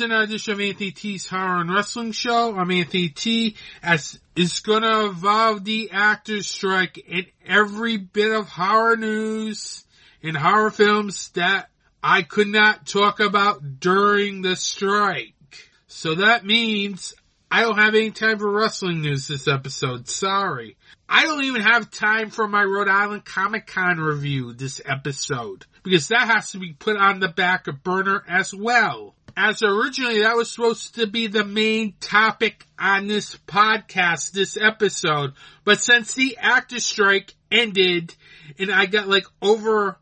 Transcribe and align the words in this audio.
To 0.00 0.06
another 0.06 0.24
edition 0.24 0.54
of 0.54 0.60
Anthony 0.62 0.92
T's 0.92 1.26
Horror 1.26 1.60
and 1.60 1.74
Wrestling 1.74 2.12
Show. 2.12 2.56
I'm 2.56 2.70
Anthony 2.70 3.10
T, 3.10 3.56
as 3.82 4.18
is 4.34 4.60
gonna 4.60 5.04
involve 5.10 5.62
the 5.62 5.90
actors 5.92 6.48
strike 6.48 7.04
and 7.06 7.26
every 7.44 7.98
bit 7.98 8.32
of 8.32 8.48
horror 8.48 8.96
news 8.96 9.84
and 10.22 10.38
horror 10.38 10.70
films 10.70 11.28
that 11.32 11.68
I 12.02 12.22
could 12.22 12.48
not 12.48 12.86
talk 12.86 13.20
about 13.20 13.78
during 13.78 14.40
the 14.40 14.56
strike. 14.56 15.34
So 15.86 16.14
that 16.14 16.46
means 16.46 17.12
I 17.50 17.60
don't 17.60 17.76
have 17.76 17.94
any 17.94 18.10
time 18.10 18.38
for 18.38 18.50
wrestling 18.50 19.02
news 19.02 19.28
this 19.28 19.48
episode. 19.48 20.08
Sorry. 20.08 20.78
I 21.10 21.24
don't 21.24 21.44
even 21.44 21.60
have 21.62 21.90
time 21.90 22.30
for 22.30 22.46
my 22.48 22.62
Rhode 22.62 22.88
Island 22.88 23.26
Comic 23.26 23.66
Con 23.66 23.98
review 23.98 24.54
this 24.54 24.80
episode 24.82 25.66
because 25.82 26.08
that 26.08 26.28
has 26.28 26.52
to 26.52 26.58
be 26.58 26.72
put 26.72 26.96
on 26.96 27.18
the 27.18 27.28
back 27.28 27.66
of 27.66 27.82
burner 27.82 28.22
as 28.28 28.54
well. 28.54 29.16
As 29.42 29.62
originally 29.62 30.20
that 30.20 30.36
was 30.36 30.50
supposed 30.50 30.96
to 30.96 31.06
be 31.06 31.26
the 31.26 31.44
main 31.44 31.94
topic 31.98 32.66
on 32.78 33.06
this 33.06 33.36
podcast, 33.46 34.32
this 34.32 34.58
episode, 34.58 35.32
but 35.64 35.82
since 35.82 36.12
the 36.12 36.36
actor 36.38 36.78
strike 36.78 37.32
ended 37.50 38.14
and 38.58 38.70
I 38.70 38.84
got 38.84 39.08
like 39.08 39.24
over 39.40 39.96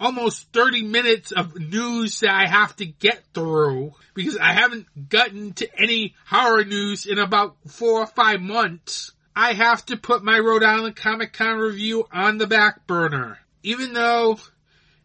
almost 0.00 0.50
30 0.54 0.84
minutes 0.84 1.30
of 1.30 1.60
news 1.60 2.20
that 2.20 2.30
I 2.30 2.46
have 2.46 2.74
to 2.76 2.86
get 2.86 3.22
through 3.34 3.92
because 4.14 4.38
I 4.38 4.54
haven't 4.54 5.10
gotten 5.10 5.52
to 5.54 5.68
any 5.78 6.14
horror 6.24 6.64
news 6.64 7.04
in 7.04 7.18
about 7.18 7.56
four 7.68 8.00
or 8.00 8.06
five 8.06 8.40
months. 8.40 9.12
I 9.36 9.52
have 9.52 9.84
to 9.86 9.98
put 9.98 10.24
my 10.24 10.38
Rhode 10.38 10.64
Island 10.64 10.96
Comic 10.96 11.34
Con 11.34 11.58
review 11.58 12.06
on 12.10 12.38
the 12.38 12.46
back 12.46 12.86
burner. 12.86 13.40
Even 13.62 13.92
though 13.92 14.40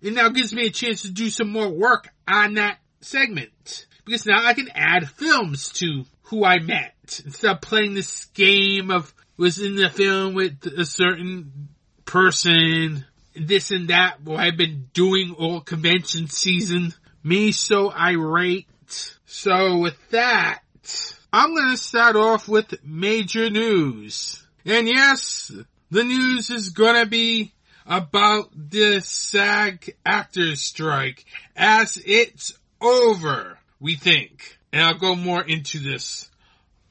it 0.02 0.14
now 0.14 0.30
gives 0.30 0.54
me 0.54 0.68
a 0.68 0.72
chance 0.72 1.02
to 1.02 1.12
do 1.12 1.30
some 1.30 1.52
more 1.52 1.68
work 1.68 2.08
on 2.26 2.54
that 2.54 2.78
segment. 3.06 3.88
Because 4.06 4.26
now 4.26 4.46
I 4.46 4.54
can 4.54 4.70
add 4.74 5.10
films 5.10 5.70
to 5.74 6.06
who 6.24 6.46
I 6.46 6.60
met. 6.60 7.22
Instead 7.26 7.52
of 7.52 7.62
playing 7.62 7.94
this 7.94 8.26
game 8.26 8.92
of 8.92 9.14
was 9.38 9.60
in 9.60 9.76
the 9.76 9.90
film 9.90 10.34
with 10.34 10.66
a 10.66 10.86
certain 10.86 11.70
person 12.06 13.06
this 13.36 13.72
and 13.72 13.90
that 13.90 14.22
what 14.22 14.40
I've 14.40 14.58
been 14.58 14.90
doing 14.94 15.36
all 15.38 15.62
convention 15.62 16.28
season. 16.28 16.94
Me 17.24 17.52
so 17.52 17.92
irate. 17.92 18.68
So 19.26 19.80
with 19.80 19.98
that, 20.12 20.62
I'm 21.34 21.56
gonna 21.56 21.78
start 21.78 22.16
off 22.16 22.48
with 22.48 22.84
major 22.84 23.50
news. 23.50 24.46
And 24.64 24.88
yes, 24.88 25.52
the 25.92 26.04
news 26.04 26.50
is 26.50 26.70
gonna 26.70 27.06
be 27.06 27.54
about 27.86 28.50
the 28.56 29.02
SAG 29.02 29.96
actors 30.06 30.62
strike 30.62 31.26
as 31.56 32.02
it's 32.06 32.58
over, 32.86 33.58
we 33.80 33.96
think. 33.96 34.58
And 34.72 34.84
I'll 34.84 34.98
go 34.98 35.16
more 35.16 35.42
into 35.42 35.80
this. 35.80 36.30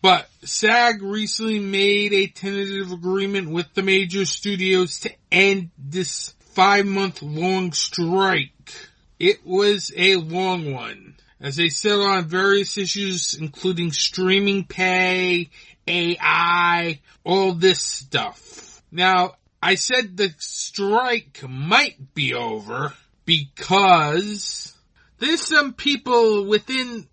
But 0.03 0.29
SAG 0.43 1.03
recently 1.03 1.59
made 1.59 2.13
a 2.13 2.27
tentative 2.27 2.93
agreement 2.93 3.49
with 3.49 3.73
the 3.73 3.83
major 3.83 4.27
studios 4.27 5.01
to 5.01 5.11
end 5.33 5.71
this 5.79 6.35
five 6.55 6.85
month 6.85 7.23
long 7.23 7.73
strike. 7.73 8.75
It 9.19 9.47
was 9.47 9.93
a 9.97 10.17
long 10.17 10.75
one 10.75 11.15
as 11.41 11.57
they 11.57 11.69
settled 11.71 12.07
on 12.07 12.29
various 12.29 12.77
issues 12.77 13.35
including 13.35 13.93
streaming 13.93 14.65
pay, 14.65 15.49
AI, 15.87 17.01
all 17.25 17.55
this 17.55 17.81
stuff. 17.81 18.83
Now, 18.93 19.37
I 19.63 19.77
said 19.77 20.19
the 20.19 20.35
strike 20.39 21.43
might 21.49 22.15
be 22.15 22.35
over 22.35 22.93
because 23.25 24.74
there's 25.19 25.47
some 25.47 25.73
people 25.73 26.47
within 26.47 27.07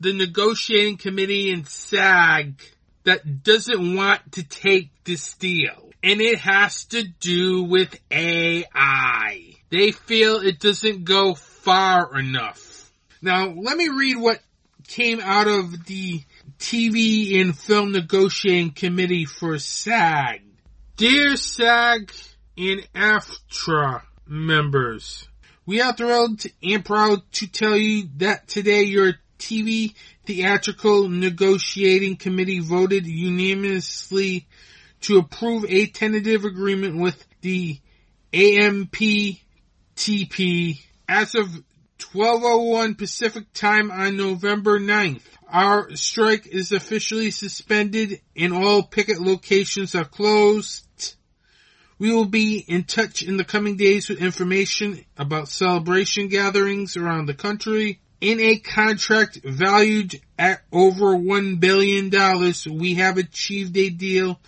the 0.00 0.12
negotiating 0.12 0.96
committee 0.96 1.50
and 1.50 1.66
SAG 1.66 2.60
that 3.04 3.42
doesn't 3.42 3.96
want 3.96 4.20
to 4.32 4.42
take 4.42 4.90
this 5.04 5.34
deal 5.34 5.84
and 6.04 6.20
it 6.20 6.38
has 6.38 6.84
to 6.86 7.02
do 7.02 7.62
with 7.62 7.98
AI. 8.10 9.54
They 9.70 9.90
feel 9.90 10.36
it 10.36 10.60
doesn't 10.60 11.04
go 11.04 11.34
far 11.34 12.18
enough. 12.18 12.92
Now, 13.22 13.46
let 13.48 13.78
me 13.78 13.88
read 13.88 14.18
what 14.18 14.40
came 14.86 15.18
out 15.20 15.48
of 15.48 15.86
the 15.86 16.22
TV 16.58 17.40
and 17.40 17.58
Film 17.58 17.92
Negotiating 17.92 18.72
Committee 18.72 19.24
for 19.24 19.58
SAG. 19.58 20.42
Dear 20.96 21.36
SAG 21.36 22.12
and 22.58 22.86
AFTRA 22.94 24.02
members, 24.26 25.26
we 25.66 25.80
are 25.80 25.94
thrilled 25.94 26.42
and 26.62 26.84
proud 26.84 27.22
to 27.32 27.46
tell 27.46 27.76
you 27.76 28.08
that 28.18 28.46
today 28.48 28.82
your 28.82 29.14
TV 29.38 29.94
Theatrical 30.26 31.08
Negotiating 31.08 32.16
Committee 32.16 32.58
voted 32.60 33.06
unanimously 33.06 34.46
to 35.02 35.18
approve 35.18 35.64
a 35.66 35.86
tentative 35.86 36.44
agreement 36.44 36.98
with 36.98 37.26
the 37.40 37.78
AMPTP 38.32 39.40
as 41.08 41.34
of 41.34 41.48
1201 42.12 42.94
Pacific 42.96 43.52
time 43.52 43.90
on 43.90 44.16
November 44.16 44.78
9th. 44.78 45.22
Our 45.48 45.94
strike 45.96 46.46
is 46.46 46.72
officially 46.72 47.30
suspended 47.30 48.20
and 48.36 48.52
all 48.52 48.82
picket 48.82 49.20
locations 49.20 49.94
are 49.94 50.04
closed. 50.04 50.83
We 51.98 52.12
will 52.12 52.24
be 52.24 52.58
in 52.58 52.84
touch 52.84 53.22
in 53.22 53.36
the 53.36 53.44
coming 53.44 53.76
days 53.76 54.08
with 54.08 54.20
information 54.20 55.04
about 55.16 55.48
celebration 55.48 56.28
gatherings 56.28 56.96
around 56.96 57.26
the 57.26 57.34
country. 57.34 58.00
In 58.20 58.40
a 58.40 58.56
contract 58.56 59.40
valued 59.44 60.20
at 60.38 60.62
over 60.72 61.14
$1 61.14 61.60
billion, 61.60 62.10
we 62.78 62.94
have 62.94 63.18
achieved 63.18 63.76
a 63.76 63.90
deal 63.90 64.40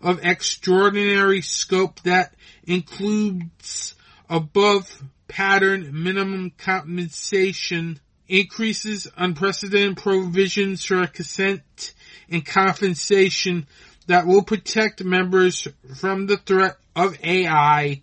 of 0.00 0.24
extraordinary 0.24 1.40
scope 1.40 2.00
that 2.02 2.34
includes 2.64 3.94
above 4.28 5.02
pattern 5.28 5.90
minimum 6.04 6.52
compensation 6.56 7.98
increases 8.28 9.08
unprecedented 9.16 9.96
provisions 9.96 10.84
for 10.84 11.06
consent 11.06 11.94
and 12.28 12.44
compensation 12.44 13.66
that 14.06 14.26
will 14.26 14.42
protect 14.42 15.04
members 15.04 15.66
from 15.96 16.26
the 16.26 16.36
threat 16.36 16.76
of 16.94 17.18
AI 17.24 18.02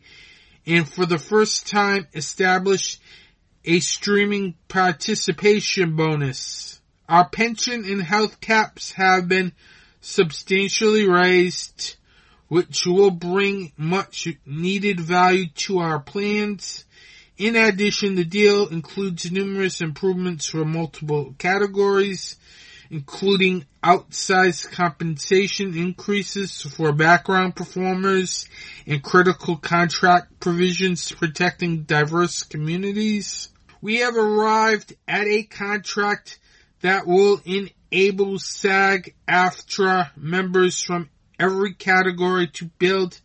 and 0.66 0.88
for 0.88 1.06
the 1.06 1.18
first 1.18 1.68
time 1.68 2.08
establish 2.14 3.00
a 3.66 3.80
streaming 3.80 4.56
participation 4.68 5.96
bonus. 5.96 6.80
Our 7.08 7.28
pension 7.28 7.86
and 7.86 8.02
health 8.02 8.40
caps 8.40 8.92
have 8.94 9.28
been 9.28 9.54
substantially 10.02 11.08
raised, 11.08 11.96
which 12.48 12.86
will 12.86 13.12
bring 13.12 13.74
much 13.78 14.28
needed 14.46 15.00
value 15.00 15.48
to 15.56 15.80
our 15.80 16.00
plans. 16.00 16.86
In 17.38 17.56
addition, 17.56 18.16
the 18.16 18.26
deal 18.26 18.68
includes 18.68 19.32
numerous 19.32 19.82
improvements 19.82 20.46
for 20.46 20.66
multiple 20.66 21.36
categories, 21.38 22.36
including 22.90 23.66
outsized 23.84 24.72
compensation 24.72 25.78
increases 25.78 26.62
for 26.62 26.92
background 26.92 27.56
performers 27.56 28.48
and 28.88 29.04
critical 29.04 29.56
contract 29.56 30.40
provisions 30.40 31.12
protecting 31.12 31.84
diverse 31.84 32.44
communities. 32.44 33.50
We 33.82 33.98
have 33.98 34.18
arrived 34.18 34.94
at 35.08 35.28
a 35.28 35.44
contract 35.44 36.40
that 36.82 37.06
will 37.06 37.42
enable 37.46 38.40
SAG 38.40 39.16
AFTRA 39.28 40.12
members 40.18 40.82
from 40.82 41.10
every 41.40 41.74
category 41.74 42.48
to 42.48 42.66
build 42.80 43.20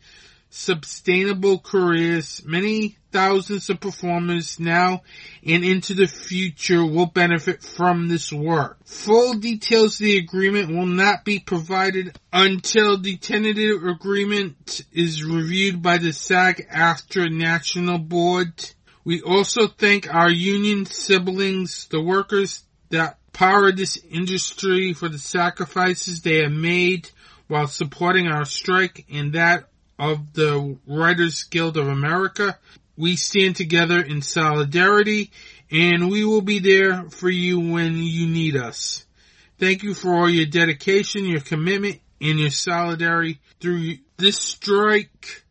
sustainable 0.50 1.58
careers. 1.58 2.42
Many 2.44 2.96
thousands 3.14 3.70
of 3.70 3.78
performers 3.78 4.58
now 4.58 5.00
and 5.46 5.64
into 5.64 5.94
the 5.94 6.08
future 6.08 6.84
will 6.84 7.06
benefit 7.06 7.62
from 7.62 8.08
this 8.08 8.32
work. 8.32 8.76
Full 8.84 9.34
details 9.34 10.00
of 10.00 10.04
the 10.04 10.18
agreement 10.18 10.70
will 10.70 10.86
not 10.86 11.24
be 11.24 11.38
provided 11.38 12.18
until 12.32 12.98
the 12.98 13.16
tentative 13.16 13.84
agreement 13.84 14.84
is 14.92 15.22
reviewed 15.22 15.80
by 15.80 15.98
the 15.98 16.12
SAG 16.12 16.66
AFTRA 16.68 17.30
National 17.30 17.98
Board. 17.98 18.52
We 19.04 19.22
also 19.22 19.68
thank 19.68 20.12
our 20.12 20.30
union 20.30 20.84
siblings, 20.84 21.86
the 21.86 22.02
workers 22.02 22.64
that 22.90 23.18
power 23.32 23.70
this 23.70 23.96
industry 24.10 24.92
for 24.92 25.08
the 25.08 25.18
sacrifices 25.18 26.22
they 26.22 26.42
have 26.42 26.50
made 26.50 27.10
while 27.46 27.68
supporting 27.68 28.26
our 28.26 28.44
strike 28.44 29.06
and 29.08 29.34
that 29.34 29.68
of 30.00 30.32
the 30.32 30.76
Writers 30.88 31.44
Guild 31.44 31.76
of 31.76 31.86
America. 31.86 32.58
We 32.96 33.16
stand 33.16 33.56
together 33.56 34.00
in 34.00 34.22
solidarity 34.22 35.30
and 35.70 36.10
we 36.10 36.24
will 36.24 36.42
be 36.42 36.60
there 36.60 37.10
for 37.10 37.28
you 37.30 37.58
when 37.58 37.96
you 37.96 38.26
need 38.28 38.56
us. 38.56 39.04
Thank 39.58 39.82
you 39.82 39.94
for 39.94 40.14
all 40.14 40.30
your 40.30 40.46
dedication, 40.46 41.24
your 41.26 41.40
commitment, 41.40 42.00
and 42.20 42.38
your 42.38 42.50
solidarity 42.50 43.40
through 43.60 43.96
this 44.16 44.38
strike 44.38 45.44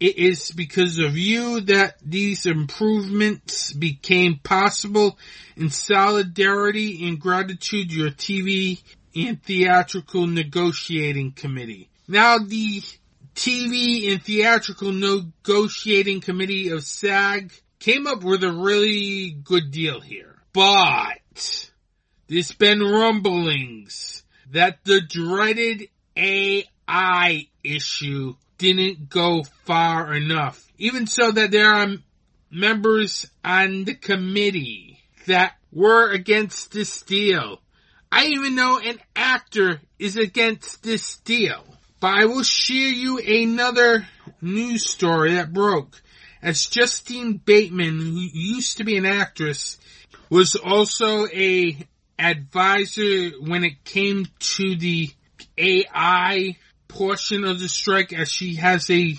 It 0.00 0.18
is 0.18 0.50
because 0.50 0.98
of 0.98 1.16
you 1.16 1.60
that 1.60 1.96
these 2.04 2.44
improvements 2.44 3.72
became 3.72 4.40
possible 4.42 5.16
in 5.56 5.70
solidarity 5.70 7.06
and 7.06 7.20
gratitude 7.20 7.92
your 7.92 8.10
TV 8.10 8.82
and 9.14 9.40
theatrical 9.40 10.26
negotiating 10.26 11.32
committee. 11.32 11.88
Now 12.08 12.38
the 12.38 12.82
TV 13.34 14.12
and 14.12 14.22
theatrical 14.22 14.92
negotiating 14.92 16.20
committee 16.20 16.68
of 16.70 16.84
SAG 16.84 17.52
came 17.78 18.06
up 18.06 18.22
with 18.22 18.44
a 18.44 18.52
really 18.52 19.30
good 19.30 19.70
deal 19.70 20.00
here. 20.00 20.36
But 20.52 21.70
there's 22.28 22.52
been 22.52 22.80
rumblings 22.80 24.22
that 24.50 24.84
the 24.84 25.00
dreaded 25.00 25.88
AI 26.16 27.46
issue 27.64 28.34
didn't 28.58 29.08
go 29.08 29.42
far 29.64 30.14
enough. 30.14 30.70
Even 30.78 31.06
so 31.06 31.32
that 31.32 31.50
there 31.50 31.72
are 31.72 31.88
members 32.50 33.26
on 33.42 33.84
the 33.84 33.94
committee 33.94 35.00
that 35.26 35.54
were 35.72 36.10
against 36.10 36.72
this 36.72 37.02
deal. 37.02 37.60
I 38.10 38.26
even 38.26 38.54
know 38.54 38.78
an 38.78 38.98
actor 39.16 39.80
is 39.98 40.16
against 40.16 40.82
this 40.82 41.16
deal. 41.18 41.64
But 42.02 42.14
I 42.14 42.24
will 42.24 42.42
share 42.42 42.88
you 42.88 43.20
another 43.20 44.08
news 44.40 44.90
story 44.90 45.34
that 45.34 45.52
broke. 45.52 46.02
As 46.42 46.66
Justine 46.66 47.34
Bateman, 47.34 48.00
who 48.00 48.18
used 48.18 48.78
to 48.78 48.84
be 48.84 48.96
an 48.96 49.06
actress, 49.06 49.78
was 50.28 50.56
also 50.56 51.28
a 51.28 51.78
advisor 52.18 53.30
when 53.38 53.62
it 53.62 53.84
came 53.84 54.26
to 54.40 54.74
the 54.74 55.10
AI 55.56 56.56
portion 56.88 57.44
of 57.44 57.60
the 57.60 57.68
strike 57.68 58.12
as 58.12 58.28
she 58.28 58.56
has 58.56 58.90
a 58.90 59.14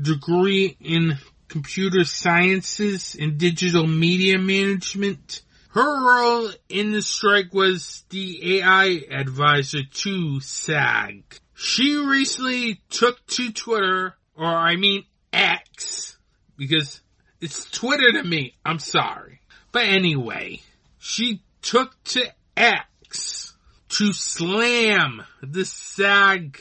degree 0.00 0.74
in 0.80 1.18
computer 1.48 2.04
sciences 2.04 3.14
and 3.20 3.36
digital 3.36 3.86
media 3.86 4.38
management. 4.38 5.42
Her 5.68 6.08
role 6.08 6.50
in 6.70 6.92
the 6.92 7.02
strike 7.02 7.52
was 7.52 8.04
the 8.08 8.60
AI 8.60 9.02
advisor 9.10 9.82
to 9.82 10.40
SAG. 10.40 11.40
She 11.58 11.96
recently 11.96 12.82
took 12.90 13.26
to 13.28 13.50
Twitter, 13.50 14.14
or 14.34 14.44
I 14.44 14.76
mean 14.76 15.06
X, 15.32 16.18
because 16.58 17.00
it's 17.40 17.70
Twitter 17.70 18.12
to 18.12 18.22
me. 18.22 18.54
I'm 18.62 18.78
sorry. 18.78 19.40
But 19.72 19.86
anyway, 19.86 20.60
she 20.98 21.40
took 21.62 21.96
to 22.04 22.26
X 22.58 23.54
to 23.88 24.12
slam 24.12 25.22
the 25.42 25.64
SAG 25.64 26.60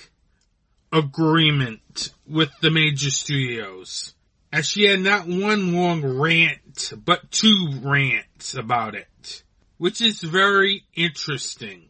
agreement 0.94 2.12
with 2.26 2.52
the 2.62 2.72
major 2.72 3.12
studios. 3.12 4.14
As 4.54 4.66
she 4.66 4.86
had 4.86 5.02
not 5.02 5.28
one 5.28 5.74
long 5.74 6.06
rant, 6.06 6.94
but 7.04 7.32
two 7.32 7.82
rants 7.84 8.54
about 8.54 8.96
it. 8.96 9.44
Which 9.78 10.00
is 10.00 10.22
very 10.22 10.86
interesting, 10.96 11.90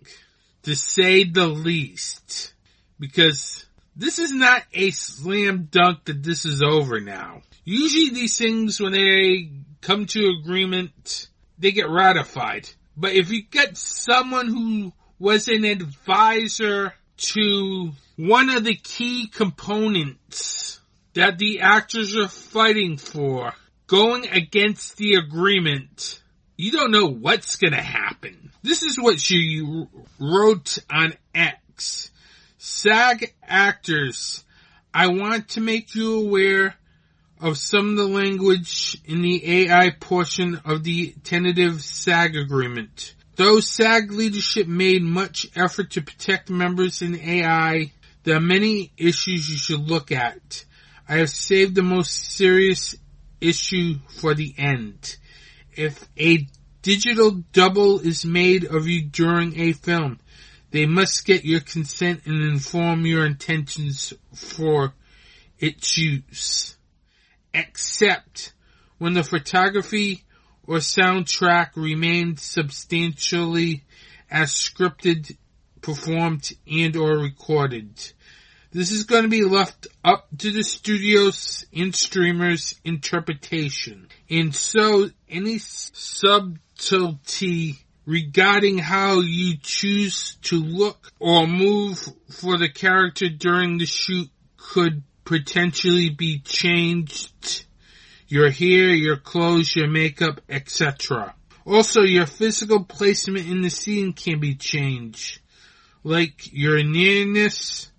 to 0.64 0.76
say 0.76 1.24
the 1.24 1.46
least. 1.46 2.55
Because 3.00 3.66
this 3.96 4.20
is 4.20 4.32
not 4.32 4.64
a 4.74 4.92
slam 4.92 5.70
dunk 5.72 6.06
that 6.06 6.24
this 6.24 6.46
is 6.46 6.62
over 6.62 7.00
now. 7.00 7.42
Usually 7.64 8.10
these 8.10 8.38
things, 8.38 8.80
when 8.80 8.94
they 8.94 9.50
come 9.82 10.06
to 10.08 10.36
agreement, 10.42 11.28
they 11.58 11.72
get 11.72 11.90
ratified. 11.90 12.70
But 12.98 13.14
if 13.14 13.32
you 13.32 13.44
get 13.44 13.78
someone 13.78 14.48
who 14.48 14.94
was 15.20 15.48
an 15.48 15.66
advisor 15.66 16.94
to 17.18 17.92
one 18.18 18.50
of 18.50 18.64
the 18.64 18.76
key 18.76 19.28
components 19.28 20.80
that 21.14 21.38
the 21.38 21.62
actors 21.62 22.16
are 22.16 22.28
fighting 22.28 22.98
for, 22.98 23.54
going 23.88 24.28
against 24.30 24.98
the 24.98 25.16
agreement, 25.16 26.22
you 26.58 26.72
don't 26.72 26.92
know 26.92 27.08
what's 27.08 27.56
gonna 27.56 27.82
happen. 27.82 28.52
This 28.64 28.84
is 28.84 29.00
what 29.00 29.20
she 29.20 29.86
wrote 30.20 30.78
on 30.92 31.14
X. 31.34 32.12
SAG 32.68 33.36
actors, 33.44 34.44
I 34.92 35.06
want 35.10 35.50
to 35.50 35.62
make 35.62 35.94
you 35.94 36.22
aware 36.22 36.74
of 37.40 37.60
some 37.60 37.92
of 37.92 37.96
the 37.96 38.08
language 38.08 38.98
in 39.06 39.22
the 39.22 39.68
AI 39.68 39.92
portion 39.92 40.60
of 40.66 40.84
the 40.84 41.14
tentative 41.24 41.84
SAG 41.84 42.36
agreement. 42.36 43.14
Though 43.36 43.60
SAG 43.60 44.12
leadership 44.12 44.68
made 44.68 45.04
much 45.04 45.46
effort 45.56 45.92
to 45.92 46.02
protect 46.02 46.50
members 46.50 47.04
in 47.04 47.20
AI, 47.20 47.92
there 48.24 48.38
are 48.38 48.42
many 48.42 48.92
issues 48.98 49.48
you 49.48 49.58
should 49.58 49.88
look 49.88 50.12
at. 50.12 50.66
I 51.08 51.18
have 51.18 51.30
saved 51.30 51.76
the 51.76 51.84
most 51.84 52.34
serious 52.36 52.96
issue 53.40 54.00
for 54.08 54.34
the 54.34 54.56
end. 54.58 55.18
If 55.76 56.04
a 56.18 56.48
digital 56.82 57.44
double 57.54 58.00
is 58.00 58.26
made 58.26 58.66
of 58.66 58.88
you 58.88 59.04
during 59.04 59.60
a 59.60 59.74
film, 59.74 60.20
they 60.76 60.86
must 60.86 61.26
get 61.26 61.46
your 61.46 61.62
consent 61.62 62.24
and 62.26 62.44
inform 62.44 63.06
your 63.06 63.26
intentions 63.26 64.14
for 64.34 64.94
its 65.58 65.98
use. 65.98 66.76
Except 67.54 68.54
when 68.98 69.14
the 69.14 69.24
photography 69.24 70.26
or 70.64 70.80
soundtrack 70.80 71.78
remained 71.78 72.42
substantially 72.42 73.86
as 74.30 74.52
scripted, 74.52 75.38
performed, 75.82 76.52
and 76.70 76.98
or 76.98 77.20
recorded. 77.20 78.12
This 78.74 78.92
is 78.92 79.06
going 79.06 79.24
to 79.24 79.30
be 79.30 79.46
left 79.46 79.88
up 80.04 80.28
to 80.40 80.52
the 80.52 80.64
studios 80.64 81.66
and 81.74 81.96
streamers 81.96 82.76
interpretation. 82.84 84.10
And 84.30 84.54
so 84.54 85.10
any 85.30 85.60
subtlety 85.60 86.26
regarding 88.06 88.78
how 88.78 89.20
you 89.20 89.58
choose 89.62 90.38
to 90.44 90.58
look 90.58 91.12
or 91.20 91.48
move 91.48 92.00
for 92.30 92.58
the 92.58 92.70
character 92.70 93.30
during 93.30 93.78
the 93.78 93.86
shoot 93.86 94.30
could 94.58 95.04
potentially 95.24 96.10
be 96.10 96.40
changed 96.40 97.66
your 98.28 98.50
hair, 98.50 98.90
your 98.90 99.18
clothes, 99.18 99.76
your 99.76 99.88
makeup, 99.88 100.42
etc. 100.50 101.36
Also, 101.66 102.02
your 102.02 102.26
physical 102.26 102.84
placement 102.84 103.48
in 103.48 103.62
the 103.62 103.70
scene 103.70 104.14
can 104.14 104.40
be 104.40 104.56
changed, 104.56 105.40
like 106.04 106.52
your 106.52 106.84
nearness 106.84 107.92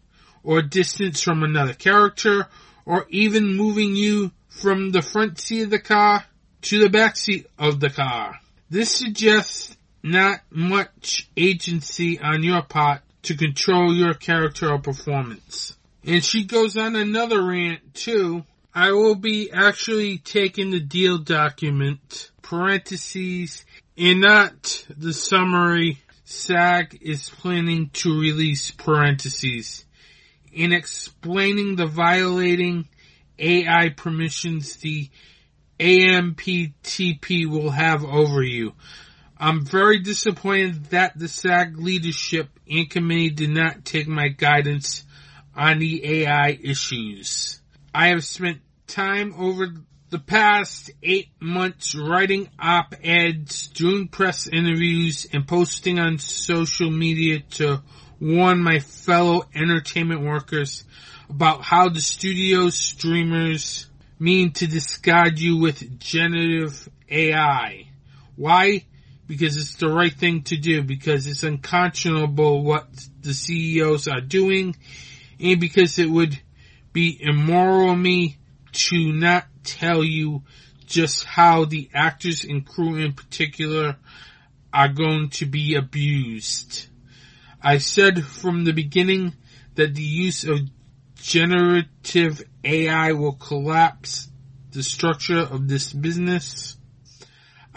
or 0.42 0.62
distance 0.62 1.20
from 1.20 1.42
another 1.42 1.74
character, 1.74 2.46
or 2.84 3.06
even 3.10 3.56
moving 3.56 3.96
you 3.96 4.30
from 4.48 4.90
the 4.90 5.02
front 5.02 5.38
seat 5.40 5.62
of 5.62 5.70
the 5.70 5.78
car 5.78 6.24
to 6.62 6.78
the 6.78 6.88
back 6.88 7.16
seat 7.16 7.46
of 7.58 7.80
the 7.80 7.90
car. 7.90 8.38
This 8.70 8.90
suggests 8.90 9.75
not 10.02 10.40
much 10.50 11.28
agency 11.36 12.18
on 12.20 12.42
your 12.42 12.62
part 12.62 13.02
to 13.22 13.36
control 13.36 13.94
your 13.94 14.14
character 14.14 14.70
or 14.70 14.78
performance. 14.78 15.76
And 16.04 16.24
she 16.24 16.44
goes 16.44 16.76
on 16.76 16.94
another 16.94 17.42
rant 17.42 17.94
too, 17.94 18.44
I 18.72 18.92
will 18.92 19.14
be 19.14 19.50
actually 19.50 20.18
taking 20.18 20.70
the 20.70 20.80
deal 20.80 21.18
document, 21.18 22.30
parentheses, 22.42 23.64
and 23.96 24.20
not 24.20 24.86
the 24.96 25.14
summary 25.14 25.98
SAG 26.24 26.98
is 27.00 27.30
planning 27.30 27.88
to 27.94 28.20
release 28.20 28.70
parentheses, 28.72 29.84
in 30.52 30.72
explaining 30.72 31.76
the 31.76 31.86
violating 31.86 32.88
AI 33.38 33.90
permissions 33.90 34.76
the 34.76 35.08
AMPTP 35.78 37.48
will 37.48 37.70
have 37.70 38.04
over 38.04 38.42
you. 38.42 38.72
I'm 39.38 39.66
very 39.66 39.98
disappointed 40.00 40.86
that 40.86 41.18
the 41.18 41.28
SAG 41.28 41.78
leadership 41.78 42.48
and 42.70 42.88
committee 42.88 43.30
did 43.30 43.50
not 43.50 43.84
take 43.84 44.08
my 44.08 44.28
guidance 44.28 45.04
on 45.54 45.78
the 45.78 46.22
AI 46.22 46.58
issues. 46.62 47.60
I 47.94 48.08
have 48.08 48.24
spent 48.24 48.60
time 48.86 49.34
over 49.36 49.74
the 50.08 50.18
past 50.18 50.90
eight 51.02 51.28
months 51.38 51.94
writing 51.94 52.48
op-eds, 52.58 53.66
doing 53.68 54.08
press 54.08 54.46
interviews, 54.46 55.26
and 55.32 55.46
posting 55.46 55.98
on 55.98 56.18
social 56.18 56.90
media 56.90 57.40
to 57.40 57.82
warn 58.18 58.62
my 58.62 58.78
fellow 58.78 59.44
entertainment 59.54 60.22
workers 60.22 60.84
about 61.28 61.60
how 61.60 61.90
the 61.90 62.00
studio 62.00 62.70
streamers 62.70 63.86
mean 64.18 64.52
to 64.52 64.66
discard 64.66 65.38
you 65.38 65.58
with 65.58 65.98
generative 66.00 66.88
AI. 67.10 67.88
Why? 68.36 68.84
Because 69.26 69.56
it's 69.56 69.74
the 69.74 69.88
right 69.88 70.12
thing 70.12 70.42
to 70.44 70.56
do, 70.56 70.82
because 70.82 71.26
it's 71.26 71.42
unconscionable 71.42 72.62
what 72.62 72.86
the 73.22 73.34
CEOs 73.34 74.06
are 74.06 74.20
doing, 74.20 74.76
and 75.40 75.60
because 75.60 75.98
it 75.98 76.08
would 76.08 76.38
be 76.92 77.18
immoral 77.20 77.90
of 77.90 77.98
me 77.98 78.38
to 78.72 79.12
not 79.12 79.46
tell 79.64 80.04
you 80.04 80.42
just 80.86 81.24
how 81.24 81.64
the 81.64 81.90
actors 81.92 82.44
and 82.44 82.64
crew 82.64 82.96
in 82.96 83.12
particular 83.12 83.96
are 84.72 84.88
going 84.88 85.30
to 85.30 85.46
be 85.46 85.74
abused. 85.74 86.86
I 87.62 87.78
said 87.78 88.24
from 88.24 88.64
the 88.64 88.72
beginning 88.72 89.34
that 89.74 89.94
the 89.94 90.02
use 90.02 90.44
of 90.44 90.60
generative 91.16 92.42
AI 92.62 93.12
will 93.12 93.32
collapse 93.32 94.28
the 94.72 94.82
structure 94.82 95.40
of 95.40 95.66
this 95.68 95.92
business. 95.92 96.75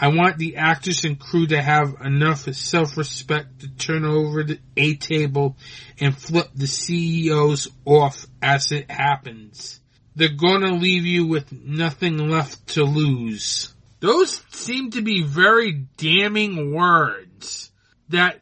I 0.02 0.08
want 0.08 0.38
the 0.38 0.56
actors 0.56 1.04
and 1.04 1.20
crew 1.20 1.46
to 1.48 1.60
have 1.60 1.96
enough 2.02 2.50
self-respect 2.54 3.60
to 3.60 3.68
turn 3.68 4.06
over 4.06 4.42
the 4.42 4.58
A 4.74 4.94
table 4.94 5.58
and 6.00 6.16
flip 6.16 6.48
the 6.54 6.66
CEOs 6.66 7.68
off 7.84 8.26
as 8.40 8.72
it 8.72 8.90
happens. 8.90 9.78
They're 10.16 10.30
gonna 10.30 10.72
leave 10.72 11.04
you 11.04 11.26
with 11.26 11.52
nothing 11.52 12.16
left 12.30 12.68
to 12.68 12.84
lose. 12.84 13.74
Those 14.00 14.40
seem 14.48 14.92
to 14.92 15.02
be 15.02 15.22
very 15.22 15.72
damning 15.98 16.74
words 16.74 17.70
that 18.08 18.40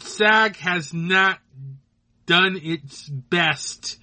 SAG 0.00 0.56
has 0.56 0.92
not 0.92 1.38
done 2.26 2.58
its 2.60 3.08
best 3.08 3.96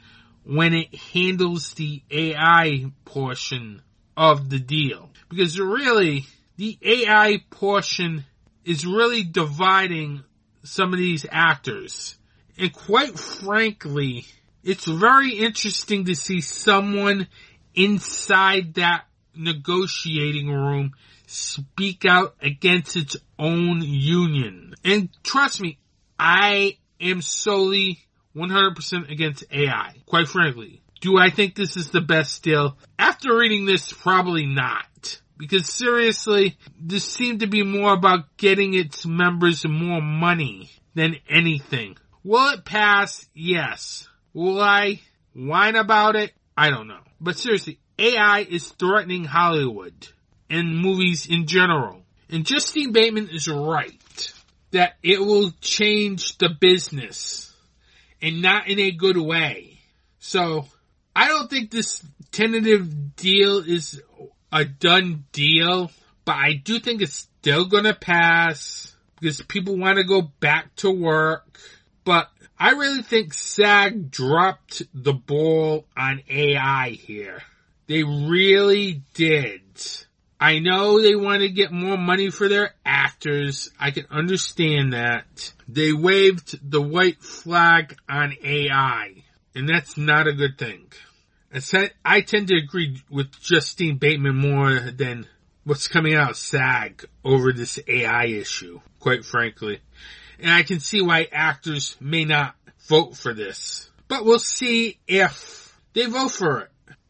when 0.46 0.74
it 0.74 0.96
handles 0.96 1.74
the 1.74 2.02
AI 2.10 2.92
portion 3.04 3.82
of 4.16 4.50
the 4.50 4.60
deal. 4.60 5.10
Because 5.30 5.60
really, 5.60 6.26
the 6.58 6.78
AI 6.82 7.44
portion 7.50 8.26
is 8.66 8.86
really 8.86 9.24
dividing 9.24 10.24
some 10.64 10.94
of 10.94 11.00
these 11.00 11.26
actors. 11.30 12.18
And 12.58 12.72
quite 12.72 13.18
frankly, 13.18 14.26
it's 14.64 14.86
very 14.86 15.34
interesting 15.34 16.06
to 16.06 16.16
see 16.16 16.42
someone 16.42 17.28
inside 17.76 18.76
that 18.76 19.06
negotiating 19.36 20.50
room 20.50 20.94
speak 21.26 22.06
out 22.06 22.36
against 22.42 22.96
its 22.96 23.18
own 23.40 23.82
union. 23.82 24.76
And 24.84 25.10
trust 25.24 25.60
me, 25.62 25.80
I 26.20 26.78
am 27.02 27.22
solely 27.22 28.00
100% 28.36 29.12
against 29.12 29.44
AI, 29.52 29.96
quite 30.06 30.28
frankly. 30.28 30.82
Do 31.02 31.18
I 31.18 31.30
think 31.30 31.56
this 31.56 31.76
is 31.76 31.90
the 31.90 32.02
best 32.02 32.44
deal? 32.44 32.78
After 32.98 33.36
reading 33.36 33.66
this, 33.66 33.92
probably 33.92 34.46
not. 34.46 35.20
Because 35.44 35.68
seriously, 35.68 36.58
this 36.80 37.04
seemed 37.04 37.42
to 37.42 37.48
be 37.48 37.64
more 37.64 37.92
about 37.92 38.38
getting 38.38 38.74
its 38.74 39.06
members 39.06 39.68
more 39.68 40.02
money 40.02 40.72
than 40.96 41.18
anything. 41.30 41.98
Will 42.24 42.52
it 42.52 42.64
pass? 42.64 43.28
Yes. 43.34 44.08
Will 44.34 44.62
I 44.62 45.02
whine 45.34 45.76
about 45.76 46.16
it? 46.16 46.32
I 46.56 46.70
don't 46.70 46.88
know. 46.88 47.02
But 47.20 47.38
seriously, 47.38 47.78
AI 48.00 48.48
is 48.50 48.70
threatening 48.70 49.26
Hollywood 49.26 50.08
and 50.50 50.78
movies 50.78 51.28
in 51.28 51.46
general. 51.46 52.06
And 52.30 52.46
Justine 52.46 52.94
Bateman 52.94 53.28
is 53.28 53.50
right 53.50 54.34
that 54.72 54.94
it 55.04 55.20
will 55.20 55.52
change 55.60 56.38
the 56.38 56.56
business 56.58 57.54
and 58.22 58.42
not 58.42 58.70
in 58.70 58.80
a 58.80 58.92
good 58.92 59.18
way. 59.18 59.82
So 60.20 60.68
I 61.14 61.28
don't 61.28 61.50
think 61.50 61.70
this 61.70 62.02
tentative 62.32 63.18
deal 63.18 63.60
is 63.60 64.02
a 64.54 64.64
done 64.64 65.26
deal, 65.32 65.92
but 66.26 66.36
I 66.36 66.54
do 66.54 66.80
think 66.80 67.02
it's 67.02 67.28
still 67.42 67.66
gonna 67.66 67.96
pass 67.96 68.96
because 69.20 69.42
people 69.42 69.78
want 69.78 69.98
to 69.98 70.04
go 70.04 70.22
back 70.22 70.76
to 70.78 70.92
work. 70.92 71.58
But 72.06 72.30
I 72.60 72.72
really 72.72 73.02
think 73.02 73.34
SAG 73.34 74.12
dropped 74.12 74.84
the 74.94 75.14
ball 75.14 75.86
on 75.98 76.22
AI 76.30 76.92
here. 76.92 77.42
They 77.88 78.04
really 78.04 79.02
did. 79.16 79.62
I 80.40 80.60
know 80.60 81.02
they 81.02 81.16
want 81.16 81.42
to 81.42 81.50
get 81.50 81.72
more 81.72 81.98
money 81.98 82.30
for 82.30 82.48
their 82.48 82.76
actors. 82.86 83.72
I 83.80 83.92
can 83.92 84.06
understand 84.12 84.94
that. 84.94 85.54
They 85.68 85.94
waved 85.94 86.60
the 86.70 86.82
white 86.82 87.24
flag 87.24 87.96
on 88.08 88.36
AI, 88.44 89.24
and 89.56 89.68
that's 89.68 89.98
not 89.98 90.28
a 90.28 90.34
good 90.34 90.58
thing. 90.58 90.88
I 92.04 92.22
tend 92.22 92.48
to 92.48 92.56
agree 92.56 93.02
with 93.10 93.40
Justine 93.42 93.98
Bateman 93.98 94.36
more 94.36 94.80
than 94.80 95.28
what's 95.64 95.88
coming 95.88 96.16
out 96.16 96.36
SAG 96.36 97.06
over 97.24 97.54
this 97.54 97.80
AI 97.88 98.26
issue, 98.26 98.82
quite 99.00 99.24
frankly. 99.24 99.80
And 100.40 100.52
I 100.52 100.64
can 100.64 100.80
see 100.80 101.02
why 101.02 101.28
actors 101.32 101.96
may 102.00 102.26
not 102.26 102.56
vote 102.88 103.16
for 103.16 103.34
this. 103.34 103.90
But 104.08 104.26
we'll 104.26 104.40
see 104.40 105.00
if 105.08 105.80
they 105.94 106.06
vote 106.08 106.32
for 106.32 106.62
it. 106.62 106.70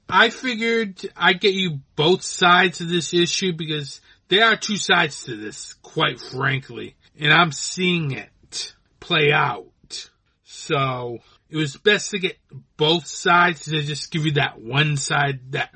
I 0.10 0.30
figured 0.30 1.02
I'd 1.16 1.40
get 1.40 1.54
you 1.54 1.80
both 1.96 2.22
sides 2.22 2.82
of 2.82 2.90
this 2.90 3.14
issue 3.14 3.54
because 3.54 4.02
there 4.28 4.46
are 4.46 4.58
two 4.58 4.78
sides 4.78 5.24
to 5.24 5.36
this, 5.36 5.74
quite 5.76 6.20
frankly. 6.20 6.96
And 7.20 7.32
I'm 7.32 7.52
seeing 7.52 8.12
it 8.12 8.74
play 9.00 9.32
out. 9.32 10.10
So, 10.44 11.20
it 11.54 11.58
was 11.58 11.78
best 11.78 12.10
to 12.10 12.18
get 12.18 12.36
both 12.78 13.06
sides 13.06 13.66
to 13.66 13.84
just 13.84 14.10
give 14.10 14.26
you 14.26 14.32
that 14.34 14.60
one 14.60 14.98
side, 14.98 15.52
that 15.52 15.70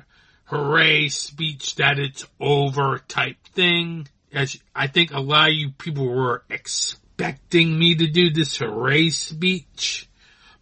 hooray 0.45 1.07
speech 1.07 1.75
that 1.75 1.99
it's 1.99 2.25
over 2.39 2.99
type 3.07 3.37
thing. 3.53 4.07
As 4.33 4.59
I 4.75 4.87
think 4.87 5.13
a 5.13 5.19
lot 5.19 5.49
of 5.49 5.53
you 5.53 5.69
people 5.69 6.07
were 6.07 6.43
expecting 6.49 7.77
me 7.77 7.93
to 7.93 8.07
do 8.07 8.31
this 8.31 8.57
hooray 8.57 9.11
speech. 9.11 10.09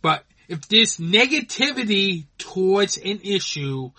But 0.01 0.25
if 0.49 0.67
there's 0.67 0.97
negativity 0.97 2.25
towards 2.37 2.97
an 2.97 3.21
issue, 3.23 3.91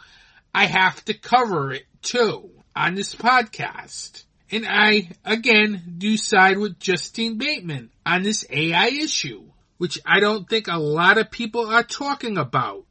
I 0.54 0.66
have 0.66 1.02
to 1.06 1.14
cover 1.14 1.72
it 1.72 1.86
too 2.02 2.50
on 2.76 2.94
this 2.94 3.14
podcast. 3.14 4.24
And 4.50 4.66
I, 4.68 5.08
again, 5.24 5.94
do 5.96 6.18
side 6.18 6.58
with 6.58 6.78
Justine 6.78 7.38
Bateman 7.38 7.88
on 8.04 8.22
this 8.22 8.44
AI 8.50 8.88
issue 8.88 9.46
which 9.78 9.98
I 10.04 10.20
don't 10.20 10.48
think 10.48 10.68
a 10.68 10.78
lot 10.78 11.18
of 11.18 11.30
people 11.30 11.66
are 11.66 11.82
talking 11.82 12.38
about 12.38 12.84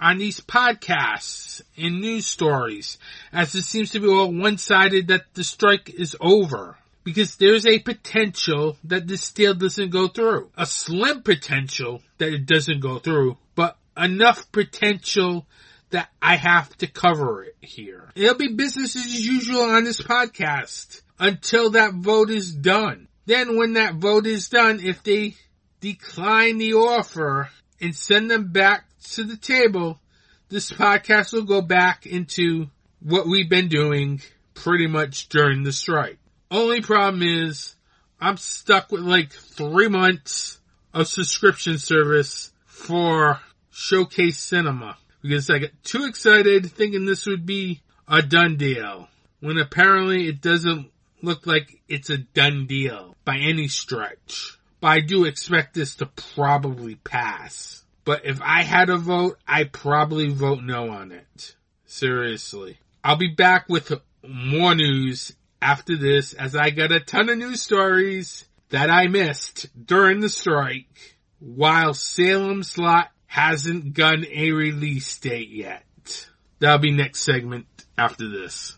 on 0.00 0.18
these 0.18 0.40
podcasts 0.40 1.62
and 1.76 2.00
news 2.00 2.26
stories, 2.26 2.98
as 3.32 3.54
it 3.54 3.62
seems 3.62 3.90
to 3.90 4.00
be 4.00 4.08
all 4.08 4.32
one-sided 4.32 5.08
that 5.08 5.26
the 5.34 5.44
strike 5.44 5.90
is 5.90 6.16
over. 6.20 6.76
Because 7.04 7.36
there's 7.36 7.66
a 7.66 7.80
potential 7.80 8.76
that 8.84 9.08
this 9.08 9.30
deal 9.32 9.54
doesn't 9.54 9.90
go 9.90 10.08
through. 10.08 10.50
A 10.56 10.66
slim 10.66 11.22
potential 11.22 12.00
that 12.18 12.32
it 12.32 12.46
doesn't 12.46 12.80
go 12.80 12.98
through, 12.98 13.38
but 13.54 13.76
enough 13.96 14.50
potential 14.52 15.46
that 15.90 16.08
I 16.20 16.36
have 16.36 16.76
to 16.78 16.86
cover 16.86 17.44
it 17.44 17.56
here. 17.60 18.10
It'll 18.14 18.36
be 18.36 18.54
business 18.54 18.96
as 18.96 19.26
usual 19.26 19.62
on 19.62 19.84
this 19.84 20.00
podcast 20.00 21.02
until 21.18 21.70
that 21.70 21.94
vote 21.94 22.30
is 22.30 22.52
done. 22.52 23.08
Then 23.26 23.56
when 23.56 23.74
that 23.74 23.96
vote 23.96 24.26
is 24.26 24.48
done, 24.48 24.80
if 24.80 25.02
they 25.02 25.36
decline 25.82 26.58
the 26.58 26.74
offer 26.74 27.50
and 27.80 27.94
send 27.94 28.30
them 28.30 28.52
back 28.52 28.86
to 29.10 29.24
the 29.24 29.36
table, 29.36 30.00
this 30.48 30.70
podcast 30.70 31.32
will 31.32 31.42
go 31.42 31.60
back 31.60 32.06
into 32.06 32.68
what 33.00 33.26
we've 33.26 33.50
been 33.50 33.68
doing 33.68 34.22
pretty 34.54 34.86
much 34.86 35.28
during 35.28 35.64
the 35.64 35.72
strike. 35.72 36.18
Only 36.50 36.80
problem 36.80 37.22
is 37.22 37.74
I'm 38.20 38.36
stuck 38.36 38.92
with 38.92 39.02
like 39.02 39.32
three 39.32 39.88
months 39.88 40.60
of 40.94 41.08
subscription 41.08 41.78
service 41.78 42.52
for 42.64 43.40
Showcase 43.70 44.38
Cinema 44.38 44.96
because 45.20 45.50
I 45.50 45.58
got 45.58 45.70
too 45.82 46.04
excited 46.04 46.70
thinking 46.70 47.04
this 47.04 47.26
would 47.26 47.44
be 47.44 47.80
a 48.06 48.22
done 48.22 48.56
deal 48.56 49.08
when 49.40 49.58
apparently 49.58 50.28
it 50.28 50.40
doesn't 50.40 50.92
look 51.22 51.46
like 51.46 51.80
it's 51.88 52.10
a 52.10 52.18
done 52.18 52.66
deal 52.66 53.16
by 53.24 53.38
any 53.38 53.66
stretch. 53.66 54.58
But 54.82 54.88
I 54.88 55.00
do 55.00 55.26
expect 55.26 55.74
this 55.74 55.94
to 55.96 56.06
probably 56.06 56.96
pass. 56.96 57.84
But 58.04 58.26
if 58.26 58.42
I 58.42 58.64
had 58.64 58.90
a 58.90 58.96
vote, 58.96 59.38
I 59.46 59.62
probably 59.62 60.28
vote 60.28 60.64
no 60.64 60.90
on 60.90 61.12
it. 61.12 61.54
Seriously. 61.86 62.80
I'll 63.04 63.14
be 63.14 63.28
back 63.28 63.68
with 63.68 63.92
more 64.26 64.74
news 64.74 65.36
after 65.60 65.96
this 65.96 66.32
as 66.32 66.56
I 66.56 66.70
got 66.70 66.90
a 66.90 66.98
ton 66.98 67.30
of 67.30 67.38
news 67.38 67.62
stories 67.62 68.44
that 68.70 68.90
I 68.90 69.06
missed 69.06 69.68
during 69.86 70.18
the 70.18 70.28
strike 70.28 71.16
while 71.38 71.94
Salem's 71.94 72.76
Lot 72.76 73.08
hasn't 73.26 73.94
gotten 73.94 74.26
a 74.26 74.50
release 74.50 75.16
date 75.20 75.50
yet. 75.50 76.26
That'll 76.58 76.78
be 76.78 76.90
next 76.90 77.20
segment 77.20 77.66
after 77.96 78.28
this. 78.28 78.76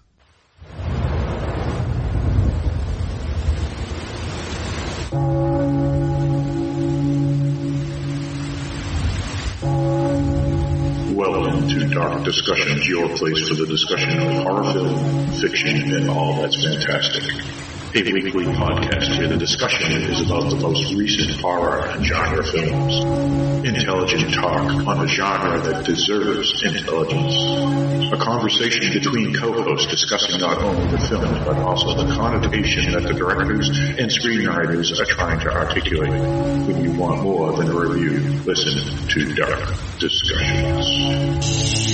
To 11.68 11.88
Dark 11.88 12.24
Discussions, 12.24 12.86
your 12.86 13.08
place 13.16 13.48
for 13.48 13.54
the 13.54 13.66
discussion 13.66 14.20
of 14.20 14.42
horror 14.44 14.72
film, 14.72 15.26
fiction, 15.40 15.94
and 15.94 16.10
all 16.10 16.42
that's 16.42 16.62
fantastic. 16.62 17.53
A 17.96 18.02
weekly 18.12 18.44
podcast 18.46 19.18
where 19.18 19.28
the 19.28 19.36
discussion 19.36 19.92
is 19.92 20.20
about 20.26 20.50
the 20.50 20.56
most 20.56 20.92
recent 20.94 21.40
horror 21.40 21.86
and 21.86 22.04
genre 22.04 22.42
films. 22.42 22.98
Intelligent 23.64 24.34
talk 24.34 24.66
on 24.88 25.04
a 25.04 25.06
genre 25.06 25.60
that 25.60 25.84
deserves 25.84 26.60
intelligence. 26.64 28.12
A 28.12 28.16
conversation 28.18 28.92
between 28.92 29.32
co-hosts 29.32 29.86
discussing 29.86 30.40
not 30.40 30.58
only 30.58 30.90
the 30.90 30.98
film, 30.98 31.44
but 31.44 31.56
also 31.58 31.94
the 31.94 32.12
connotation 32.14 32.92
that 32.94 33.04
the 33.04 33.14
directors 33.14 33.68
and 33.68 34.10
screenwriters 34.10 34.90
are 34.98 35.06
trying 35.06 35.38
to 35.40 35.52
articulate. 35.52 36.10
When 36.66 36.82
you 36.82 36.98
want 36.98 37.22
more 37.22 37.52
than 37.52 37.68
a 37.70 37.78
review, 37.78 38.42
listen 38.42 39.06
to 39.06 39.34
Dark 39.36 39.70
Discussions. 40.00 41.93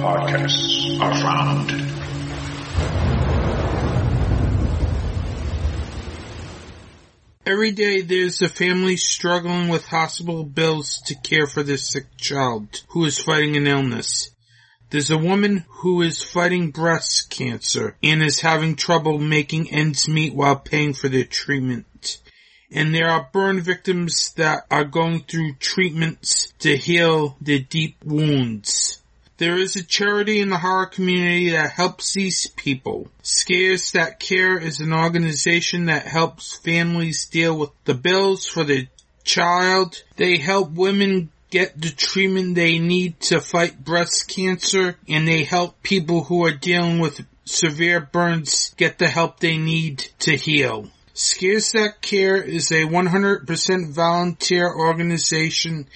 podcasts 0.00 1.00
are 1.00 1.14
found. 1.14 1.72
Every 7.44 7.72
day 7.72 8.02
there's 8.02 8.40
a 8.40 8.48
family 8.48 8.96
struggling 8.96 9.66
with 9.68 9.84
hospital 9.86 10.44
bills 10.44 11.02
to 11.06 11.16
care 11.16 11.48
for 11.48 11.64
their 11.64 11.76
sick 11.76 12.16
child 12.16 12.84
who 12.88 13.04
is 13.04 13.18
fighting 13.18 13.56
an 13.56 13.66
illness. 13.66 14.30
There's 14.90 15.10
a 15.10 15.18
woman 15.18 15.64
who 15.68 16.02
is 16.02 16.22
fighting 16.22 16.70
breast 16.70 17.30
cancer 17.30 17.96
and 18.02 18.22
is 18.22 18.40
having 18.40 18.76
trouble 18.76 19.18
making 19.18 19.72
ends 19.72 20.06
meet 20.06 20.34
while 20.34 20.56
paying 20.56 20.92
for 20.92 21.08
their 21.08 21.24
treatment 21.24 21.86
and 22.72 22.94
there 22.94 23.08
are 23.08 23.28
burn 23.32 23.60
victims 23.60 24.32
that 24.34 24.66
are 24.70 24.84
going 24.84 25.20
through 25.20 25.54
treatments 25.54 26.52
to 26.60 26.76
heal 26.76 27.36
their 27.40 27.58
deep 27.58 27.96
wounds. 28.04 29.02
There 29.38 29.58
is 29.58 29.76
a 29.76 29.82
charity 29.82 30.40
in 30.40 30.50
the 30.50 30.58
horror 30.58 30.86
community 30.86 31.50
that 31.50 31.72
helps 31.72 32.12
these 32.12 32.46
people. 32.46 33.08
Scares 33.22 33.90
That 33.92 34.20
Care 34.20 34.58
is 34.58 34.80
an 34.80 34.92
organization 34.92 35.86
that 35.86 36.06
helps 36.06 36.56
families 36.56 37.26
deal 37.26 37.58
with 37.58 37.70
the 37.84 37.94
bills 37.94 38.46
for 38.46 38.62
their 38.62 38.88
child. 39.24 40.02
They 40.16 40.36
help 40.36 40.70
women 40.72 41.30
get 41.50 41.80
the 41.80 41.90
treatment 41.90 42.54
they 42.54 42.78
need 42.78 43.20
to 43.20 43.40
fight 43.40 43.84
breast 43.84 44.28
cancer 44.28 44.96
and 45.08 45.28
they 45.28 45.44
help 45.44 45.82
people 45.82 46.24
who 46.24 46.46
are 46.46 46.52
dealing 46.52 46.98
with 46.98 47.26
severe 47.44 48.00
burns 48.00 48.72
get 48.76 48.98
the 48.98 49.08
help 49.08 49.40
they 49.40 49.58
need 49.58 49.98
to 50.20 50.36
heal. 50.36 50.88
Scares 51.14 51.72
That 51.72 52.00
Care 52.00 52.40
is 52.42 52.70
a 52.70 52.84
100% 52.84 53.92
volunteer 53.92 54.72
organization 54.72 55.86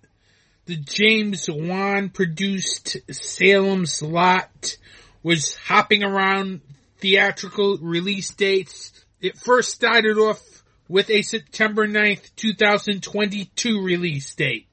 the 0.65 0.75
James 0.75 1.49
Wan 1.49 2.09
produced 2.09 2.97
Salem's 3.09 4.01
Lot 4.01 4.77
was 5.23 5.55
hopping 5.55 6.03
around 6.03 6.59
theatrical 6.97 7.77
release 7.77 8.31
dates. 8.31 8.91
It 9.21 9.37
first 9.37 9.71
started 9.71 10.17
off 10.17 10.56
with 10.89 11.09
a 11.09 11.21
September 11.21 11.87
9th, 11.87 12.35
2022 12.35 13.81
release 13.81 14.33
date. 14.35 14.67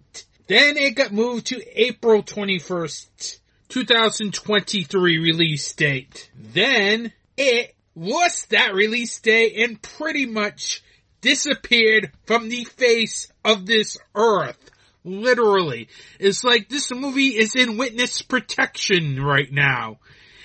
Then 0.46 0.76
it 0.76 0.94
got 0.94 1.12
moved 1.12 1.46
to 1.46 1.80
April 1.80 2.22
21st, 2.22 3.38
2023 3.68 5.18
release 5.18 5.72
date. 5.74 6.30
Then 6.36 7.12
it 7.36 7.74
lost 7.96 8.50
that 8.50 8.74
release 8.74 9.18
date 9.20 9.56
and 9.56 9.80
pretty 9.80 10.26
much 10.26 10.82
disappeared 11.20 12.12
from 12.26 12.48
the 12.48 12.64
face 12.64 13.32
of 13.44 13.66
this 13.66 13.96
earth. 14.14 14.70
Literally. 15.04 15.88
It's 16.18 16.44
like 16.44 16.68
this 16.68 16.90
movie 16.90 17.36
is 17.36 17.56
in 17.56 17.76
witness 17.76 18.22
protection 18.22 19.22
right 19.22 19.50
now. 19.50 19.98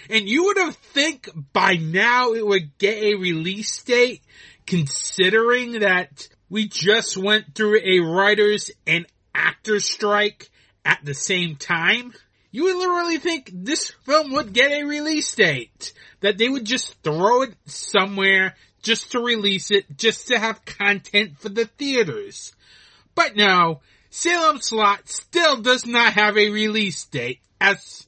And 0.09 0.27
you 0.27 0.45
would 0.45 0.57
have 0.57 0.75
think 0.75 1.29
by 1.53 1.75
now 1.75 2.33
it 2.33 2.45
would 2.45 2.77
get 2.77 2.97
a 2.97 3.15
release 3.15 3.83
date 3.83 4.21
considering 4.69 5.79
that 5.79 6.27
we 6.47 6.67
just 6.67 7.17
went 7.17 7.55
through 7.55 7.79
a 7.83 7.99
writers 8.01 8.69
and 8.85 9.07
actors 9.33 9.83
strike 9.83 10.51
at 10.85 10.99
the 11.03 11.15
same 11.15 11.55
time. 11.55 12.13
You 12.51 12.65
would 12.65 12.75
literally 12.75 13.17
think 13.17 13.49
this 13.51 13.89
film 14.05 14.31
would 14.33 14.53
get 14.53 14.71
a 14.71 14.83
release 14.83 15.33
date. 15.33 15.93
That 16.21 16.37
they 16.37 16.49
would 16.49 16.65
just 16.65 17.01
throw 17.01 17.41
it 17.41 17.55
somewhere 17.65 18.55
just 18.83 19.13
to 19.13 19.19
release 19.19 19.71
it, 19.71 19.85
just 19.97 20.27
to 20.27 20.37
have 20.37 20.65
content 20.65 21.39
for 21.39 21.49
the 21.49 21.65
theaters. 21.65 22.53
But 23.15 23.35
no, 23.35 23.81
Salem's 24.11 24.71
Lot 24.71 25.09
still 25.09 25.61
does 25.61 25.87
not 25.87 26.13
have 26.13 26.37
a 26.37 26.51
release 26.51 27.05
date 27.05 27.39
as 27.59 28.05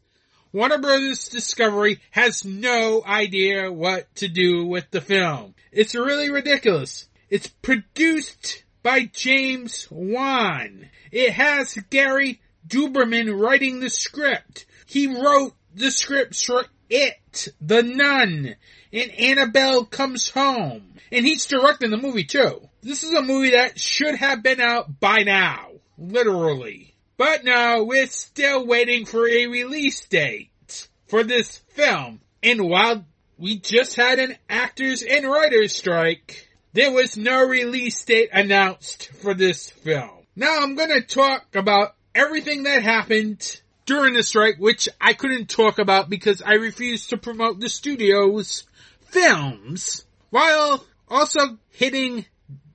Warner 0.53 0.79
Brothers 0.79 1.29
Discovery 1.29 2.01
has 2.11 2.43
no 2.43 3.01
idea 3.05 3.71
what 3.71 4.13
to 4.15 4.27
do 4.27 4.65
with 4.65 4.91
the 4.91 4.99
film. 4.99 5.55
It's 5.71 5.95
really 5.95 6.29
ridiculous. 6.29 7.07
It's 7.29 7.47
produced 7.47 8.65
by 8.83 9.05
James 9.05 9.87
Wan. 9.89 10.89
It 11.09 11.31
has 11.31 11.75
Gary 11.89 12.41
Dauberman 12.67 13.39
writing 13.39 13.79
the 13.79 13.89
script. 13.89 14.65
He 14.85 15.07
wrote 15.07 15.53
the 15.73 15.89
scripts 15.89 16.43
for 16.43 16.65
It, 16.89 17.47
The 17.61 17.81
Nun, 17.81 18.55
and 18.91 19.11
Annabelle 19.11 19.85
Comes 19.85 20.31
Home. 20.31 20.95
And 21.13 21.25
he's 21.25 21.45
directing 21.45 21.91
the 21.91 21.97
movie 21.97 22.25
too. 22.25 22.67
This 22.81 23.03
is 23.03 23.13
a 23.13 23.21
movie 23.21 23.51
that 23.51 23.79
should 23.79 24.15
have 24.15 24.43
been 24.43 24.59
out 24.59 24.99
by 24.99 25.19
now. 25.19 25.69
Literally. 25.97 26.90
But 27.21 27.43
no, 27.43 27.83
we're 27.83 28.07
still 28.07 28.65
waiting 28.65 29.05
for 29.05 29.29
a 29.29 29.45
release 29.45 30.03
date 30.07 30.89
for 31.05 31.23
this 31.23 31.57
film. 31.75 32.19
And 32.41 32.67
while 32.67 33.05
we 33.37 33.59
just 33.59 33.95
had 33.95 34.17
an 34.17 34.37
actors 34.49 35.03
and 35.03 35.29
writers 35.29 35.75
strike, 35.75 36.49
there 36.73 36.91
was 36.91 37.17
no 37.17 37.45
release 37.45 38.03
date 38.03 38.29
announced 38.33 39.09
for 39.21 39.35
this 39.35 39.69
film. 39.69 40.25
Now 40.35 40.63
I'm 40.63 40.73
gonna 40.73 41.01
talk 41.01 41.55
about 41.55 41.93
everything 42.15 42.63
that 42.63 42.81
happened 42.81 43.61
during 43.85 44.15
the 44.15 44.23
strike, 44.23 44.55
which 44.57 44.89
I 44.99 45.13
couldn't 45.13 45.47
talk 45.47 45.77
about 45.77 46.09
because 46.09 46.41
I 46.41 46.53
refused 46.53 47.11
to 47.11 47.17
promote 47.17 47.59
the 47.59 47.69
studio's 47.69 48.63
films, 49.11 50.05
while 50.31 50.83
also 51.07 51.59
hitting 51.69 52.25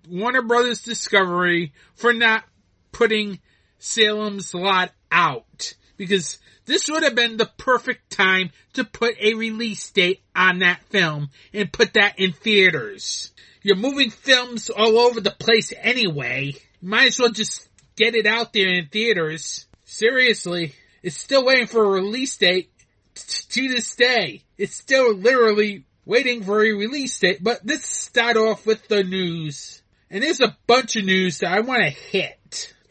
Warner 0.09 0.43
Brothers 0.43 0.83
Discovery 0.83 1.73
for 1.97 2.13
not 2.13 2.45
putting 2.93 3.41
Salem's 3.79 4.55
Lot 4.55 4.93
out. 5.11 5.75
Because 5.97 6.39
this 6.67 6.89
would 6.91 7.03
have 7.05 7.15
been 7.15 7.37
the 7.37 7.51
perfect 7.57 8.11
time 8.11 8.51
to 8.75 8.85
put 8.85 9.17
a 9.21 9.35
release 9.35 9.91
date 9.91 10.23
on 10.35 10.59
that 10.59 10.83
film 10.91 11.31
and 11.55 11.73
put 11.73 11.95
that 11.95 12.19
in 12.19 12.33
theaters. 12.33 13.33
You're 13.63 13.77
moving 13.77 14.11
films 14.11 14.69
all 14.71 14.99
over 14.99 15.21
the 15.21 15.31
place 15.31 15.73
anyway. 15.81 16.55
Might 16.83 17.09
as 17.09 17.19
well 17.19 17.31
just 17.31 17.69
get 17.97 18.15
it 18.15 18.27
out 18.27 18.53
there 18.53 18.69
in 18.69 18.89
theaters. 18.89 19.67
Seriously, 19.85 20.75
it's 21.03 21.17
still 21.17 21.45
waiting 21.45 21.67
for 21.67 21.85
a 21.85 21.89
release 21.89 22.37
date 22.37 22.71
to 23.15 23.69
this 23.69 23.97
day. 23.97 24.43
It's 24.59 24.77
still 24.77 25.15
literally 25.15 25.85
waiting 26.05 26.43
for 26.43 26.65
a 26.65 26.73
release 26.73 27.19
date, 27.19 27.43
but 27.43 27.61
let's 27.65 27.87
start 27.87 28.37
off 28.37 28.67
with 28.67 28.87
the 28.89 29.03
news. 29.03 29.83
And 30.11 30.23
there's 30.23 30.41
a 30.41 30.57
bunch 30.67 30.97
of 30.97 31.05
news 31.05 31.39
that 31.39 31.53
I 31.53 31.61
want 31.61 31.83
to 31.83 31.91
hit. 31.91 32.39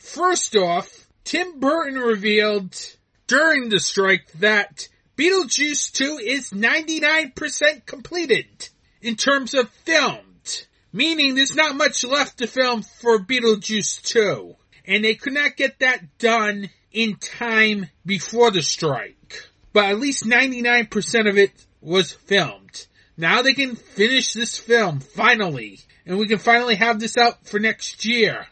First 0.05 0.55
off, 0.55 1.07
Tim 1.23 1.59
Burton 1.59 1.97
revealed 1.97 2.77
during 3.25 3.69
the 3.69 3.79
strike 3.79 4.31
that 4.33 4.87
Beetlejuice 5.17 5.91
2 5.93 6.19
is 6.23 6.51
99% 6.51 7.85
completed 7.87 8.69
in 9.01 9.15
terms 9.15 9.55
of 9.55 9.67
filmed. 9.69 10.65
Meaning 10.93 11.33
there's 11.33 11.55
not 11.55 11.75
much 11.75 12.05
left 12.05 12.37
to 12.37 12.47
film 12.47 12.83
for 12.83 13.17
Beetlejuice 13.17 14.03
2. 14.03 14.55
And 14.85 15.03
they 15.03 15.15
could 15.15 15.33
not 15.33 15.57
get 15.57 15.79
that 15.79 16.19
done 16.19 16.69
in 16.91 17.15
time 17.15 17.87
before 18.05 18.51
the 18.51 18.61
strike. 18.61 19.49
But 19.73 19.85
at 19.85 19.99
least 19.99 20.23
99% 20.23 21.27
of 21.27 21.37
it 21.39 21.51
was 21.81 22.11
filmed. 22.11 22.85
Now 23.17 23.41
they 23.41 23.55
can 23.55 23.75
finish 23.75 24.33
this 24.33 24.55
film, 24.55 24.99
finally. 24.99 25.79
And 26.05 26.19
we 26.19 26.27
can 26.27 26.37
finally 26.37 26.75
have 26.75 26.99
this 26.99 27.17
out 27.17 27.47
for 27.47 27.59
next 27.59 28.05
year. 28.05 28.45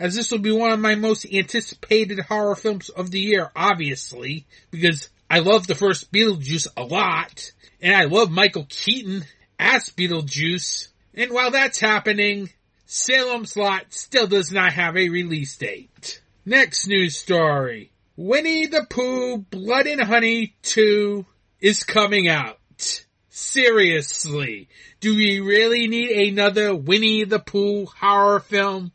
As 0.00 0.14
this 0.14 0.30
will 0.30 0.38
be 0.38 0.50
one 0.50 0.72
of 0.72 0.80
my 0.80 0.94
most 0.94 1.26
anticipated 1.30 2.20
horror 2.20 2.56
films 2.56 2.88
of 2.88 3.10
the 3.10 3.20
year, 3.20 3.50
obviously. 3.54 4.46
Because 4.70 5.10
I 5.28 5.40
love 5.40 5.66
the 5.66 5.74
first 5.74 6.10
Beetlejuice 6.10 6.68
a 6.74 6.84
lot. 6.84 7.52
And 7.82 7.94
I 7.94 8.04
love 8.04 8.30
Michael 8.30 8.66
Keaton 8.66 9.26
as 9.58 9.90
Beetlejuice. 9.90 10.88
And 11.12 11.30
while 11.30 11.50
that's 11.50 11.78
happening, 11.78 12.48
Salem's 12.86 13.58
Lot 13.58 13.92
still 13.92 14.26
does 14.26 14.50
not 14.50 14.72
have 14.72 14.96
a 14.96 15.10
release 15.10 15.54
date. 15.58 16.22
Next 16.46 16.86
news 16.86 17.18
story. 17.18 17.92
Winnie 18.16 18.66
the 18.66 18.86
Pooh 18.88 19.36
Blood 19.36 19.86
and 19.86 20.00
Honey 20.00 20.54
2 20.62 21.26
is 21.60 21.84
coming 21.84 22.26
out. 22.26 22.58
Seriously, 23.28 24.68
do 25.00 25.14
we 25.14 25.40
really 25.40 25.88
need 25.88 26.10
another 26.10 26.74
Winnie 26.74 27.24
the 27.24 27.38
Pooh 27.38 27.84
horror 27.84 28.40
film? 28.40 28.92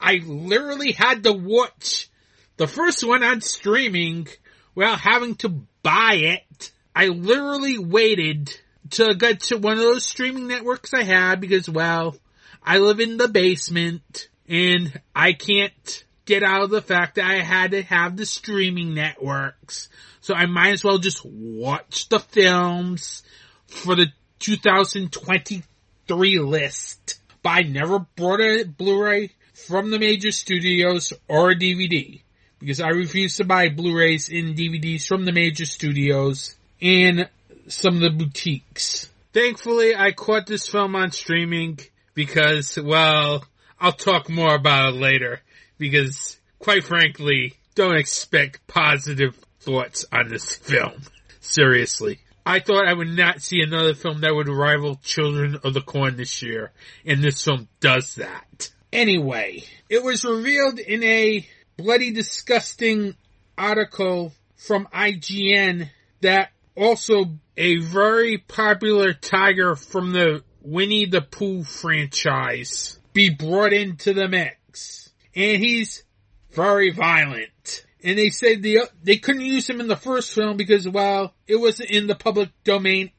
I 0.00 0.20
literally 0.24 0.92
had 0.92 1.24
to 1.24 1.32
watch 1.32 2.08
the 2.56 2.66
first 2.66 3.06
one 3.06 3.22
on 3.22 3.40
streaming 3.40 4.28
without 4.74 5.00
having 5.00 5.34
to 5.36 5.48
buy 5.82 6.14
it. 6.14 6.72
I 6.94 7.08
literally 7.08 7.78
waited 7.78 8.50
to 8.90 9.14
get 9.14 9.40
to 9.40 9.56
one 9.58 9.74
of 9.74 9.80
those 9.80 10.06
streaming 10.06 10.46
networks 10.48 10.94
I 10.94 11.02
had 11.02 11.40
because, 11.40 11.68
well, 11.68 12.16
I 12.62 12.78
live 12.78 13.00
in 13.00 13.16
the 13.16 13.28
basement 13.28 14.28
and 14.48 15.00
I 15.14 15.32
can't 15.32 16.04
get 16.24 16.42
out 16.42 16.62
of 16.62 16.70
the 16.70 16.82
fact 16.82 17.16
that 17.16 17.24
I 17.24 17.42
had 17.42 17.72
to 17.72 17.82
have 17.82 18.16
the 18.16 18.26
streaming 18.26 18.94
networks. 18.94 19.88
So 20.20 20.34
I 20.34 20.46
might 20.46 20.72
as 20.72 20.82
well 20.82 20.98
just 20.98 21.24
watch 21.24 22.08
the 22.08 22.18
films 22.18 23.22
for 23.66 23.94
the 23.94 24.06
2023 24.40 26.38
list. 26.40 27.20
But 27.42 27.50
I 27.50 27.62
never 27.62 28.00
bought 28.00 28.40
a 28.40 28.64
Blu-ray 28.64 29.30
from 29.66 29.90
the 29.90 29.98
major 29.98 30.30
studios 30.30 31.12
or 31.28 31.50
a 31.50 31.56
DVD 31.56 32.20
because 32.58 32.80
I 32.80 32.88
refuse 32.88 33.36
to 33.36 33.44
buy 33.44 33.68
Blu-rays 33.68 34.28
and 34.28 34.56
DVDs 34.56 35.06
from 35.06 35.24
the 35.24 35.32
major 35.32 35.64
studios 35.64 36.56
and 36.80 37.28
some 37.68 37.96
of 37.96 38.00
the 38.00 38.10
boutiques. 38.10 39.10
Thankfully, 39.32 39.94
I 39.94 40.12
caught 40.12 40.46
this 40.46 40.66
film 40.66 40.94
on 40.94 41.10
streaming 41.10 41.78
because, 42.14 42.78
well, 42.82 43.44
I'll 43.78 43.92
talk 43.92 44.30
more 44.30 44.54
about 44.54 44.94
it 44.94 44.96
later 44.96 45.40
because, 45.78 46.38
quite 46.58 46.84
frankly, 46.84 47.54
don't 47.74 47.96
expect 47.96 48.66
positive 48.66 49.36
thoughts 49.60 50.06
on 50.12 50.28
this 50.28 50.54
film. 50.54 51.02
Seriously. 51.40 52.20
I 52.46 52.60
thought 52.60 52.86
I 52.86 52.94
would 52.94 53.08
not 53.08 53.42
see 53.42 53.60
another 53.60 53.94
film 53.94 54.20
that 54.20 54.34
would 54.34 54.48
rival 54.48 55.00
Children 55.02 55.58
of 55.64 55.74
the 55.74 55.80
Corn 55.80 56.16
this 56.16 56.42
year, 56.42 56.70
and 57.04 57.22
this 57.22 57.42
film 57.42 57.68
does 57.80 58.14
that. 58.14 58.70
Anyway, 58.92 59.64
it 59.88 60.02
was 60.02 60.24
revealed 60.24 60.78
in 60.78 61.02
a 61.02 61.46
bloody 61.76 62.12
disgusting 62.12 63.14
article 63.58 64.32
from 64.56 64.88
IGN 64.92 65.88
that 66.22 66.50
also 66.76 67.26
a 67.56 67.76
very 67.78 68.38
popular 68.38 69.12
Tigger 69.12 69.78
from 69.78 70.12
the 70.12 70.42
Winnie 70.62 71.06
the 71.06 71.20
Pooh 71.20 71.62
franchise 71.62 72.98
be 73.12 73.30
brought 73.30 73.72
into 73.72 74.12
the 74.12 74.28
mix. 74.28 75.10
And 75.34 75.62
he's 75.62 76.04
very 76.52 76.90
violent. 76.90 77.86
And 78.02 78.18
they 78.18 78.30
said 78.30 78.62
the, 78.62 78.80
they 79.02 79.16
couldn't 79.16 79.42
use 79.42 79.68
him 79.68 79.80
in 79.80 79.88
the 79.88 79.96
first 79.96 80.32
film 80.32 80.56
because, 80.56 80.88
well, 80.88 81.34
it 81.46 81.56
wasn't 81.56 81.90
in 81.90 82.06
the 82.06 82.14
public 82.14 82.50
domain 82.64 83.10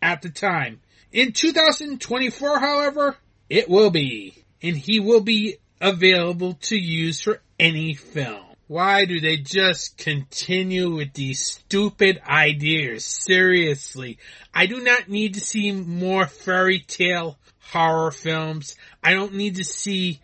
at 0.00 0.22
the 0.22 0.30
time. 0.30 0.80
In 1.10 1.32
2024, 1.32 2.58
however, 2.58 3.16
it 3.48 3.68
will 3.68 3.90
be. 3.90 4.41
And 4.62 4.76
he 4.76 5.00
will 5.00 5.20
be 5.20 5.56
available 5.80 6.54
to 6.54 6.76
use 6.76 7.20
for 7.20 7.40
any 7.58 7.94
film. 7.94 8.44
Why 8.68 9.04
do 9.04 9.20
they 9.20 9.36
just 9.36 9.98
continue 9.98 10.94
with 10.94 11.12
these 11.12 11.44
stupid 11.44 12.22
ideas? 12.26 13.04
Seriously. 13.04 14.18
I 14.54 14.66
do 14.66 14.80
not 14.80 15.08
need 15.08 15.34
to 15.34 15.40
see 15.40 15.72
more 15.72 16.26
fairy 16.26 16.78
tale 16.78 17.38
horror 17.60 18.12
films. 18.12 18.76
I 19.02 19.12
don't 19.14 19.34
need 19.34 19.56
to 19.56 19.64
see 19.64 20.20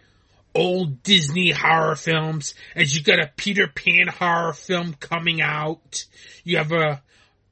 old 0.54 1.02
Disney 1.02 1.50
horror 1.50 1.96
films 1.96 2.54
as 2.74 2.96
you 2.96 3.02
got 3.02 3.20
a 3.20 3.30
Peter 3.36 3.68
Pan 3.68 4.06
horror 4.08 4.52
film 4.52 4.94
coming 4.94 5.40
out. 5.40 6.06
You 6.44 6.56
have 6.56 6.72
a 6.72 7.02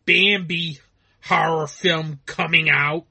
Bambi 0.07 0.79
horror 1.23 1.67
film 1.67 2.21
coming 2.27 2.71
out 2.71 3.05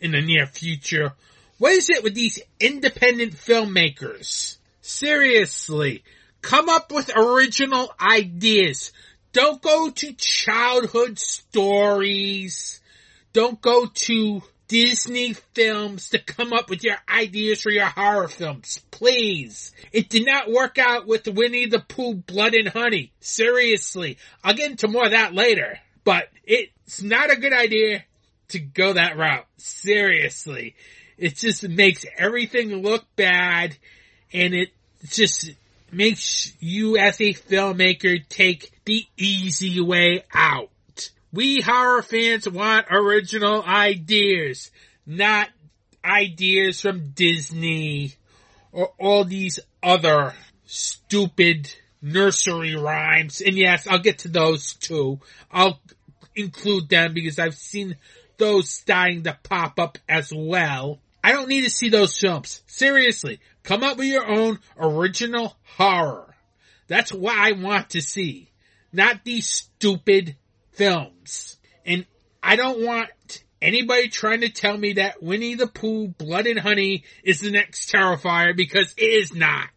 in 0.00 0.12
the 0.12 0.20
near 0.20 0.46
future. 0.46 1.12
What 1.60 1.72
is 1.72 1.90
it 1.90 2.02
with 2.02 2.14
these 2.14 2.40
independent 2.58 3.34
filmmakers? 3.34 4.56
Seriously, 4.80 6.02
come 6.40 6.70
up 6.70 6.90
with 6.90 7.14
original 7.14 7.92
ideas. 8.00 8.92
Don't 9.34 9.60
go 9.60 9.90
to 9.90 10.14
childhood 10.14 11.18
stories. 11.18 12.80
Don't 13.34 13.60
go 13.60 13.84
to 13.84 14.42
Disney 14.68 15.34
films 15.34 16.08
to 16.10 16.18
come 16.18 16.54
up 16.54 16.70
with 16.70 16.82
your 16.82 16.96
ideas 17.06 17.60
for 17.60 17.70
your 17.70 17.88
horror 17.88 18.28
films. 18.28 18.80
Please. 18.90 19.72
It 19.92 20.08
did 20.08 20.24
not 20.24 20.50
work 20.50 20.78
out 20.78 21.06
with 21.06 21.28
Winnie 21.28 21.66
the 21.66 21.80
Pooh 21.80 22.14
Blood 22.14 22.54
and 22.54 22.68
Honey. 22.68 23.12
Seriously. 23.20 24.16
I'll 24.42 24.54
get 24.54 24.70
into 24.70 24.88
more 24.88 25.04
of 25.04 25.10
that 25.10 25.34
later. 25.34 25.78
But 26.04 26.30
it's 26.42 27.02
not 27.02 27.30
a 27.30 27.36
good 27.36 27.52
idea 27.52 28.02
to 28.48 28.58
go 28.58 28.94
that 28.94 29.18
route. 29.18 29.46
Seriously. 29.58 30.74
It 31.20 31.36
just 31.36 31.68
makes 31.68 32.06
everything 32.16 32.82
look 32.82 33.04
bad 33.14 33.76
and 34.32 34.54
it 34.54 34.70
just 35.06 35.50
makes 35.92 36.56
you 36.60 36.96
as 36.96 37.20
a 37.20 37.34
filmmaker 37.34 38.26
take 38.26 38.72
the 38.86 39.06
easy 39.18 39.82
way 39.82 40.24
out. 40.32 40.70
We 41.30 41.60
horror 41.60 42.00
fans 42.00 42.48
want 42.48 42.86
original 42.90 43.62
ideas, 43.62 44.70
not 45.04 45.50
ideas 46.02 46.80
from 46.80 47.10
Disney 47.10 48.14
or 48.72 48.92
all 48.98 49.24
these 49.24 49.60
other 49.82 50.32
stupid 50.64 51.70
nursery 52.00 52.76
rhymes. 52.76 53.42
And 53.42 53.58
yes, 53.58 53.86
I'll 53.86 53.98
get 53.98 54.20
to 54.20 54.28
those 54.28 54.72
too. 54.72 55.20
I'll 55.52 55.80
include 56.34 56.88
them 56.88 57.12
because 57.12 57.38
I've 57.38 57.56
seen 57.56 57.96
those 58.38 58.70
starting 58.70 59.24
to 59.24 59.36
pop 59.42 59.78
up 59.78 59.98
as 60.08 60.32
well. 60.34 60.98
I 61.22 61.32
don't 61.32 61.48
need 61.48 61.62
to 61.62 61.70
see 61.70 61.88
those 61.88 62.16
films. 62.18 62.62
Seriously, 62.66 63.40
come 63.62 63.82
up 63.82 63.98
with 63.98 64.06
your 64.06 64.26
own 64.26 64.58
original 64.78 65.56
horror. 65.76 66.34
That's 66.88 67.12
what 67.12 67.36
I 67.36 67.52
want 67.52 67.90
to 67.90 68.00
see. 68.00 68.50
Not 68.92 69.24
these 69.24 69.48
stupid 69.48 70.36
films. 70.72 71.58
And 71.84 72.06
I 72.42 72.56
don't 72.56 72.84
want 72.84 73.10
anybody 73.62 74.08
trying 74.08 74.40
to 74.40 74.48
tell 74.48 74.76
me 74.76 74.94
that 74.94 75.22
Winnie 75.22 75.54
the 75.54 75.66
Pooh 75.66 76.08
Blood 76.08 76.46
and 76.46 76.58
Honey 76.58 77.04
is 77.22 77.40
the 77.40 77.50
next 77.50 77.92
Terrifier 77.92 78.56
because 78.56 78.94
it 78.96 79.04
is 79.04 79.34
not. 79.34 79.68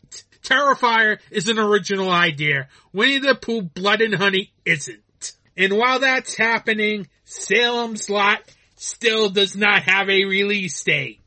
Terrifier 0.43 1.19
is 1.31 1.47
an 1.47 1.59
original 1.59 2.09
idea. 2.09 2.67
Winnie 2.91 3.19
the 3.19 3.35
Pooh 3.35 3.61
Blood 3.61 4.01
and 4.01 4.15
Honey 4.15 4.51
isn't. 4.65 5.33
And 5.55 5.77
while 5.77 5.99
that's 5.99 6.35
happening, 6.35 7.07
Salem's 7.25 8.09
Lot 8.09 8.41
still 8.75 9.29
does 9.29 9.55
not 9.55 9.83
have 9.83 10.09
a 10.09 10.25
release 10.25 10.83
date. 10.83 11.21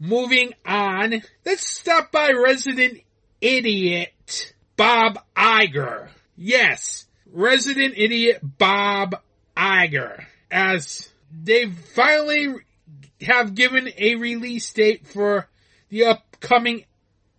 Moving 0.00 0.54
on, 0.64 1.22
let's 1.44 1.66
stop 1.68 2.12
by 2.12 2.30
resident 2.30 3.00
idiot 3.40 4.54
Bob 4.76 5.18
Iger. 5.36 6.08
Yes, 6.36 7.06
resident 7.32 7.94
idiot 7.96 8.40
Bob 8.42 9.20
Iger. 9.56 10.24
As 10.50 11.08
they 11.32 11.66
finally 11.66 12.54
have 13.22 13.56
given 13.56 13.88
a 13.98 14.14
release 14.14 14.72
date 14.72 15.06
for 15.06 15.48
the 15.88 16.04
upcoming 16.04 16.84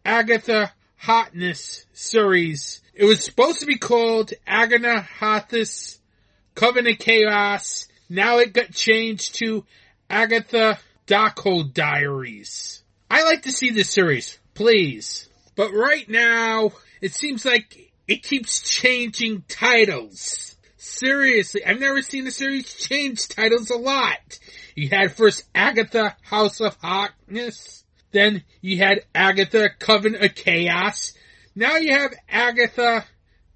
Agatha 0.04 0.74
Harkness 0.98 1.86
series. 1.94 2.82
It 2.94 3.06
was 3.06 3.24
supposed 3.24 3.62
to 3.62 3.66
be 3.66 3.78
called 3.78 4.34
Agatha 4.46 5.00
Harkness 5.00 6.00
Covenant 6.56 7.00
Chaos. 7.00 7.88
Now 8.10 8.40
it 8.40 8.52
got 8.52 8.74
changed 8.74 9.36
to 9.36 9.66
Agatha 10.10 10.78
Darkhold 11.10 11.74
Diaries. 11.74 12.84
I 13.10 13.24
like 13.24 13.42
to 13.44 13.52
see 13.52 13.72
this 13.72 13.90
series, 13.90 14.38
please. 14.54 15.28
But 15.56 15.74
right 15.74 16.08
now, 16.08 16.74
it 17.02 17.16
seems 17.16 17.44
like 17.44 17.92
it 18.08 18.22
keeps 18.22 18.60
changing 18.62 19.44
titles. 19.48 20.56
Seriously, 20.78 21.66
I've 21.66 21.80
never 21.80 22.04
seen 22.04 22.28
a 22.28 22.32
series 22.32 22.72
change 22.76 23.28
titles 23.28 23.72
a 23.72 23.78
lot. 23.78 24.38
You 24.76 24.90
had 24.90 25.12
first 25.12 25.46
Agatha 25.56 26.16
House 26.22 26.62
of 26.62 26.76
Harkness, 26.76 27.84
then 28.12 28.44
you 28.62 28.78
had 28.78 29.02
Agatha 29.16 29.70
Coven 29.80 30.16
of 30.16 30.36
Chaos, 30.36 31.14
now 31.56 31.78
you 31.78 31.92
have 31.92 32.14
Agatha 32.30 33.04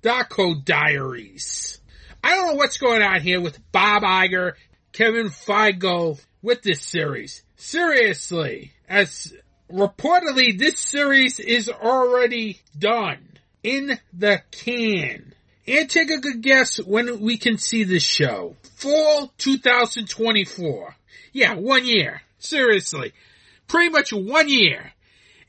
Darkhold 0.02 0.66
Diaries. 0.66 1.80
I 2.24 2.36
don't 2.36 2.48
know 2.48 2.56
what's 2.56 2.80
going 2.80 3.04
on 3.04 3.22
here 3.22 3.39
with 3.39 3.60
Bob 3.72 4.02
Iger, 4.02 4.54
Kevin 4.94 5.30
Feige 5.30 6.24
with 6.44 6.62
this 6.62 6.80
series. 6.80 7.42
Seriously, 7.56 8.74
as 8.88 9.34
reportedly 9.72 10.58
this 10.58 10.80
series 10.80 11.40
is 11.40 11.68
already 11.68 12.60
done 12.78 13.28
in 13.64 14.00
the 14.14 14.44
can. 14.52 15.34
And 15.66 15.90
take 15.90 16.12
a 16.12 16.20
good 16.20 16.42
guess 16.42 16.78
when 16.78 17.22
we 17.22 17.38
can 17.38 17.58
see 17.58 17.86
this 17.86 18.04
show. 18.04 18.56
Fall 18.76 19.34
2024. 19.40 20.96
Yeah, 21.32 21.56
one 21.56 21.86
year. 21.86 22.22
Seriously. 22.38 23.14
Pretty 23.68 23.90
much 23.90 24.14
one 24.14 24.48
year. 24.48 24.94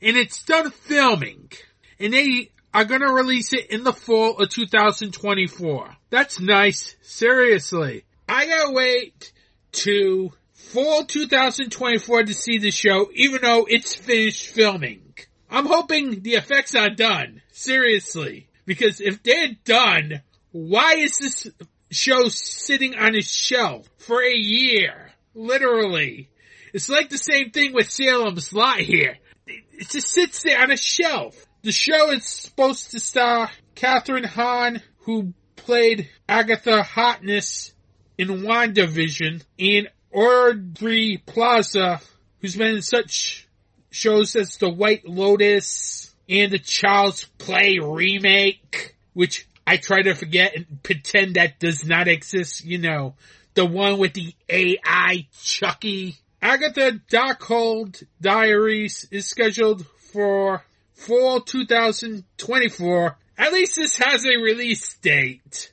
And 0.01 0.17
it's 0.17 0.41
done 0.43 0.71
filming. 0.71 1.51
And 1.99 2.13
they 2.13 2.49
are 2.73 2.85
gonna 2.85 3.13
release 3.13 3.53
it 3.53 3.69
in 3.69 3.83
the 3.83 3.93
fall 3.93 4.37
of 4.37 4.49
2024. 4.49 5.95
That's 6.09 6.39
nice. 6.39 6.95
Seriously. 7.01 8.05
I 8.27 8.47
gotta 8.47 8.71
wait 8.71 9.33
to 9.75 10.31
fall 10.53 11.05
2024 11.05 12.23
to 12.23 12.33
see 12.33 12.57
the 12.57 12.71
show, 12.71 13.09
even 13.13 13.41
though 13.41 13.65
it's 13.67 13.95
finished 13.95 14.47
filming. 14.47 15.01
I'm 15.49 15.65
hoping 15.65 16.21
the 16.21 16.35
effects 16.35 16.75
are 16.75 16.89
done. 16.89 17.41
Seriously. 17.51 18.47
Because 18.65 18.99
if 18.99 19.21
they're 19.23 19.55
done, 19.63 20.21
why 20.51 20.95
is 20.95 21.17
this 21.17 21.47
show 21.91 22.27
sitting 22.29 22.95
on 22.95 23.15
a 23.15 23.21
shelf 23.21 23.87
for 23.97 24.21
a 24.23 24.35
year? 24.35 25.11
Literally. 25.33 26.29
It's 26.73 26.89
like 26.89 27.09
the 27.09 27.17
same 27.17 27.51
thing 27.51 27.73
with 27.73 27.89
Salem's 27.89 28.51
Lot 28.51 28.79
here. 28.79 29.17
It 29.47 29.89
just 29.89 30.09
sits 30.09 30.43
there 30.43 30.61
on 30.61 30.71
a 30.71 30.77
shelf. 30.77 31.45
The 31.61 31.71
show 31.71 32.11
is 32.11 32.25
supposed 32.25 32.91
to 32.91 32.99
star 32.99 33.49
Kathryn 33.75 34.25
Hahn, 34.25 34.81
who 34.99 35.33
played 35.55 36.09
Agatha 36.27 36.83
Harkness 36.83 37.73
in 38.17 38.27
WandaVision, 38.27 39.43
and 39.59 39.89
Aubrey 40.13 41.21
Plaza, 41.25 42.01
who's 42.39 42.55
been 42.55 42.77
in 42.77 42.81
such 42.81 43.47
shows 43.89 44.35
as 44.35 44.57
The 44.57 44.69
White 44.69 45.07
Lotus 45.07 46.13
and 46.27 46.51
the 46.51 46.59
Child's 46.59 47.25
Play 47.37 47.79
remake, 47.79 48.95
which 49.13 49.47
I 49.67 49.77
try 49.77 50.01
to 50.03 50.13
forget 50.13 50.55
and 50.55 50.83
pretend 50.83 51.35
that 51.35 51.59
does 51.59 51.85
not 51.85 52.07
exist, 52.07 52.63
you 52.63 52.77
know, 52.77 53.15
the 53.55 53.65
one 53.65 53.97
with 53.97 54.13
the 54.13 54.33
AI 54.49 55.27
Chucky. 55.43 56.17
Agatha 56.41 56.99
Darkhold 57.09 58.03
Diaries 58.21 59.07
is 59.11 59.25
scheduled 59.25 59.85
for 59.87 60.63
fall 60.93 61.41
2024. 61.41 63.17
At 63.37 63.53
least 63.53 63.75
this 63.75 63.97
has 63.97 64.25
a 64.25 64.37
release 64.37 64.95
date. 64.97 65.71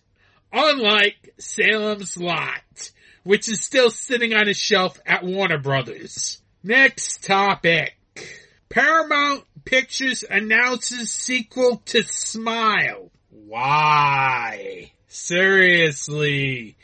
Unlike 0.52 1.34
Salem's 1.38 2.16
Lot, 2.16 2.90
which 3.22 3.48
is 3.48 3.62
still 3.62 3.90
sitting 3.90 4.34
on 4.34 4.48
a 4.48 4.54
shelf 4.54 5.00
at 5.06 5.24
Warner 5.24 5.58
Brothers. 5.58 6.42
Next 6.62 7.24
topic. 7.24 7.96
Paramount 8.68 9.44
Pictures 9.64 10.24
announces 10.28 11.10
sequel 11.10 11.82
to 11.86 12.02
Smile. 12.02 13.10
Why? 13.30 14.92
Seriously. 15.08 16.76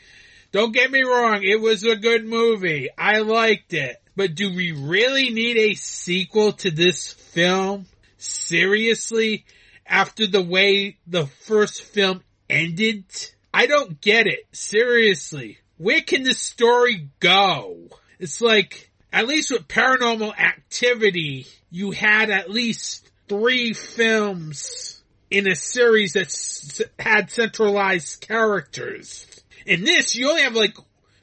Don't 0.51 0.73
get 0.73 0.91
me 0.91 1.01
wrong, 1.03 1.43
it 1.43 1.59
was 1.59 1.83
a 1.83 1.95
good 1.95 2.25
movie. 2.25 2.89
I 2.97 3.19
liked 3.19 3.73
it. 3.73 3.97
But 4.15 4.35
do 4.35 4.53
we 4.53 4.71
really 4.71 5.29
need 5.29 5.57
a 5.57 5.75
sequel 5.75 6.53
to 6.53 6.71
this 6.71 7.13
film? 7.13 7.85
Seriously? 8.17 9.45
After 9.85 10.27
the 10.27 10.41
way 10.41 10.97
the 11.07 11.27
first 11.27 11.81
film 11.81 12.23
ended? 12.49 13.05
I 13.53 13.65
don't 13.67 13.99
get 13.99 14.27
it. 14.27 14.47
Seriously. 14.51 15.59
Where 15.77 16.01
can 16.01 16.23
this 16.23 16.39
story 16.39 17.09
go? 17.19 17.87
It's 18.19 18.41
like, 18.41 18.89
at 19.11 19.27
least 19.27 19.51
with 19.51 19.67
paranormal 19.67 20.37
activity, 20.37 21.47
you 21.71 21.91
had 21.91 22.29
at 22.29 22.49
least 22.49 23.09
three 23.27 23.73
films 23.73 25.01
in 25.29 25.47
a 25.47 25.55
series 25.55 26.13
that 26.13 26.89
had 26.99 27.31
centralized 27.31 28.21
characters. 28.21 29.25
In 29.65 29.83
this, 29.83 30.15
you 30.15 30.29
only 30.29 30.41
have 30.41 30.55
like, 30.55 30.75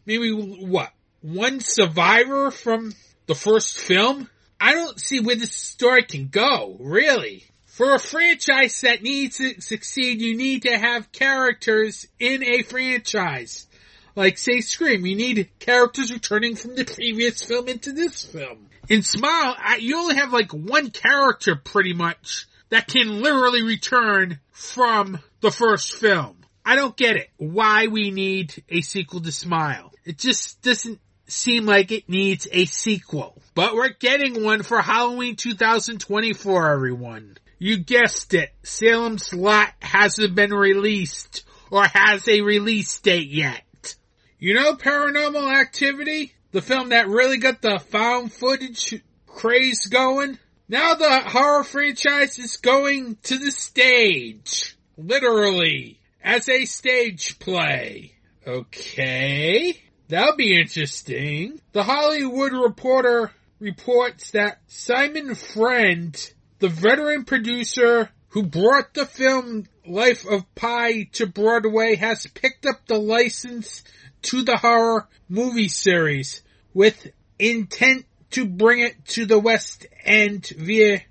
maybe 0.04 0.30
what? 0.30 0.90
One 1.22 1.60
survivor 1.60 2.50
from 2.50 2.94
the 3.26 3.34
first 3.34 3.78
film? 3.78 4.30
I 4.60 4.74
don't 4.74 4.98
see 4.98 5.20
where 5.20 5.36
this 5.36 5.52
story 5.52 6.04
can 6.04 6.28
go, 6.28 6.76
really. 6.80 7.44
For 7.76 7.92
a 7.92 7.98
franchise 7.98 8.80
that 8.80 9.02
needs 9.02 9.36
to 9.36 9.60
succeed, 9.60 10.22
you 10.22 10.34
need 10.34 10.62
to 10.62 10.78
have 10.78 11.12
characters 11.12 12.06
in 12.18 12.42
a 12.42 12.62
franchise. 12.62 13.66
Like 14.14 14.38
say 14.38 14.60
Scream, 14.62 15.04
you 15.04 15.14
need 15.14 15.50
characters 15.58 16.10
returning 16.10 16.56
from 16.56 16.74
the 16.74 16.86
previous 16.86 17.42
film 17.42 17.68
into 17.68 17.92
this 17.92 18.24
film. 18.24 18.68
In 18.88 19.02
Smile, 19.02 19.54
I- 19.58 19.76
you 19.76 19.98
only 19.98 20.14
have 20.14 20.32
like 20.32 20.52
one 20.52 20.90
character 20.90 21.54
pretty 21.54 21.92
much 21.92 22.46
that 22.70 22.88
can 22.88 23.20
literally 23.20 23.60
return 23.60 24.40
from 24.52 25.18
the 25.42 25.50
first 25.50 25.96
film. 25.96 26.38
I 26.64 26.76
don't 26.76 26.96
get 26.96 27.16
it. 27.16 27.28
Why 27.36 27.88
we 27.88 28.10
need 28.10 28.54
a 28.70 28.80
sequel 28.80 29.20
to 29.20 29.30
Smile. 29.32 29.92
It 30.06 30.16
just 30.16 30.62
doesn't 30.62 30.98
seem 31.26 31.66
like 31.66 31.92
it 31.92 32.08
needs 32.08 32.48
a 32.50 32.64
sequel. 32.64 33.36
But 33.54 33.74
we're 33.74 33.90
getting 33.90 34.42
one 34.42 34.62
for 34.62 34.80
Halloween 34.80 35.36
2024, 35.36 36.70
everyone. 36.72 37.36
You 37.58 37.78
guessed 37.78 38.34
it. 38.34 38.52
Salem's 38.62 39.32
Lot 39.32 39.72
hasn't 39.80 40.34
been 40.34 40.52
released 40.52 41.44
or 41.70 41.84
has 41.84 42.28
a 42.28 42.42
release 42.42 43.00
date 43.00 43.28
yet. 43.28 43.96
You 44.38 44.54
know 44.54 44.74
Paranormal 44.74 45.54
Activity? 45.54 46.32
The 46.52 46.62
film 46.62 46.90
that 46.90 47.08
really 47.08 47.38
got 47.38 47.62
the 47.62 47.78
found 47.78 48.32
footage 48.32 49.02
craze 49.26 49.86
going? 49.86 50.38
Now 50.68 50.94
the 50.94 51.20
horror 51.20 51.64
franchise 51.64 52.38
is 52.38 52.56
going 52.58 53.16
to 53.24 53.38
the 53.38 53.50
stage. 53.50 54.76
Literally. 54.98 56.00
As 56.22 56.48
a 56.48 56.64
stage 56.64 57.38
play. 57.38 58.12
Okay. 58.46 59.80
That'll 60.08 60.36
be 60.36 60.60
interesting. 60.60 61.60
The 61.72 61.82
Hollywood 61.82 62.52
Reporter 62.52 63.32
reports 63.58 64.32
that 64.32 64.60
Simon 64.66 65.34
Friend, 65.34 66.32
the 66.58 66.68
veteran 66.68 67.24
producer 67.24 68.10
who 68.28 68.42
brought 68.42 68.94
the 68.94 69.06
film 69.06 69.66
Life 69.86 70.26
of 70.26 70.54
Pi 70.54 71.04
to 71.12 71.26
Broadway, 71.26 71.96
has 71.96 72.26
picked 72.26 72.66
up 72.66 72.86
the 72.86 72.98
license 72.98 73.84
to 74.22 74.42
the 74.42 74.56
horror 74.56 75.08
movie 75.28 75.68
series 75.68 76.42
with 76.74 77.12
intent 77.38 78.04
to 78.32 78.46
bring 78.46 78.80
it 78.80 79.04
to 79.06 79.26
the 79.26 79.38
West 79.38 79.86
End 80.04 80.46
via 80.58 81.02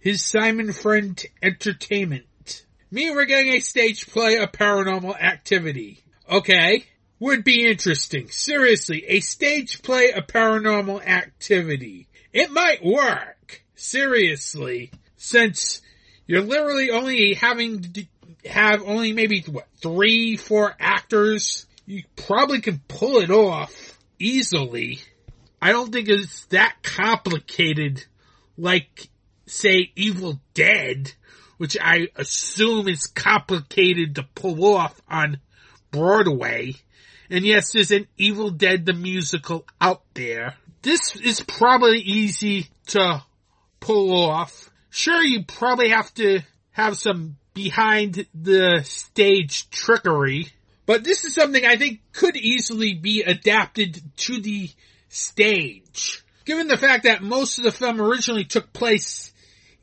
his 0.00 0.24
Simon 0.24 0.72
Friend 0.72 1.24
Entertainment. 1.42 2.64
Me, 2.90 3.10
we're 3.10 3.24
getting 3.24 3.52
a 3.52 3.60
stage 3.60 4.08
play 4.08 4.36
of 4.36 4.52
paranormal 4.52 5.20
activity. 5.20 6.02
Okay. 6.30 6.86
Would 7.20 7.44
be 7.44 7.68
interesting. 7.68 8.28
Seriously, 8.30 9.04
a 9.06 9.20
stage 9.20 9.82
play 9.82 10.12
of 10.12 10.26
paranormal 10.26 11.06
activity. 11.06 12.08
It 12.32 12.50
might 12.50 12.84
work. 12.84 13.61
Seriously. 13.82 14.92
Since 15.16 15.82
you're 16.28 16.40
literally 16.40 16.92
only 16.92 17.34
having 17.34 17.82
to 17.82 18.04
have 18.48 18.80
only 18.84 19.12
maybe 19.12 19.40
what, 19.40 19.66
three, 19.82 20.36
four 20.36 20.72
actors, 20.78 21.66
you 21.84 22.04
probably 22.14 22.60
can 22.60 22.80
pull 22.86 23.16
it 23.18 23.32
off 23.32 23.98
easily. 24.20 25.00
I 25.60 25.72
don't 25.72 25.92
think 25.92 26.08
it's 26.08 26.46
that 26.46 26.76
complicated 26.84 28.04
like 28.56 29.08
say 29.46 29.90
Evil 29.96 30.40
Dead, 30.54 31.12
which 31.56 31.76
I 31.80 32.06
assume 32.14 32.86
is 32.86 33.08
complicated 33.08 34.14
to 34.14 34.28
pull 34.36 34.76
off 34.76 35.00
on 35.10 35.40
Broadway. 35.90 36.76
And 37.28 37.44
yes, 37.44 37.72
there's 37.72 37.90
an 37.90 38.06
Evil 38.16 38.50
Dead 38.50 38.86
the 38.86 38.92
musical 38.92 39.66
out 39.80 40.02
there. 40.14 40.54
This 40.82 41.16
is 41.16 41.40
probably 41.40 41.98
easy 41.98 42.68
to 42.88 43.24
pull 43.82 44.24
off. 44.24 44.70
Sure, 44.88 45.22
you 45.22 45.44
probably 45.44 45.90
have 45.90 46.12
to 46.14 46.40
have 46.70 46.96
some 46.96 47.36
behind 47.52 48.26
the 48.34 48.80
stage 48.84 49.68
trickery, 49.68 50.48
but 50.86 51.04
this 51.04 51.24
is 51.24 51.34
something 51.34 51.64
I 51.64 51.76
think 51.76 52.00
could 52.12 52.36
easily 52.36 52.94
be 52.94 53.22
adapted 53.22 54.00
to 54.18 54.40
the 54.40 54.70
stage. 55.08 56.24
Given 56.44 56.68
the 56.68 56.78
fact 56.78 57.04
that 57.04 57.22
most 57.22 57.58
of 57.58 57.64
the 57.64 57.72
film 57.72 58.00
originally 58.00 58.44
took 58.44 58.72
place 58.72 59.32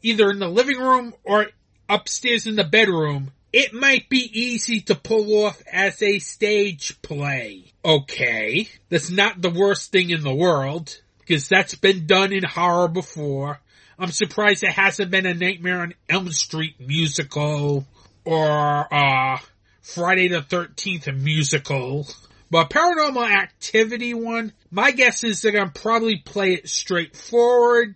either 0.02 0.30
in 0.30 0.40
the 0.40 0.50
living 0.50 0.80
room 0.80 1.14
or 1.24 1.48
upstairs 1.88 2.48
in 2.48 2.56
the 2.56 2.64
bedroom, 2.64 3.32
it 3.52 3.74
might 3.74 4.10
be 4.10 4.30
easy 4.34 4.82
to 4.82 4.96
pull 4.96 5.46
off 5.46 5.62
as 5.72 6.02
a 6.02 6.20
stage 6.20 7.02
play. 7.02 7.74
Okay, 7.84 8.68
that's 8.90 9.10
not 9.10 9.42
the 9.42 9.50
worst 9.50 9.92
thing 9.92 10.10
in 10.10 10.22
the 10.22 10.34
world, 10.34 11.02
because 11.20 11.48
that's 11.48 11.76
been 11.76 12.06
done 12.06 12.34
in 12.34 12.44
horror 12.44 12.88
before. 12.88 13.60
I'm 14.02 14.12
surprised 14.12 14.64
it 14.64 14.70
hasn't 14.70 15.12
been 15.12 15.26
a 15.26 15.34
Nightmare 15.34 15.82
on 15.82 15.94
Elm 16.08 16.32
Street 16.32 16.80
musical 16.80 17.86
or 18.24 18.94
uh 18.94 19.40
Friday 19.82 20.30
the 20.30 20.40
13th 20.40 21.14
musical. 21.22 22.08
But 22.50 22.70
Paranormal 22.70 23.30
Activity 23.30 24.14
one, 24.14 24.54
my 24.72 24.92
guess 24.92 25.26
is 25.26 25.42
they're 25.42 25.52
gonna 25.52 25.72
probably 25.72 26.16
play 26.16 26.54
it 26.54 26.70
straightforward. 26.70 27.96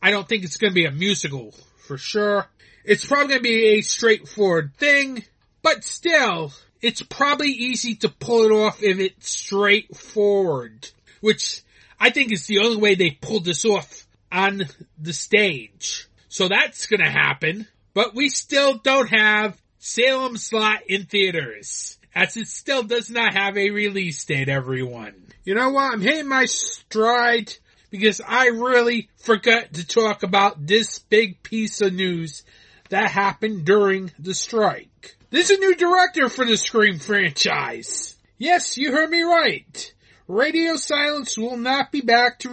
I 0.00 0.12
don't 0.12 0.28
think 0.28 0.44
it's 0.44 0.56
gonna 0.56 0.72
be 0.72 0.84
a 0.84 0.92
musical 0.92 1.52
for 1.78 1.98
sure. 1.98 2.46
It's 2.84 3.04
probably 3.04 3.34
gonna 3.34 3.42
be 3.42 3.78
a 3.78 3.80
straightforward 3.80 4.76
thing, 4.76 5.24
but 5.62 5.82
still, 5.82 6.52
it's 6.80 7.02
probably 7.02 7.50
easy 7.50 7.96
to 7.96 8.08
pull 8.08 8.44
it 8.44 8.52
off 8.52 8.84
if 8.84 9.00
it's 9.00 9.28
straightforward. 9.28 10.90
Which 11.20 11.62
I 11.98 12.10
think 12.10 12.30
is 12.30 12.46
the 12.46 12.60
only 12.60 12.76
way 12.76 12.94
they 12.94 13.10
pulled 13.10 13.44
this 13.44 13.64
off 13.64 14.06
on 14.30 14.62
the 14.98 15.12
stage. 15.12 16.08
So 16.28 16.48
that's 16.48 16.86
gonna 16.86 17.10
happen. 17.10 17.66
But 17.94 18.14
we 18.14 18.28
still 18.28 18.78
don't 18.78 19.08
have 19.08 19.60
Salem's 19.78 20.52
Lot 20.52 20.82
in 20.88 21.06
theaters. 21.06 21.98
As 22.14 22.36
it 22.36 22.48
still 22.48 22.82
does 22.82 23.10
not 23.10 23.34
have 23.34 23.56
a 23.56 23.70
release 23.70 24.24
date, 24.24 24.48
everyone. 24.48 25.14
You 25.44 25.54
know 25.54 25.70
what? 25.70 25.92
I'm 25.92 26.00
hitting 26.00 26.28
my 26.28 26.44
stride 26.44 27.52
because 27.90 28.20
I 28.26 28.48
really 28.48 29.08
forgot 29.18 29.74
to 29.74 29.86
talk 29.86 30.22
about 30.22 30.66
this 30.66 30.98
big 30.98 31.42
piece 31.42 31.80
of 31.80 31.92
news 31.92 32.44
that 32.88 33.10
happened 33.10 33.64
during 33.64 34.12
the 34.18 34.34
strike. 34.34 35.16
There's 35.30 35.50
a 35.50 35.56
new 35.56 35.74
director 35.76 36.28
for 36.28 36.44
the 36.44 36.56
Scream 36.56 36.98
franchise. 36.98 38.16
Yes, 38.38 38.76
you 38.76 38.92
heard 38.92 39.10
me 39.10 39.22
right. 39.22 39.94
Radio 40.26 40.76
Silence 40.76 41.38
will 41.38 41.56
not 41.56 41.92
be 41.92 42.00
back 42.00 42.40
to 42.40 42.48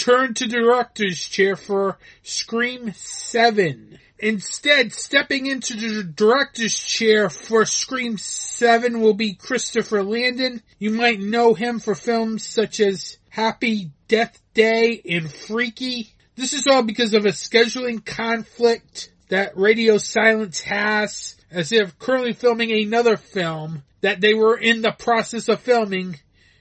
return 0.00 0.32
to 0.32 0.46
director's 0.46 1.20
chair 1.20 1.56
for 1.56 1.98
Scream 2.22 2.90
7. 2.94 3.98
Instead, 4.18 4.94
stepping 4.94 5.44
into 5.44 5.74
the 5.74 6.02
director's 6.02 6.74
chair 6.74 7.28
for 7.28 7.66
Scream 7.66 8.16
7 8.16 9.02
will 9.02 9.12
be 9.12 9.34
Christopher 9.34 10.02
Landon. 10.02 10.62
You 10.78 10.90
might 10.90 11.20
know 11.20 11.52
him 11.52 11.80
for 11.80 11.94
films 11.94 12.46
such 12.46 12.80
as 12.80 13.18
Happy 13.28 13.90
Death 14.08 14.40
Day 14.54 15.02
and 15.06 15.30
Freaky. 15.30 16.14
This 16.34 16.54
is 16.54 16.66
all 16.66 16.82
because 16.82 17.12
of 17.12 17.26
a 17.26 17.30
scheduling 17.30 18.02
conflict 18.02 19.12
that 19.28 19.58
Radio 19.58 19.98
Silence 19.98 20.62
has 20.62 21.36
as 21.50 21.68
they're 21.68 21.92
currently 21.98 22.32
filming 22.32 22.72
another 22.72 23.18
film 23.18 23.82
that 24.00 24.22
they 24.22 24.32
were 24.32 24.56
in 24.56 24.80
the 24.80 24.92
process 24.92 25.48
of 25.50 25.60
filming 25.60 26.18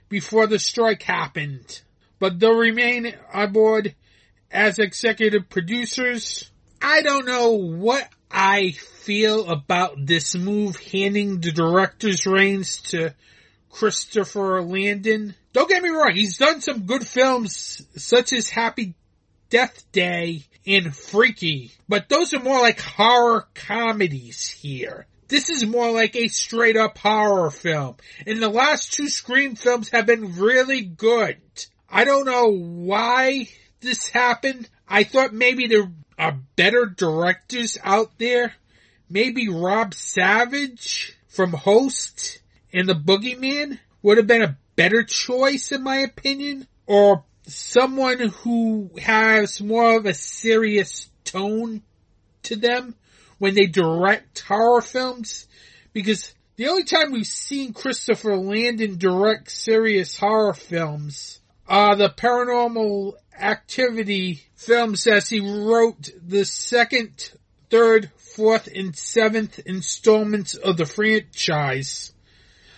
before 0.09 0.45
the 0.45 0.59
strike 0.59 1.03
happened. 1.03 1.81
But 2.19 2.39
they'll 2.39 2.55
remain 2.55 3.13
on 3.33 3.51
board 3.53 3.95
as 4.51 4.79
executive 4.79 5.49
producers. 5.49 6.49
I 6.81 7.01
don't 7.01 7.25
know 7.25 7.53
what 7.53 8.07
I 8.31 8.71
feel 8.71 9.49
about 9.49 10.05
this 10.05 10.35
move 10.35 10.77
handing 10.77 11.39
the 11.39 11.51
director's 11.51 12.25
reins 12.25 12.81
to 12.91 13.13
Christopher 13.71 14.61
Landon. 14.61 15.35
Don't 15.53 15.69
get 15.69 15.81
me 15.81 15.89
wrong, 15.89 16.13
he's 16.13 16.37
done 16.37 16.61
some 16.61 16.85
good 16.85 17.07
films 17.07 17.81
such 17.95 18.33
as 18.33 18.49
Happy 18.49 18.95
Death 19.49 19.91
Day 19.91 20.43
and 20.67 20.95
Freaky, 20.95 21.71
but 21.87 22.09
those 22.09 22.33
are 22.33 22.39
more 22.39 22.59
like 22.59 22.79
horror 22.79 23.47
comedies 23.55 24.47
here. 24.47 25.07
This 25.27 25.49
is 25.49 25.65
more 25.65 25.91
like 25.91 26.15
a 26.15 26.27
straight 26.27 26.75
up 26.75 26.97
horror 26.97 27.51
film. 27.51 27.97
And 28.25 28.41
the 28.41 28.49
last 28.49 28.93
two 28.93 29.07
Scream 29.07 29.55
films 29.55 29.89
have 29.89 30.07
been 30.07 30.37
really 30.37 30.81
good. 30.81 31.37
I 31.91 32.03
don't 32.03 32.25
know 32.25 32.51
why 32.51 33.47
this 33.81 34.09
happened. 34.09 34.69
I 34.87 35.03
thought 35.03 35.33
maybe 35.33 35.67
there 35.67 35.91
are 36.19 36.37
better 36.55 36.85
directors 36.85 37.77
out 37.83 38.17
there. 38.19 38.53
Maybe 39.09 39.49
Rob 39.49 39.95
Savage 39.95 41.17
from 41.27 41.51
Host 41.51 42.39
and 42.71 42.87
The 42.87 42.93
Boogeyman 42.93 43.79
would 44.03 44.17
have 44.17 44.27
been 44.27 44.43
a 44.43 44.57
better 44.75 45.03
choice 45.03 45.71
in 45.71 45.83
my 45.83 45.97
opinion. 45.97 46.67
Or 46.85 47.23
someone 47.47 48.19
who 48.19 48.91
has 49.01 49.59
more 49.59 49.97
of 49.97 50.05
a 50.05 50.13
serious 50.13 51.09
tone 51.23 51.81
to 52.43 52.55
them 52.55 52.95
when 53.39 53.55
they 53.55 53.65
direct 53.65 54.41
horror 54.41 54.81
films. 54.81 55.47
Because 55.93 56.33
the 56.55 56.67
only 56.67 56.83
time 56.83 57.11
we've 57.11 57.25
seen 57.25 57.73
Christopher 57.73 58.37
Landon 58.37 58.97
direct 58.99 59.49
serious 59.49 60.17
horror 60.17 60.53
films 60.53 61.38
are 61.69 61.95
the 61.95 62.09
paranormal 62.09 63.13
activity 63.39 64.41
film 64.55 64.95
says 64.95 65.29
he 65.29 65.39
wrote 65.39 66.09
the 66.21 66.43
second, 66.43 67.31
third, 67.69 68.11
fourth, 68.17 68.67
and 68.73 68.95
seventh 68.95 69.59
installments 69.59 70.55
of 70.55 70.77
the 70.77 70.85
franchise. 70.85 72.11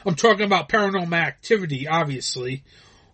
I'm 0.06 0.16
talking 0.16 0.46
about 0.46 0.68
paranormal 0.68 1.18
activity, 1.18 1.88
obviously, 1.88 2.64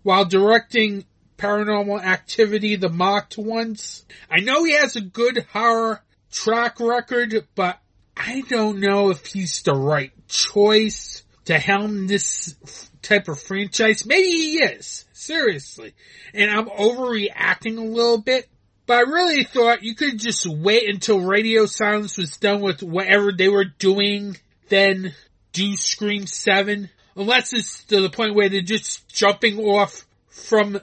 while 0.02 0.26
directing 0.26 1.06
paranormal 1.38 2.04
activity, 2.04 2.76
the 2.76 2.90
Marked 2.90 3.38
Ones. 3.38 4.06
I 4.32 4.40
know 4.40 4.64
he 4.64 4.74
has 4.74 4.96
a 4.96 5.02
good 5.02 5.46
horror 5.54 6.02
track 6.32 6.80
record, 6.80 7.48
but 7.54 7.80
I 8.16 8.42
don't 8.50 8.80
know 8.80 9.12
if 9.12 9.28
he's 9.28 9.62
the 9.62 9.76
right 9.76 10.12
choice 10.28 11.24
to 11.46 11.60
helm 11.60 12.08
this 12.08 12.56
type 13.02 13.28
of 13.28 13.40
franchise. 13.40 14.06
Maybe 14.06 14.28
he 14.28 14.64
is. 14.64 15.06
Seriously. 15.14 15.94
And 16.34 16.52
I'm 16.52 16.68
overreacting 16.68 17.78
a 17.78 17.82
little 17.82 18.20
bit. 18.20 18.48
But 18.86 18.98
I 19.00 19.02
really 19.02 19.44
thought 19.44 19.84
you 19.84 19.96
could 19.96 20.18
just 20.18 20.46
wait 20.46 20.90
until 20.90 21.20
Radio 21.20 21.66
Silence 21.66 22.18
was 22.18 22.38
done 22.38 22.62
with 22.62 22.82
whatever 22.82 23.34
they 23.34 23.50
were 23.50 23.66
doing, 23.66 24.38
then 24.70 25.14
do 25.52 25.76
Scream 25.76 26.26
7. 26.26 26.90
Unless 27.18 27.54
it's 27.54 27.84
to 27.86 28.02
the 28.02 28.10
point 28.10 28.36
where 28.36 28.48
they're 28.48 28.62
just 28.62 29.08
jumping 29.10 29.60
off 29.60 30.06
from 30.30 30.80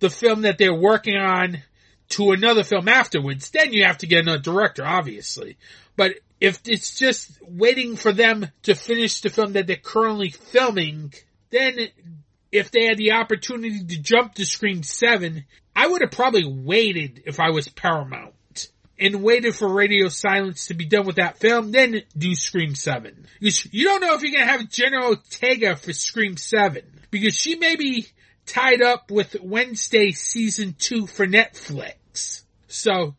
the 0.00 0.10
film 0.10 0.42
that 0.42 0.58
they're 0.58 0.74
working 0.74 1.16
on 1.16 1.58
to 2.08 2.32
another 2.32 2.64
film 2.64 2.88
afterwards, 2.88 3.50
then 3.50 3.72
you 3.72 3.84
have 3.84 3.98
to 3.98 4.06
get 4.06 4.20
another 4.20 4.42
director, 4.42 4.84
obviously. 4.84 5.56
But 5.96 6.14
if 6.40 6.60
it's 6.66 6.98
just 6.98 7.30
waiting 7.42 7.96
for 7.96 8.12
them 8.12 8.48
to 8.64 8.74
finish 8.74 9.20
the 9.20 9.30
film 9.30 9.52
that 9.54 9.66
they're 9.66 9.76
currently 9.76 10.30
filming, 10.30 11.14
then 11.50 11.88
if 12.52 12.70
they 12.70 12.86
had 12.86 12.98
the 12.98 13.12
opportunity 13.12 13.84
to 13.84 14.00
jump 14.00 14.34
to 14.34 14.44
Scream 14.44 14.82
7, 14.82 15.44
I 15.74 15.86
would 15.86 16.02
have 16.02 16.10
probably 16.10 16.46
waited 16.46 17.22
if 17.26 17.40
I 17.40 17.50
was 17.50 17.68
Paramount 17.68 18.32
and 18.98 19.22
waited 19.22 19.54
for 19.54 19.68
Radio 19.68 20.08
Silence 20.08 20.66
to 20.66 20.74
be 20.74 20.86
done 20.86 21.06
with 21.06 21.16
that 21.16 21.38
film, 21.38 21.70
then 21.70 22.02
do 22.16 22.34
Scream 22.34 22.74
7. 22.74 23.26
Because 23.38 23.72
you 23.72 23.84
don't 23.84 24.00
know 24.00 24.14
if 24.14 24.22
you're 24.22 24.32
gonna 24.32 24.50
have 24.50 24.70
Jenna 24.70 25.04
Ortega 25.04 25.76
for 25.76 25.92
Scream 25.92 26.36
7. 26.36 26.82
Because 27.10 27.36
she 27.36 27.56
may 27.56 27.76
be 27.76 28.06
tied 28.46 28.80
up 28.80 29.10
with 29.10 29.36
Wednesday 29.42 30.12
season 30.12 30.74
2 30.78 31.06
for 31.06 31.26
Netflix. 31.26 32.42
So, 32.68 33.14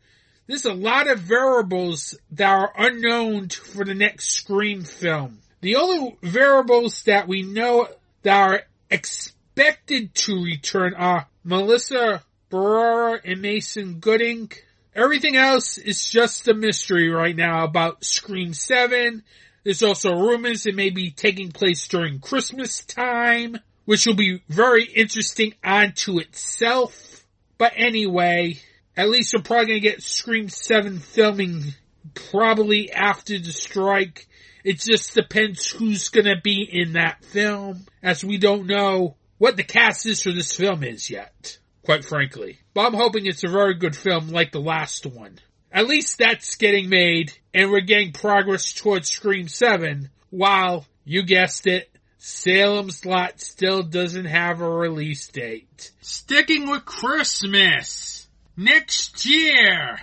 there's 0.46 0.64
a 0.64 0.74
lot 0.74 1.08
of 1.08 1.20
variables 1.20 2.18
that 2.32 2.50
are 2.50 2.72
unknown 2.76 3.50
for 3.50 3.84
the 3.84 3.94
next 3.94 4.30
Scream 4.30 4.82
film. 4.82 5.40
The 5.60 5.76
only 5.76 6.16
variables 6.22 7.02
that 7.04 7.28
we 7.28 7.42
know 7.42 7.88
that 8.28 8.50
are 8.50 8.62
expected 8.90 10.14
to 10.14 10.44
return 10.44 10.92
are 10.92 11.26
Melissa 11.44 12.22
Barrera 12.50 13.18
and 13.24 13.40
Mason 13.40 14.00
Gooding. 14.00 14.52
Everything 14.94 15.34
else 15.34 15.78
is 15.78 16.10
just 16.10 16.46
a 16.46 16.52
mystery 16.52 17.08
right 17.08 17.34
now 17.34 17.64
about 17.64 18.04
Scream 18.04 18.52
7. 18.52 19.22
There's 19.64 19.82
also 19.82 20.14
rumors 20.14 20.66
it 20.66 20.74
may 20.74 20.90
be 20.90 21.10
taking 21.10 21.52
place 21.52 21.88
during 21.88 22.20
Christmas 22.20 22.84
time, 22.84 23.56
which 23.86 24.04
will 24.04 24.14
be 24.14 24.42
very 24.50 24.84
interesting 24.84 25.54
onto 25.64 26.18
itself. 26.18 27.24
But 27.56 27.72
anyway, 27.76 28.60
at 28.94 29.08
least 29.08 29.32
we're 29.32 29.42
probably 29.42 29.68
gonna 29.68 29.80
get 29.80 30.02
Scream 30.02 30.50
7 30.50 30.98
filming 30.98 31.72
probably 32.12 32.92
after 32.92 33.38
the 33.38 33.52
strike. 33.52 34.27
It 34.68 34.80
just 34.80 35.14
depends 35.14 35.70
who's 35.70 36.08
gonna 36.08 36.40
be 36.40 36.68
in 36.70 36.92
that 36.92 37.24
film, 37.24 37.86
as 38.02 38.22
we 38.24 38.38
don't 38.38 38.66
know 38.66 39.16
what 39.38 39.56
the 39.56 39.64
cast 39.64 40.06
is 40.06 40.22
for 40.22 40.32
this 40.32 40.54
film 40.54 40.84
is 40.84 41.08
yet 41.08 41.58
quite 41.88 42.04
frankly. 42.04 42.58
But 42.74 42.82
I'm 42.82 42.92
hoping 42.92 43.24
it's 43.24 43.44
a 43.44 43.48
very 43.48 43.72
good 43.72 43.96
film 43.96 44.28
like 44.28 44.52
the 44.52 44.60
last 44.60 45.06
one. 45.06 45.38
At 45.72 45.86
least 45.86 46.18
that's 46.18 46.56
getting 46.56 46.90
made 46.90 47.32
and 47.54 47.70
we're 47.70 47.80
getting 47.80 48.12
progress 48.12 48.74
towards 48.74 49.08
Scream 49.08 49.48
7 49.48 50.10
while, 50.28 50.84
you 51.06 51.22
guessed 51.22 51.66
it, 51.66 51.88
Salem's 52.18 53.06
Lot 53.06 53.40
still 53.40 53.82
doesn't 53.82 54.26
have 54.26 54.60
a 54.60 54.68
release 54.68 55.28
date. 55.28 55.92
Sticking 56.02 56.68
with 56.68 56.84
Christmas. 56.84 58.28
Next 58.54 59.24
year, 59.24 59.98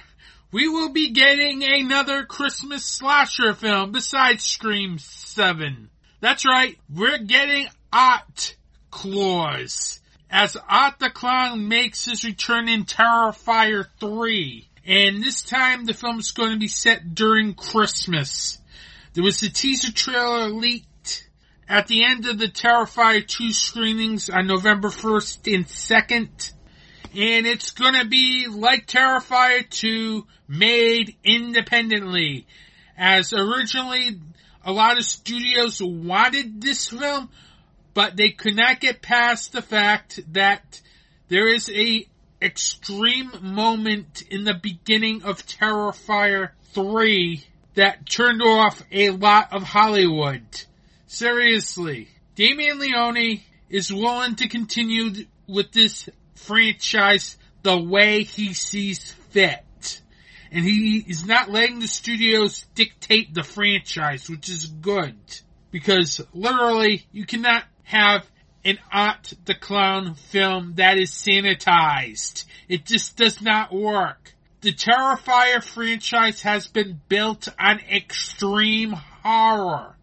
we 0.56 0.70
will 0.70 0.88
be 0.88 1.10
getting 1.10 1.66
another 1.66 2.24
Christmas 2.24 2.86
slasher 2.86 3.54
film 3.54 3.92
besides 3.92 4.46
Scream 4.46 4.98
7. 5.00 5.90
That's 6.22 6.46
right, 6.46 6.78
we're 6.90 7.18
getting 7.18 7.68
Art 7.92 8.56
Claws. 8.90 10.00
As 10.30 10.56
Art 10.56 11.00
the 11.00 11.10
Clown 11.10 11.68
makes 11.68 12.06
his 12.06 12.24
return 12.24 12.70
in 12.70 12.86
Terrifier 12.86 13.86
3. 14.00 14.70
And 14.86 15.22
this 15.22 15.44
time 15.44 15.84
the 15.84 15.94
film 15.94 16.20
is 16.20 16.32
going 16.32 16.54
to 16.54 16.58
be 16.58 16.70
set 16.70 17.14
during 17.14 17.54
Christmas. 17.54 18.58
There 19.14 19.26
was 19.26 19.44
a 19.44 19.50
teaser 19.50 19.92
trailer 19.92 20.48
leaked 20.48 21.30
at 21.68 21.88
the 21.88 22.06
end 22.06 22.28
of 22.28 22.38
the 22.38 22.48
Terrifier 22.48 23.28
2 23.28 23.52
screenings 23.52 24.30
on 24.30 24.48
November 24.48 24.88
1st 24.88 25.54
and 25.54 25.66
2nd. 25.66 26.54
And 27.16 27.48
it's 27.48 27.72
gonna 27.72 28.04
be 28.04 28.48
like 28.48 28.88
Terrifier 28.88 29.70
2 29.70 30.28
made 30.50 31.16
independently. 31.24 32.46
As 32.98 33.32
originally 33.32 34.20
a 34.66 34.74
lot 34.74 34.98
of 34.98 35.06
studios 35.06 35.82
wanted 35.82 36.60
this 36.60 36.90
film, 36.90 37.30
but 37.94 38.18
they 38.18 38.32
could 38.32 38.58
not 38.58 38.82
get 38.82 39.02
past 39.02 39.54
the 39.54 39.62
fact 39.62 40.20
that 40.34 40.82
there 41.30 41.48
is 41.48 41.70
a 41.70 42.06
extreme 42.42 43.32
moment 43.42 44.24
in 44.30 44.44
the 44.44 44.54
beginning 44.54 45.24
of 45.24 45.46
Terrifier 45.46 46.50
3 46.74 47.46
that 47.76 48.10
turned 48.10 48.42
off 48.42 48.84
a 48.92 49.12
lot 49.12 49.54
of 49.54 49.64
Hollywood. 49.64 50.44
Seriously. 51.08 52.10
Damien 52.36 52.78
Leone 52.80 53.40
is 53.70 53.94
willing 53.94 54.36
to 54.36 54.50
continue 54.50 55.26
with 55.48 55.72
this 55.72 56.10
franchise 56.36 57.38
the 57.64 57.78
way 57.78 58.24
he 58.24 58.54
sees 58.54 59.12
fit. 59.30 60.02
And 60.52 60.64
he 60.64 60.98
is 61.00 61.26
not 61.26 61.52
letting 61.52 61.80
the 61.80 61.88
studios 61.88 62.66
dictate 62.76 63.34
the 63.34 63.44
franchise, 63.44 64.30
which 64.30 64.50
is 64.50 64.68
good. 64.68 65.18
Because 65.72 66.22
literally, 66.34 67.06
you 67.12 67.26
cannot 67.26 67.66
have 67.84 68.26
an 68.64 68.80
Art 68.92 69.34
the 69.46 69.56
Clown 69.56 70.16
film 70.16 70.74
that 70.76 70.98
is 70.98 71.12
sanitized. 71.12 72.46
It 72.68 72.86
just 72.86 73.18
does 73.18 73.42
not 73.42 73.74
work. 73.74 74.34
The 74.62 74.74
Terrifier 74.74 75.62
franchise 75.62 76.42
has 76.42 76.68
been 76.68 77.00
built 77.08 77.48
on 77.60 77.80
extreme 77.80 78.94
horror. 78.94 79.96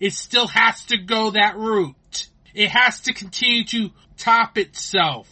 It 0.00 0.12
still 0.12 0.48
has 0.48 0.84
to 0.86 0.98
go 0.98 1.30
that 1.30 1.56
route. 1.56 2.26
It 2.54 2.70
has 2.70 3.00
to 3.02 3.14
continue 3.14 3.64
to 3.66 3.90
top 4.18 4.58
itself. 4.58 5.28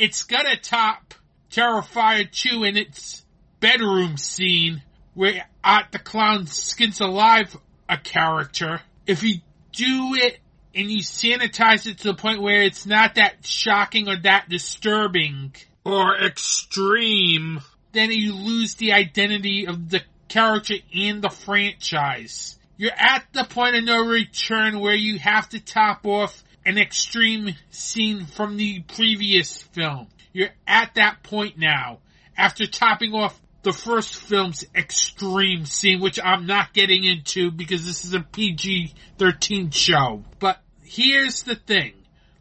It's 0.00 0.22
gonna 0.22 0.56
top 0.56 1.12
Terrifier 1.50 2.24
2 2.32 2.64
in 2.64 2.78
its 2.78 3.22
bedroom 3.60 4.16
scene 4.16 4.82
where 5.12 5.46
Art 5.62 5.92
the 5.92 5.98
Clown 5.98 6.46
skins 6.46 7.02
alive 7.02 7.54
a 7.86 7.98
character. 7.98 8.80
If 9.06 9.22
you 9.22 9.40
do 9.72 10.14
it 10.14 10.38
and 10.74 10.90
you 10.90 11.00
sanitize 11.00 11.86
it 11.86 11.98
to 11.98 12.04
the 12.04 12.14
point 12.14 12.40
where 12.40 12.62
it's 12.62 12.86
not 12.86 13.16
that 13.16 13.44
shocking 13.44 14.08
or 14.08 14.16
that 14.16 14.48
disturbing 14.48 15.54
or 15.84 16.16
extreme, 16.16 17.60
then 17.92 18.10
you 18.10 18.32
lose 18.32 18.76
the 18.76 18.94
identity 18.94 19.66
of 19.66 19.90
the 19.90 20.00
character 20.30 20.76
and 20.94 21.20
the 21.20 21.28
franchise. 21.28 22.58
You're 22.78 22.92
at 22.96 23.26
the 23.34 23.44
point 23.44 23.76
of 23.76 23.84
no 23.84 24.02
return 24.06 24.80
where 24.80 24.94
you 24.94 25.18
have 25.18 25.50
to 25.50 25.60
top 25.60 26.06
off 26.06 26.42
an 26.70 26.78
extreme 26.78 27.56
scene 27.70 28.26
from 28.26 28.56
the 28.56 28.80
previous 28.80 29.60
film. 29.60 30.06
You're 30.32 30.50
at 30.68 30.94
that 30.94 31.24
point 31.24 31.58
now 31.58 31.98
after 32.36 32.64
topping 32.64 33.12
off 33.12 33.38
the 33.62 33.72
first 33.72 34.14
film's 34.14 34.64
extreme 34.74 35.66
scene, 35.66 36.00
which 36.00 36.20
I'm 36.22 36.46
not 36.46 36.72
getting 36.72 37.02
into 37.02 37.50
because 37.50 37.84
this 37.84 38.04
is 38.04 38.14
a 38.14 38.20
PG-13 38.20 39.74
show. 39.74 40.22
But 40.38 40.62
here's 40.84 41.42
the 41.42 41.56
thing. 41.56 41.94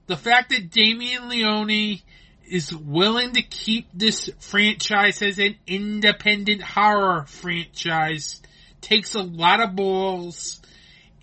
The 0.05 0.15
fact 0.15 0.51
that 0.51 0.69
Damien 0.69 1.27
Leone 1.27 1.99
is 2.47 2.73
willing 2.73 3.33
to 3.33 3.41
keep 3.41 3.87
this 3.95 4.29
franchise 4.39 5.23
as 5.23 5.39
an 5.39 5.55
independent 5.65 6.61
horror 6.61 7.25
franchise 7.25 8.43
takes 8.79 9.15
a 9.15 9.23
lot 9.23 9.59
of 9.59 9.75
balls 9.75 10.61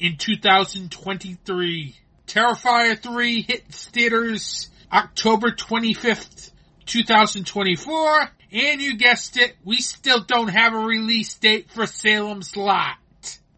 in 0.00 0.16
2023. 0.16 1.96
Terrifier 2.26 2.98
3 2.98 3.42
hits 3.42 3.86
theaters 3.86 4.70
October 4.92 5.50
25th, 5.50 6.50
2024. 6.86 8.30
And 8.52 8.80
you 8.80 8.96
guessed 8.96 9.36
it, 9.36 9.54
we 9.64 9.80
still 9.80 10.22
don't 10.22 10.48
have 10.48 10.74
a 10.74 10.78
release 10.78 11.34
date 11.34 11.70
for 11.70 11.86
Salem's 11.86 12.56
Lot. 12.56 12.96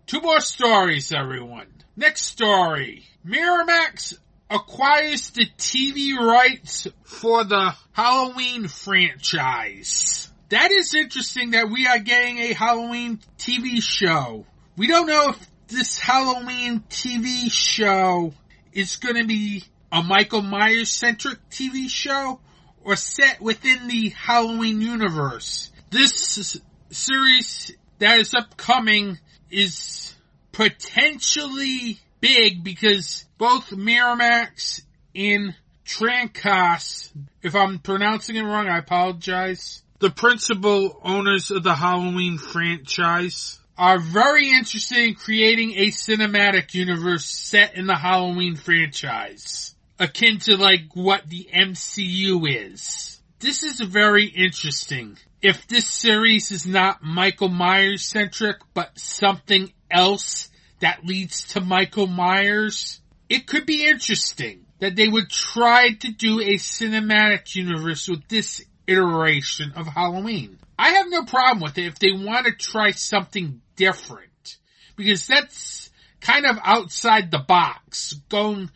Two 0.07 0.21
more 0.21 0.41
stories, 0.41 1.13
everyone. 1.13 1.67
Next 1.97 2.23
story. 2.23 3.05
Miramax 3.27 4.15
acquires 4.51 5.31
the 5.31 5.47
TV 5.59 6.17
rights 6.17 6.87
for 7.05 7.45
the 7.45 7.75
Halloween 7.93 8.69
franchise. 8.69 10.31
That 10.49 10.71
is 10.71 10.95
interesting 10.95 11.51
that 11.51 11.71
we 11.71 11.87
are 11.87 11.99
getting 11.99 12.39
a 12.39 12.55
Halloween 12.55 13.21
TV 13.39 13.83
show. 13.83 14.47
We 14.77 14.87
don't 14.87 15.07
know 15.07 15.31
if 15.31 15.51
this 15.69 15.99
Halloween 15.99 16.81
TV 16.89 17.53
show 17.53 18.33
is 18.79 18.97
going 18.97 19.17
to 19.17 19.27
be 19.27 19.65
a 19.91 20.05
Michael 20.05 20.43
Myers 20.43 20.89
centric 20.89 21.39
TV 21.51 21.89
show 21.89 22.39
or 22.85 22.95
set 22.95 23.41
within 23.41 23.89
the 23.89 24.11
Halloween 24.11 24.81
universe. 24.81 25.73
This 25.91 26.61
series 26.91 27.73
that 27.99 28.21
is 28.21 28.35
upcoming 28.35 29.19
is 29.51 30.15
potentially 30.53 31.99
big 32.21 32.63
because 32.63 33.25
both 33.37 33.71
Miramax 33.71 34.83
and 35.13 35.57
Trancas, 35.85 37.11
if 37.43 37.57
I'm 37.57 37.81
pronouncing 37.81 38.37
it 38.37 38.43
wrong, 38.43 38.69
I 38.69 38.79
apologize. 38.79 39.83
The 39.99 40.11
principal 40.11 41.01
owners 41.03 41.51
of 41.51 41.65
the 41.65 41.75
Halloween 41.75 42.39
franchise 42.39 43.58
are 43.79 44.01
very 44.01 44.51
interested 44.51 44.99
in 44.99 45.15
creating 45.15 45.75
a 45.77 45.87
cinematic 45.87 46.75
universe 46.75 47.25
set 47.25 47.77
in 47.77 47.87
the 47.87 47.95
Halloween 47.95 48.57
franchise. 48.57 49.77
Akin 50.01 50.39
to 50.41 50.57
like 50.57 50.95
what 50.95 51.29
the 51.29 51.49
MCU 51.55 52.73
is. 52.73 53.21
This 53.39 53.63
is 53.63 53.79
very 53.81 54.27
interesting. 54.27 55.17
If 55.41 55.69
this 55.69 55.89
series 55.89 56.51
is 56.51 56.67
not 56.67 57.05
Michael 57.05 57.51
Myers 57.51 58.05
centric, 58.05 58.57
but 58.75 58.99
something 58.99 59.73
else 59.89 60.49
that 60.81 61.07
leads 61.07 61.45
to 61.53 61.61
Michael 61.61 62.09
Myers, 62.09 63.01
it 63.29 63.47
could 63.47 63.65
be 63.65 63.87
interesting 63.87 64.67
that 64.81 64.97
they 64.97 65.07
would 65.07 65.31
try 65.31 65.91
to 65.93 66.11
do 66.11 66.41
a 66.41 66.55
cinematic 66.55 67.55
universe 67.55 68.09
with 68.09 68.27
this 68.27 68.65
iteration 68.89 69.73
of 69.77 69.87
Halloween. 69.87 70.59
I 70.77 70.91
have 70.91 71.07
no 71.11 71.25
problem 71.25 71.61
with 71.61 71.79
it 71.79 71.87
if 71.87 71.99
they 72.01 72.13
want 72.13 72.47
to 72.47 72.53
try 72.53 72.91
something 72.91 73.61
different. 73.79 74.59
Because 74.97 75.27
that's 75.27 75.91
kind 76.21 76.45
of 76.45 76.59
outside 76.63 77.31
the 77.31 77.39
box. 77.39 78.13
Going 78.29 78.71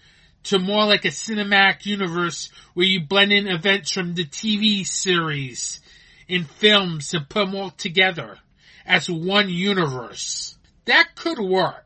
to 0.45 0.59
more 0.59 0.87
like 0.87 1.05
a 1.05 1.09
cinematic 1.09 1.85
universe 1.85 2.51
where 2.73 2.87
you 2.87 3.01
blend 3.01 3.33
in 3.33 3.47
events 3.47 3.93
from 3.93 4.15
the 4.15 4.25
TV 4.25 4.87
series 4.87 5.81
and 6.29 6.49
films 6.49 7.13
and 7.13 7.29
put 7.29 7.45
them 7.45 7.55
all 7.55 7.71
together 7.71 8.39
as 8.87 9.11
one 9.11 9.51
universe. 9.51 10.57
That 10.87 11.15
could 11.15 11.39
work. 11.39 11.85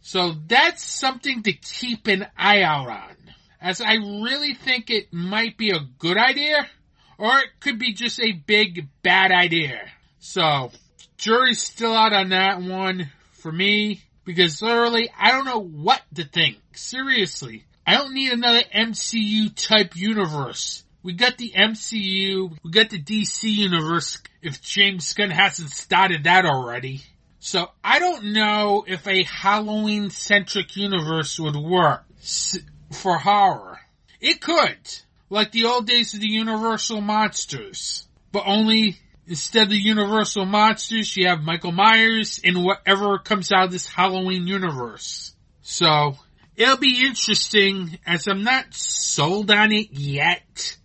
So 0.00 0.34
that's 0.46 0.82
something 0.82 1.42
to 1.42 1.52
keep 1.52 2.06
an 2.06 2.26
eye 2.36 2.62
out 2.62 2.88
on. 2.88 3.16
As 3.60 3.80
I 3.80 3.94
really 3.94 4.54
think 4.54 4.90
it 4.90 5.12
might 5.12 5.58
be 5.58 5.70
a 5.70 5.86
good 5.98 6.16
idea, 6.16 6.66
or 7.18 7.38
it 7.38 7.48
could 7.60 7.78
be 7.78 7.92
just 7.92 8.20
a 8.20 8.32
big 8.32 8.88
bad 9.02 9.32
idea. 9.32 9.80
So, 10.20 10.70
jury's 11.18 11.62
still 11.62 11.94
out 11.94 12.12
on 12.12 12.30
that 12.30 12.62
one 12.62 13.10
for 13.32 13.52
me, 13.52 14.02
because 14.24 14.62
literally, 14.62 15.10
I 15.18 15.32
don't 15.32 15.44
know 15.44 15.60
what 15.60 16.02
to 16.14 16.24
think. 16.24 16.56
Seriously. 16.74 17.64
I 17.86 17.94
don't 17.94 18.14
need 18.14 18.32
another 18.32 18.62
MCU 18.74 19.54
type 19.54 19.96
universe. 19.96 20.84
We 21.02 21.12
got 21.14 21.38
the 21.38 21.52
MCU, 21.56 22.56
we 22.62 22.70
got 22.70 22.90
the 22.90 23.00
DC 23.00 23.44
universe, 23.44 24.20
if 24.42 24.60
James 24.60 25.12
Gunn 25.14 25.30
hasn't 25.30 25.70
started 25.70 26.24
that 26.24 26.44
already. 26.44 27.02
So 27.38 27.70
I 27.82 27.98
don't 27.98 28.32
know 28.32 28.84
if 28.86 29.06
a 29.06 29.22
Halloween 29.22 30.10
centric 30.10 30.76
universe 30.76 31.38
would 31.38 31.56
work 31.56 32.04
for 32.92 33.16
horror. 33.16 33.78
It 34.20 34.40
could, 34.40 34.78
like 35.30 35.52
the 35.52 35.66
old 35.66 35.86
days 35.86 36.14
of 36.14 36.20
the 36.20 36.28
Universal 36.28 37.00
Monsters, 37.00 38.06
but 38.32 38.42
only 38.44 38.98
instead 39.28 39.68
of 39.68 39.74
Universal 39.74 40.46
Monsters, 40.46 41.16
you 41.16 41.28
have 41.28 41.42
Michael 41.42 41.72
Myers 41.72 42.40
and 42.42 42.64
whatever 42.64 43.18
comes 43.18 43.52
out 43.52 43.66
of 43.66 43.72
this 43.72 43.86
Halloween 43.86 44.46
universe. 44.46 45.34
So 45.62 46.16
it'll 46.56 46.78
be 46.78 47.04
interesting 47.04 47.98
as 48.06 48.26
I'm 48.26 48.42
not 48.42 48.72
sold 48.72 49.50
on 49.50 49.72
it 49.72 49.92
yet. 49.92 50.76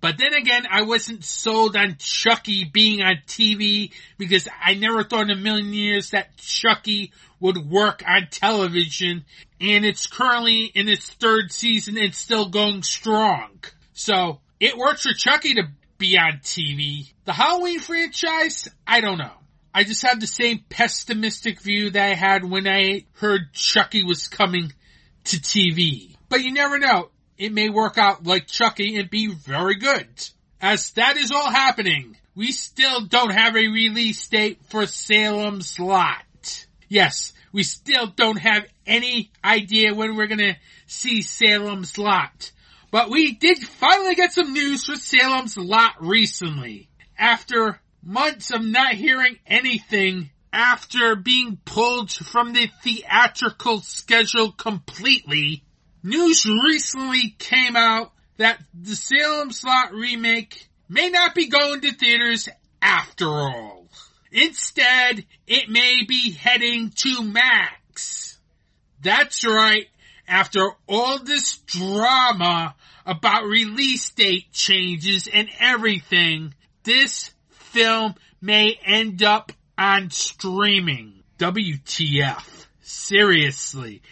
But 0.00 0.16
then 0.16 0.32
again, 0.32 0.66
I 0.70 0.82
wasn't 0.82 1.24
sold 1.24 1.76
on 1.76 1.96
Chucky 1.98 2.64
being 2.64 3.02
on 3.02 3.16
TV 3.26 3.92
because 4.16 4.48
I 4.64 4.74
never 4.74 5.04
thought 5.04 5.30
in 5.30 5.30
a 5.30 5.36
million 5.36 5.74
years 5.74 6.10
that 6.10 6.36
Chucky 6.38 7.12
would 7.38 7.70
work 7.70 8.02
on 8.06 8.28
television 8.30 9.24
and 9.60 9.84
it's 9.84 10.06
currently 10.06 10.64
in 10.64 10.88
its 10.88 11.10
third 11.10 11.52
season 11.52 11.98
and 11.98 12.14
still 12.14 12.48
going 12.48 12.82
strong. 12.82 13.58
So 13.92 14.40
it 14.58 14.76
works 14.76 15.02
for 15.02 15.12
Chucky 15.12 15.54
to 15.54 15.64
be 16.00 16.18
on 16.18 16.40
TV. 16.42 17.12
The 17.26 17.32
Halloween 17.32 17.78
franchise, 17.78 18.68
I 18.86 19.00
don't 19.00 19.18
know. 19.18 19.30
I 19.72 19.84
just 19.84 20.04
have 20.04 20.18
the 20.18 20.26
same 20.26 20.64
pessimistic 20.68 21.60
view 21.60 21.90
that 21.90 22.10
I 22.10 22.14
had 22.14 22.42
when 22.42 22.66
I 22.66 23.04
heard 23.12 23.52
Chucky 23.52 24.02
was 24.02 24.26
coming 24.26 24.72
to 25.24 25.36
TV. 25.36 26.16
But 26.28 26.42
you 26.42 26.52
never 26.52 26.78
know. 26.78 27.10
It 27.38 27.52
may 27.52 27.68
work 27.68 27.98
out 27.98 28.26
like 28.26 28.48
Chucky 28.48 28.96
and 28.96 29.08
be 29.08 29.28
very 29.28 29.76
good. 29.76 30.08
As 30.60 30.90
that 30.92 31.16
is 31.16 31.30
all 31.30 31.50
happening, 31.50 32.16
we 32.34 32.50
still 32.50 33.06
don't 33.06 33.32
have 33.32 33.54
a 33.54 33.68
release 33.68 34.26
date 34.28 34.58
for 34.70 34.86
Salem's 34.86 35.78
Lot. 35.78 36.66
Yes, 36.88 37.32
we 37.52 37.62
still 37.62 38.06
don't 38.08 38.38
have 38.38 38.66
any 38.86 39.30
idea 39.44 39.94
when 39.94 40.16
we're 40.16 40.26
gonna 40.26 40.56
see 40.86 41.22
Salem's 41.22 41.96
Lot. 41.98 42.50
But 42.90 43.10
we 43.10 43.32
did 43.32 43.58
finally 43.58 44.14
get 44.14 44.32
some 44.32 44.52
news 44.52 44.84
for 44.84 44.96
Salem's 44.96 45.56
Lot 45.56 45.94
recently. 46.00 46.88
After 47.16 47.80
months 48.02 48.50
of 48.50 48.64
not 48.64 48.94
hearing 48.94 49.38
anything 49.46 50.30
after 50.52 51.14
being 51.14 51.58
pulled 51.64 52.10
from 52.10 52.52
the 52.52 52.68
theatrical 52.82 53.80
schedule 53.80 54.50
completely, 54.50 55.62
news 56.02 56.44
recently 56.46 57.36
came 57.38 57.76
out 57.76 58.12
that 58.38 58.60
the 58.74 58.96
Salem's 58.96 59.62
Lot 59.62 59.92
remake 59.92 60.68
may 60.88 61.10
not 61.10 61.34
be 61.34 61.46
going 61.46 61.82
to 61.82 61.92
theaters 61.92 62.48
after 62.82 63.28
all. 63.28 63.86
Instead, 64.32 65.24
it 65.46 65.68
may 65.68 66.04
be 66.08 66.32
heading 66.32 66.90
to 66.96 67.22
Max. 67.22 68.38
That's 69.00 69.46
right. 69.46 69.86
After 70.26 70.70
all 70.88 71.18
this 71.18 71.58
drama 71.58 72.74
about 73.06 73.44
release 73.44 74.10
date 74.10 74.52
changes 74.52 75.28
and 75.32 75.48
everything, 75.58 76.54
this 76.84 77.32
film 77.50 78.14
may 78.40 78.78
end 78.84 79.22
up 79.22 79.52
on 79.78 80.10
streaming. 80.10 81.20
WTF. 81.40 82.66
Seriously. 82.82 84.02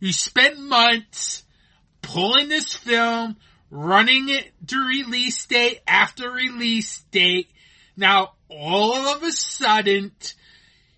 You 0.00 0.12
spent 0.12 0.58
months 0.58 1.44
pulling 2.02 2.48
this 2.48 2.74
film, 2.74 3.36
running 3.70 4.28
it 4.28 4.50
to 4.66 4.76
release 4.76 5.46
date 5.46 5.80
after 5.86 6.28
release 6.28 7.02
date. 7.12 7.50
Now, 7.96 8.32
all 8.48 8.96
of 8.96 9.22
a 9.22 9.30
sudden, 9.30 10.10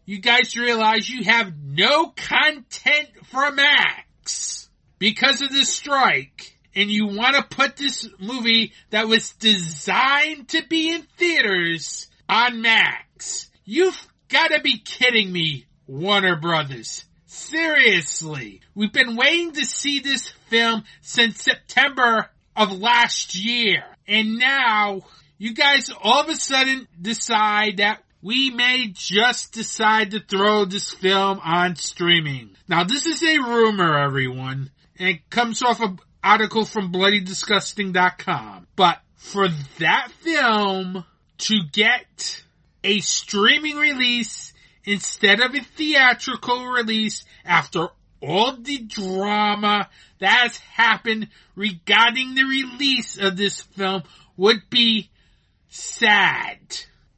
you 0.07 0.21
guys 0.21 0.57
realize 0.57 1.09
you 1.09 1.25
have 1.25 1.53
no 1.63 2.09
content 2.09 3.11
for 3.25 3.51
Max 3.51 4.71
because 4.99 5.43
of 5.43 5.51
the 5.51 5.65
strike. 5.67 6.54
And 6.75 6.91
you 6.91 7.07
want 7.07 7.37
to 7.37 7.57
put 7.57 7.77
this 7.77 8.09
movie 8.19 8.73
that 8.91 9.07
was 9.07 9.33
designed 9.33 10.49
to 10.49 10.63
be 10.67 10.93
in 10.93 11.03
theaters 11.17 12.09
on 12.29 12.63
Max. 12.63 13.51
You've 13.65 14.09
got 14.29 14.49
to 14.49 14.61
be 14.61 14.79
kidding 14.79 15.33
me, 15.33 15.67
Warner 15.87 16.37
Brothers. 16.37 17.05
Seriously. 17.27 18.61
We've 18.75 18.93
been 18.93 19.17
waiting 19.17 19.53
to 19.53 19.65
see 19.65 20.01
this 20.01 20.29
film 20.49 20.85
since 21.01 21.43
September 21.43 22.29
of 22.57 22.73
last 22.79 23.35
year. 23.35 23.85
And 24.07 24.39
now 24.39 25.03
you 25.39 25.55
guys 25.55 25.91
all 26.03 26.23
of 26.23 26.29
a 26.29 26.37
sudden 26.37 26.89
decide 27.01 27.79
that 27.79 28.03
we 28.23 28.51
may 28.51 28.89
just 28.93 29.53
decide 29.53 30.13
to 30.13 30.21
throw 30.21 30.65
this 30.65 30.91
film 30.91 31.41
on 31.45 31.77
streaming. 31.77 32.51
Now 32.69 32.85
this 32.85 33.07
is 33.07 33.23
a 33.23 33.39
rumor, 33.39 33.99
everyone, 33.99 34.71
and 34.99 35.09
it 35.09 35.29
comes 35.29 35.63
off 35.63 35.81
an 35.81 35.99
article 36.25 36.65
from 36.65 36.91
bloodydisgusting.com. 36.91 38.67
But 38.75 38.99
for 39.17 39.49
that 39.79 40.09
film 40.21 41.05
to 41.39 41.61
get 41.73 42.43
a 42.83 43.01
streaming 43.01 43.77
release 43.77 44.53
instead 44.85 45.41
of 45.41 45.55
a 45.55 45.61
theatrical 45.61 46.67
release 46.67 47.25
after 47.45 47.89
all 48.21 48.57
the 48.57 48.79
drama 48.79 49.89
that 50.19 50.43
has 50.43 50.57
happened 50.59 51.29
regarding 51.55 52.35
the 52.35 52.45
release 52.45 53.19
of 53.19 53.37
this 53.37 53.61
film 53.61 54.03
would 54.37 54.63
be 54.71 55.11
sad 55.69 56.59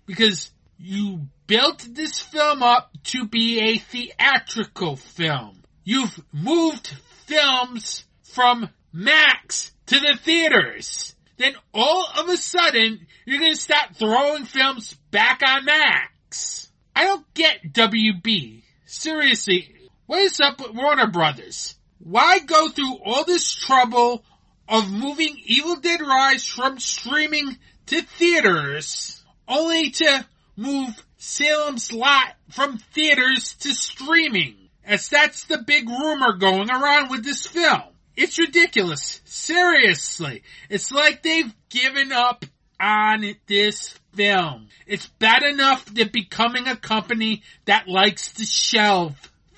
because 0.07 0.51
you 0.79 1.27
built 1.47 1.87
this 1.91 2.19
film 2.19 2.63
up 2.63 2.91
to 3.05 3.27
be 3.27 3.61
a 3.61 3.79
theatrical 3.79 4.97
film. 4.97 5.63
You've 5.85 6.21
moved 6.33 6.89
films 7.27 8.05
from 8.23 8.69
Max 8.93 9.73
to 9.87 9.99
the 10.01 10.19
theaters. 10.23 11.15
Then 11.37 11.55
all 11.75 12.09
of 12.19 12.29
a 12.29 12.37
sudden, 12.37 13.07
you're 13.25 13.41
gonna 13.41 13.57
start 13.57 13.97
throwing 13.97 14.45
films 14.45 14.95
back 15.11 15.43
on 15.47 15.65
Max. 15.65 16.71
I 16.95 17.05
don't 17.05 17.35
get 17.35 17.73
WB. 17.73 18.63
Seriously, 18.87 19.75
what 20.07 20.21
is 20.21 20.41
up 20.41 20.61
with 20.61 20.75
Warner 20.75 21.09
Brothers? 21.09 21.75
Why 21.99 22.39
go 22.39 22.69
through 22.69 22.99
all 23.05 23.25
this 23.25 23.53
trouble 23.53 24.25
of 24.69 24.91
moving 24.91 25.37
Evil 25.45 25.77
Dead 25.77 26.01
Rise 26.01 26.47
from 26.47 26.79
streaming 26.79 27.59
to 27.87 28.01
theaters 28.01 29.23
only 29.47 29.91
to 29.91 30.27
move 30.57 31.05
Salem's 31.19 31.93
Lot 31.93 32.37
from 32.51 32.79
theaters 32.79 33.55
to 33.61 33.75
streaming? 33.75 34.57
As 34.85 35.09
that's 35.09 35.45
the 35.45 35.59
big 35.59 35.89
rumor 35.89 36.35
going 36.35 36.71
around 36.71 37.11
with 37.11 37.25
this 37.25 37.47
film. 37.47 37.83
It's 38.17 38.39
ridiculous. 38.39 39.21
Seriously. 39.25 40.43
It's 40.71 40.91
like 40.91 41.23
they've 41.23 41.55
given 41.69 42.13
up 42.13 42.45
on 42.81 43.37
this 43.47 43.99
film. 44.15 44.69
It's 44.87 45.07
bad 45.07 45.43
enough 45.43 45.85
they're 45.87 46.07
becoming 46.07 46.67
a 46.67 46.77
company 46.77 47.43
that 47.67 47.89
likes 47.89 48.33
to 48.35 48.45
shelve 48.45 49.15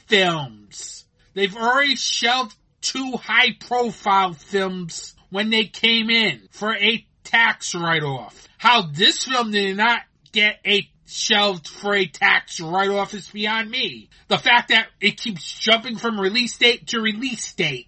films. 0.06 1.04
They've 1.34 1.56
already 1.56 1.96
shelved 1.96 2.56
two 2.80 3.12
high 3.12 3.56
profile 3.59 4.32
films 4.32 5.14
when 5.30 5.50
they 5.50 5.64
came 5.64 6.11
in 6.11 6.48
for 6.50 6.74
a 6.74 7.06
tax 7.24 7.74
write-off. 7.74 8.48
How 8.56 8.82
this 8.82 9.24
film 9.24 9.50
did 9.50 9.76
not 9.76 10.00
get 10.32 10.59
a 10.66 10.88
shelved 11.06 11.68
for 11.68 11.94
a 11.94 12.06
tax 12.06 12.61
write-off 12.61 13.14
is 13.14 13.28
beyond 13.28 13.70
me. 13.70 14.09
The 14.28 14.38
fact 14.38 14.68
that 14.68 14.88
it 15.00 15.20
keeps 15.20 15.50
jumping 15.50 15.96
from 15.96 16.20
release 16.20 16.59
date 16.59 16.88
to 16.88 17.00
release 17.00 17.52
date. 17.54 17.88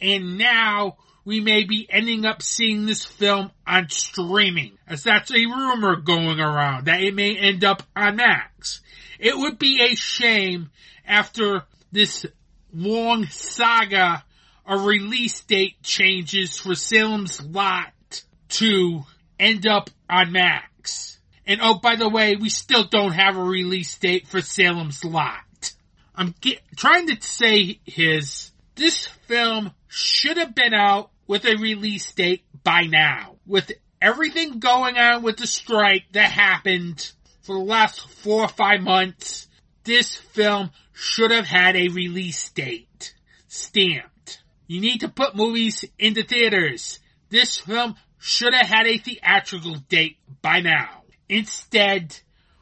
And 0.00 0.38
now 0.38 0.96
we 1.24 1.40
may 1.40 1.64
be 1.64 1.86
ending 1.90 2.24
up 2.24 2.42
seeing 2.42 2.86
this 2.86 3.04
film 3.04 3.50
on 3.66 3.90
streaming, 3.90 4.78
as 4.86 5.02
that's 5.02 5.30
a 5.30 5.34
rumor 5.34 5.96
going 5.96 6.40
around 6.40 6.86
that 6.86 7.02
it 7.02 7.14
may 7.14 7.36
end 7.36 7.64
up 7.64 7.82
on 7.94 8.16
Max. 8.16 8.80
It 9.18 9.36
would 9.36 9.58
be 9.58 9.82
a 9.82 9.94
shame 9.94 10.70
after 11.06 11.64
this 11.92 12.24
long 12.72 13.26
saga 13.26 14.24
of 14.66 14.84
release 14.84 15.40
date 15.42 15.82
changes 15.82 16.58
for 16.58 16.74
Salem's 16.74 17.42
Lot 17.42 17.92
to 18.48 19.02
end 19.38 19.66
up 19.66 19.90
on 20.08 20.32
Max. 20.32 21.18
And 21.46 21.60
oh, 21.62 21.78
by 21.78 21.96
the 21.96 22.08
way, 22.08 22.36
we 22.36 22.50
still 22.50 22.84
don't 22.84 23.12
have 23.12 23.36
a 23.36 23.42
release 23.42 23.96
date 23.98 24.28
for 24.28 24.40
Salem's 24.40 25.04
Lot. 25.04 25.72
I'm 26.14 26.34
get, 26.40 26.60
trying 26.76 27.06
to 27.08 27.16
say 27.22 27.80
his, 27.86 28.50
this 28.78 29.06
film 29.26 29.72
should 29.88 30.36
have 30.36 30.54
been 30.54 30.72
out 30.72 31.10
with 31.26 31.44
a 31.44 31.56
release 31.56 32.10
date 32.12 32.44
by 32.64 32.82
now. 32.82 33.36
With 33.46 33.72
everything 34.00 34.60
going 34.60 34.96
on 34.96 35.22
with 35.22 35.36
the 35.36 35.46
strike 35.46 36.04
that 36.12 36.30
happened 36.30 37.12
for 37.42 37.56
the 37.56 37.64
last 37.64 38.08
four 38.08 38.42
or 38.42 38.48
five 38.48 38.80
months, 38.80 39.48
this 39.84 40.16
film 40.16 40.70
should 40.92 41.30
have 41.30 41.46
had 41.46 41.76
a 41.76 41.88
release 41.88 42.48
date 42.50 43.14
stamped. 43.48 44.42
You 44.66 44.80
need 44.80 45.00
to 45.00 45.08
put 45.08 45.34
movies 45.34 45.84
into 45.98 46.22
theaters. 46.22 47.00
This 47.30 47.58
film 47.58 47.96
should 48.18 48.54
have 48.54 48.66
had 48.66 48.86
a 48.86 48.98
theatrical 48.98 49.76
date 49.88 50.18
by 50.40 50.60
now. 50.60 51.02
Instead, 51.28 52.16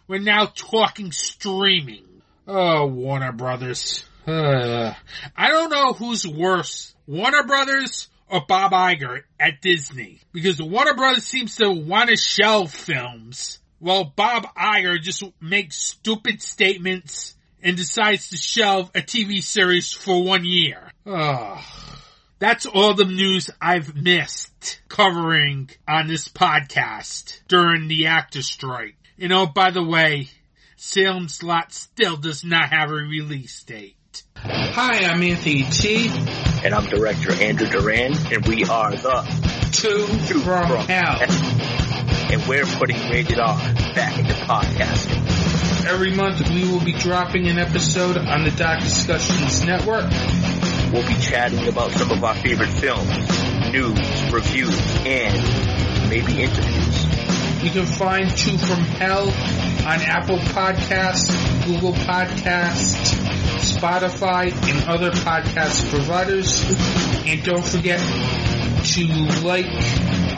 we're 0.08 0.20
now 0.20 0.46
talking 0.46 1.12
streaming. 1.12 2.04
Oh, 2.46 2.86
Warner 2.86 3.32
Brothers. 3.32 4.04
I 5.36 5.48
don't 5.48 5.70
know 5.70 5.92
who's 5.92 6.26
worse, 6.26 6.94
Warner 7.06 7.44
Brothers 7.44 8.08
or 8.28 8.42
Bob 8.46 8.72
Iger 8.72 9.22
at 9.38 9.60
Disney. 9.62 10.20
Because 10.32 10.60
Warner 10.60 10.94
Brothers 10.94 11.24
seems 11.24 11.56
to 11.56 11.70
want 11.70 12.10
to 12.10 12.16
shelve 12.16 12.72
films, 12.72 13.60
while 13.78 14.04
Bob 14.04 14.46
Iger 14.56 15.00
just 15.00 15.22
makes 15.40 15.76
stupid 15.76 16.42
statements 16.42 17.36
and 17.62 17.76
decides 17.76 18.30
to 18.30 18.36
shelve 18.36 18.90
a 18.94 19.00
TV 19.00 19.42
series 19.42 19.92
for 19.92 20.24
one 20.24 20.44
year. 20.44 20.90
Ugh. 21.06 21.62
That's 22.38 22.66
all 22.66 22.92
the 22.92 23.06
news 23.06 23.48
I've 23.62 23.96
missed 23.96 24.82
covering 24.88 25.70
on 25.88 26.06
this 26.06 26.28
podcast 26.28 27.40
during 27.48 27.88
the 27.88 28.08
actor 28.08 28.42
strike. 28.42 28.96
And 29.18 29.32
oh, 29.32 29.46
by 29.46 29.70
the 29.70 29.82
way, 29.82 30.28
Salem's 30.76 31.42
Lot 31.42 31.72
still 31.72 32.18
does 32.18 32.44
not 32.44 32.68
have 32.68 32.90
a 32.90 32.94
release 32.94 33.62
date. 33.62 33.95
Hi, 34.48 34.98
I'm 35.04 35.22
Anthony 35.22 35.64
T. 35.64 36.08
And 36.64 36.72
I'm 36.74 36.86
director 36.86 37.32
Andrew 37.32 37.66
Duran, 37.66 38.14
and 38.32 38.46
we 38.46 38.64
are 38.64 38.92
the 38.92 39.22
Two, 39.72 40.06
Two 40.28 40.40
from, 40.40 40.68
from 40.68 40.86
Hell. 40.86 41.18
and 42.32 42.46
we're 42.46 42.64
putting 42.64 42.96
rated 43.10 43.40
R 43.40 43.58
back 43.94 44.18
into 44.18 44.34
podcasting. 44.34 45.86
Every 45.86 46.14
month 46.14 46.48
we 46.50 46.70
will 46.70 46.84
be 46.84 46.92
dropping 46.92 47.48
an 47.48 47.58
episode 47.58 48.16
on 48.16 48.44
the 48.44 48.50
Doc 48.52 48.80
Discussions 48.80 49.64
Network. 49.64 50.10
We'll 50.92 51.06
be 51.06 51.20
chatting 51.20 51.66
about 51.66 51.90
some 51.92 52.12
of 52.12 52.22
our 52.22 52.34
favorite 52.36 52.70
films, 52.70 53.08
news, 53.72 54.32
reviews, 54.32 54.96
and 55.04 56.08
maybe 56.08 56.40
interviews. 56.42 57.04
You 57.64 57.70
can 57.70 57.86
find 57.86 58.30
Two 58.30 58.56
from 58.58 58.78
Hell 58.78 59.26
on 59.28 60.00
Apple 60.02 60.38
Podcasts, 60.38 61.64
Google 61.66 61.92
Podcasts, 61.92 63.25
Spotify, 63.76 64.52
and 64.52 64.88
other 64.88 65.10
podcast 65.10 65.88
providers. 65.90 66.64
And 67.26 67.42
don't 67.42 67.64
forget 67.64 68.00
to 68.00 69.06
like 69.44 69.66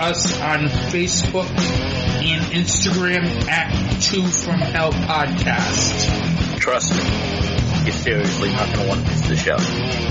us 0.00 0.40
on 0.40 0.68
Facebook 0.90 1.48
and 1.48 2.44
Instagram 2.52 3.48
at 3.48 4.00
Two 4.00 4.26
from 4.26 4.58
Hell 4.58 4.92
Podcast. 4.92 6.58
Trust 6.58 6.92
me, 6.92 7.84
you're 7.84 7.92
seriously 7.92 8.50
not 8.50 8.74
going 8.74 8.80
to 8.80 8.88
want 8.88 9.06
to 9.06 9.10
miss 9.10 9.28
the 9.28 9.36
show. 9.36 10.07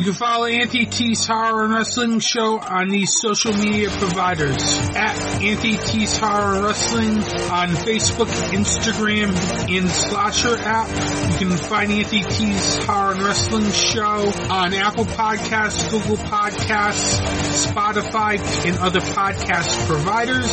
You 0.00 0.06
can 0.06 0.14
follow 0.14 0.46
Anthony 0.46 0.86
T's 0.86 1.26
Horror 1.26 1.64
and 1.66 1.74
Wrestling 1.74 2.20
Show 2.20 2.58
on 2.58 2.88
these 2.88 3.20
social 3.20 3.52
media 3.52 3.90
providers 3.90 4.56
at 4.96 5.14
Anthony 5.42 5.76
T's 5.76 6.16
Horror 6.16 6.62
Wrestling 6.62 7.18
on 7.18 7.68
Facebook, 7.76 8.28
Instagram, 8.50 9.36
and 9.68 9.90
Slasher 9.90 10.56
app. 10.56 10.88
You 11.32 11.36
can 11.36 11.50
find 11.50 11.92
Anthony 11.92 12.22
T's 12.22 12.76
Horror 12.78 13.12
and 13.12 13.22
Wrestling 13.22 13.70
Show 13.72 14.32
on 14.50 14.72
Apple 14.72 15.04
Podcasts, 15.04 15.90
Google 15.90 16.16
Podcasts, 16.16 17.20
Spotify, 17.66 18.38
and 18.66 18.78
other 18.78 19.00
podcast 19.00 19.86
providers. 19.86 20.48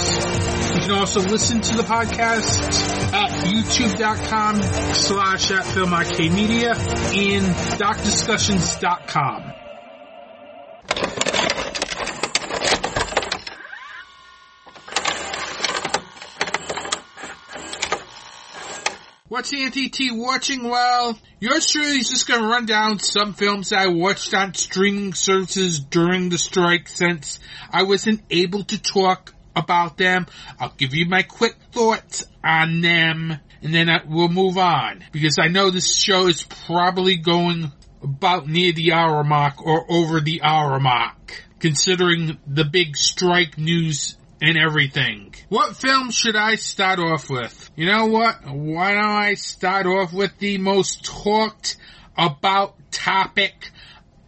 You 0.76 0.82
can 0.82 0.92
also 0.92 1.22
listen 1.22 1.62
to 1.62 1.78
the 1.78 1.84
podcast 1.84 3.14
at 3.14 3.32
youtube.com 3.48 4.62
slash 4.62 5.52
at 5.52 5.64
Film 5.64 5.94
Arcade 5.94 6.34
Media 6.34 6.72
and 6.72 7.46
docdiscussions.com. 7.80 9.37
What's 19.30 19.54
Anthony 19.54 19.90
T 19.90 20.10
watching? 20.12 20.68
Well, 20.68 21.20
yours 21.40 21.70
truly 21.70 22.00
is 22.00 22.10
just 22.10 22.28
gonna 22.28 22.48
run 22.48 22.66
down 22.66 23.00
some 23.00 23.34
films 23.34 23.72
I 23.72 23.88
watched 23.88 24.34
on 24.34 24.54
streaming 24.54 25.14
services 25.14 25.80
during 25.80 26.30
the 26.30 26.38
strike 26.38 26.88
since 26.88 27.40
I 27.72 27.84
wasn't 27.84 28.22
able 28.30 28.64
to 28.64 28.82
talk 28.82 29.36
about 29.56 29.98
them. 29.98 30.28
I'll 30.60 30.74
give 30.76 30.96
you 30.96 31.08
my 31.08 31.24
quick 31.24 31.56
thoughts 31.72 32.26
on 32.44 32.82
them 32.82 33.38
and 33.62 33.74
then 33.74 33.90
I, 33.90 34.02
we'll 34.08 34.30
move 34.30 34.58
on 34.58 35.04
because 35.12 35.38
I 35.40 35.50
know 35.50 35.72
this 35.72 35.96
show 35.96 36.28
is 36.28 36.44
probably 36.66 37.18
going 37.18 37.72
about 38.02 38.48
near 38.48 38.72
the 38.74 38.94
hour 38.94 39.24
mark 39.24 39.66
or 39.66 39.86
over 39.92 40.20
the 40.20 40.42
hour 40.42 40.80
mark 40.80 41.44
considering 41.60 42.38
the 42.46 42.66
big 42.66 42.96
strike 42.96 43.58
news 43.58 44.18
and 44.42 44.58
everything. 44.58 45.34
What 45.50 45.76
film 45.76 46.12
should 46.12 46.36
I 46.36 46.56
start 46.56 47.00
off 47.00 47.30
with? 47.30 47.72
You 47.76 47.88
know 47.88 48.08
what? 48.08 48.46
Why 48.46 48.94
don't 48.94 49.04
I 49.04 49.34
start 49.34 49.88
off 49.88 50.14
with 50.14 50.38
the 50.38 50.58
most 50.58 51.06
talked 51.06 51.78
about 52.18 52.76
topic 52.92 53.72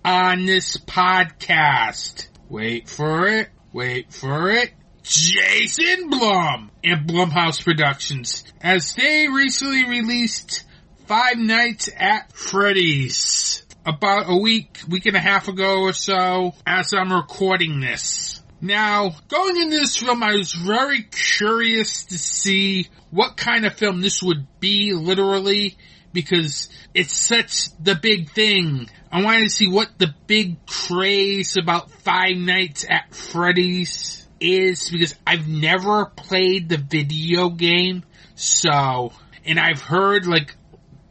on 0.03 0.45
this 0.45 0.77
podcast? 0.77 2.27
Wait 2.49 2.89
for 2.89 3.27
it. 3.27 3.49
Wait 3.71 4.11
for 4.11 4.49
it. 4.49 4.73
Jason 5.03 6.09
Blum 6.09 6.71
and 6.83 7.07
Blumhouse 7.07 7.63
Productions 7.63 8.43
as 8.61 8.93
they 8.93 9.27
recently 9.27 9.85
released 9.85 10.63
Five 11.09 11.39
Nights 11.39 11.89
at 11.97 12.31
Freddy's 12.33 13.63
about 13.83 14.29
a 14.29 14.37
week, 14.37 14.77
week 14.87 15.07
and 15.07 15.15
a 15.15 15.19
half 15.19 15.47
ago 15.47 15.81
or 15.81 15.91
so 15.91 16.53
as 16.67 16.93
I'm 16.93 17.11
recording 17.11 17.79
this. 17.79 18.43
Now, 18.61 19.15
going 19.27 19.59
into 19.59 19.77
this 19.77 19.97
film, 19.97 20.21
I 20.21 20.33
was 20.33 20.53
very 20.53 21.01
curious 21.01 22.05
to 22.05 22.17
see 22.19 22.89
what 23.09 23.37
kind 23.37 23.65
of 23.65 23.73
film 23.73 24.01
this 24.01 24.21
would 24.21 24.45
be, 24.59 24.93
literally, 24.93 25.79
because 26.13 26.69
it's 26.93 27.15
such 27.15 27.75
the 27.79 27.95
big 27.95 28.29
thing. 28.29 28.87
I 29.11 29.23
wanted 29.23 29.45
to 29.45 29.49
see 29.49 29.67
what 29.67 29.89
the 29.97 30.13
big 30.27 30.63
craze 30.67 31.57
about 31.57 31.89
Five 31.89 32.37
Nights 32.37 32.85
at 32.87 33.15
Freddy's 33.15 34.27
is, 34.39 34.91
because 34.91 35.15
I've 35.25 35.47
never 35.47 36.05
played 36.05 36.69
the 36.69 36.77
video 36.77 37.49
game, 37.49 38.03
so, 38.35 39.11
and 39.43 39.59
I've 39.59 39.81
heard, 39.81 40.27
like, 40.27 40.55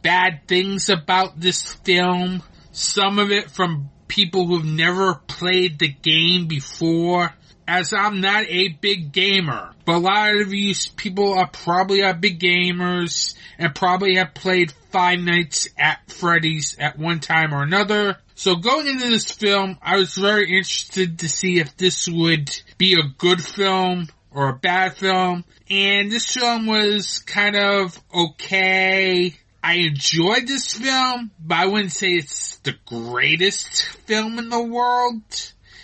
bad 0.09 0.41
things 0.47 0.89
about 0.89 1.39
this 1.39 1.61
film, 1.61 2.41
some 2.71 3.19
of 3.19 3.29
it 3.29 3.51
from 3.51 3.91
people 4.07 4.47
who've 4.47 4.65
never 4.65 5.13
played 5.13 5.77
the 5.77 5.87
game 5.87 6.47
before, 6.47 7.31
as 7.67 7.93
I'm 7.93 8.19
not 8.19 8.45
a 8.47 8.69
big 8.69 9.11
gamer. 9.11 9.69
But 9.85 9.97
a 9.97 9.99
lot 9.99 10.35
of 10.35 10.51
you 10.51 10.73
people 10.95 11.37
are 11.37 11.47
probably 11.47 12.01
are 12.01 12.15
big 12.15 12.39
gamers 12.39 13.35
and 13.59 13.75
probably 13.75 14.15
have 14.15 14.33
played 14.33 14.71
Five 14.89 15.19
Nights 15.19 15.67
at 15.77 15.99
Freddy's 16.11 16.75
at 16.79 16.97
one 16.97 17.19
time 17.19 17.53
or 17.53 17.61
another. 17.61 18.17
So 18.33 18.55
going 18.55 18.87
into 18.87 19.11
this 19.11 19.29
film, 19.29 19.77
I 19.79 19.97
was 19.97 20.15
very 20.15 20.45
interested 20.45 21.19
to 21.19 21.29
see 21.29 21.59
if 21.59 21.77
this 21.77 22.07
would 22.07 22.49
be 22.79 22.93
a 22.93 23.13
good 23.19 23.43
film 23.43 24.07
or 24.31 24.49
a 24.49 24.57
bad 24.57 24.97
film. 24.97 25.45
And 25.69 26.11
this 26.11 26.33
film 26.33 26.65
was 26.65 27.19
kind 27.19 27.55
of 27.55 28.01
okay. 28.11 29.35
I 29.61 29.75
enjoyed 29.75 30.47
this 30.47 30.73
film, 30.73 31.31
but 31.39 31.57
I 31.57 31.65
wouldn't 31.65 31.91
say 31.91 32.13
it's 32.13 32.57
the 32.59 32.75
greatest 32.85 33.83
film 34.05 34.39
in 34.39 34.49
the 34.49 34.63
world. 34.63 35.21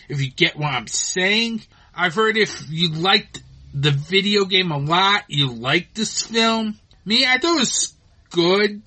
If 0.07 0.21
you 0.21 0.31
get 0.31 0.57
what 0.57 0.73
I'm 0.73 0.87
saying. 0.87 1.61
I've 1.93 2.15
heard 2.15 2.37
if 2.37 2.69
you 2.69 2.89
liked 2.89 3.41
the 3.73 3.91
video 3.91 4.45
game 4.45 4.71
a 4.71 4.77
lot, 4.77 5.23
you 5.27 5.51
like 5.51 5.93
this 5.93 6.23
film. 6.23 6.79
Me, 7.05 7.25
I 7.25 7.37
thought 7.37 7.57
it 7.57 7.59
was 7.59 7.93
good. 8.29 8.81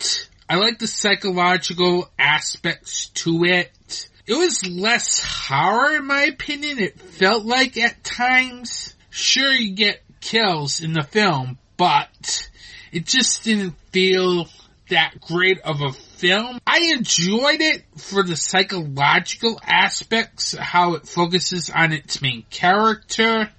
I 0.48 0.56
like 0.56 0.78
the 0.78 0.86
psychological 0.86 2.08
aspects 2.18 3.08
to 3.08 3.44
it. 3.44 4.08
It 4.26 4.34
was 4.34 4.66
less 4.66 5.22
horror 5.22 5.96
in 5.96 6.06
my 6.06 6.24
opinion. 6.24 6.78
It 6.78 7.00
felt 7.00 7.44
like 7.44 7.76
at 7.76 8.04
times. 8.04 8.94
Sure, 9.10 9.52
you 9.52 9.74
get 9.74 10.02
kills 10.20 10.80
in 10.80 10.92
the 10.92 11.02
film, 11.02 11.58
but 11.76 12.48
it 12.92 13.06
just 13.06 13.44
didn't 13.44 13.74
feel 13.90 14.48
that 14.88 15.20
great 15.20 15.60
of 15.60 15.80
a 15.80 15.92
film. 15.92 16.58
I 16.66 16.92
enjoyed 16.96 17.60
it 17.60 17.84
for 17.96 18.22
the 18.22 18.36
psychological 18.36 19.60
aspects, 19.64 20.56
how 20.56 20.94
it 20.94 21.06
focuses 21.06 21.70
on 21.70 21.92
its 21.92 22.20
main 22.20 22.44
character. 22.50 23.50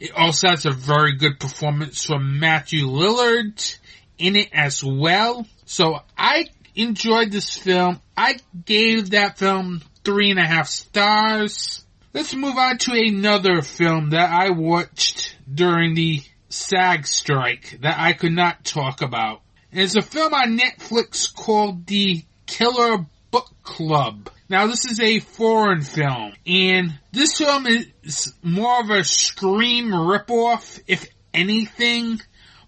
It 0.00 0.12
also 0.12 0.48
has 0.48 0.66
a 0.66 0.70
very 0.70 1.16
good 1.16 1.40
performance 1.40 2.04
from 2.04 2.38
Matthew 2.38 2.86
Lillard 2.86 3.78
in 4.18 4.36
it 4.36 4.48
as 4.52 4.84
well. 4.84 5.46
So 5.64 6.00
I 6.16 6.48
enjoyed 6.74 7.32
this 7.32 7.56
film. 7.56 8.00
I 8.16 8.36
gave 8.64 9.10
that 9.10 9.38
film 9.38 9.82
three 10.04 10.30
and 10.30 10.38
a 10.38 10.46
half 10.46 10.68
stars. 10.68 11.84
Let's 12.12 12.34
move 12.34 12.56
on 12.56 12.78
to 12.78 12.92
another 12.92 13.62
film 13.62 14.10
that 14.10 14.30
I 14.30 14.50
watched 14.50 15.36
during 15.52 15.94
the 15.94 16.22
SAG 16.48 17.06
strike 17.06 17.78
that 17.82 17.98
I 17.98 18.12
could 18.12 18.32
not 18.32 18.64
talk 18.64 19.02
about. 19.02 19.42
It's 19.78 19.94
a 19.94 20.00
film 20.00 20.32
on 20.32 20.58
Netflix 20.58 21.34
called 21.34 21.86
The 21.86 22.24
Killer 22.46 23.04
Book 23.30 23.50
Club. 23.62 24.30
Now 24.48 24.68
this 24.68 24.86
is 24.86 25.00
a 25.00 25.20
foreign 25.20 25.82
film, 25.82 26.32
and 26.46 26.98
this 27.12 27.36
film 27.36 27.66
is 27.66 28.32
more 28.42 28.80
of 28.80 28.88
a 28.88 29.04
Scream 29.04 29.90
ripoff, 29.90 30.80
if 30.86 31.06
anything. 31.34 32.18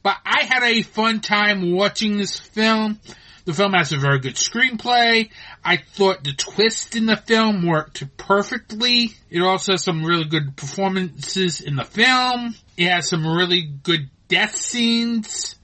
But 0.02 0.18
I 0.22 0.44
had 0.44 0.62
a 0.62 0.82
fun 0.82 1.20
time 1.20 1.72
watching 1.72 2.18
this 2.18 2.38
film. 2.38 3.00
The 3.46 3.54
film 3.54 3.72
has 3.72 3.94
a 3.94 3.98
very 3.98 4.18
good 4.18 4.34
screenplay. 4.34 5.30
I 5.64 5.78
thought 5.78 6.24
the 6.24 6.34
twist 6.34 6.94
in 6.94 7.06
the 7.06 7.16
film 7.16 7.66
worked 7.66 8.04
perfectly. 8.18 9.14
It 9.30 9.40
also 9.40 9.72
has 9.72 9.82
some 9.82 10.04
really 10.04 10.26
good 10.26 10.56
performances 10.56 11.62
in 11.62 11.76
the 11.76 11.86
film. 11.86 12.54
It 12.76 12.90
has 12.90 13.09
some 13.09 13.26
really 13.26 13.62
good 13.62 14.11
death 14.28 14.54
scenes. 14.54 15.54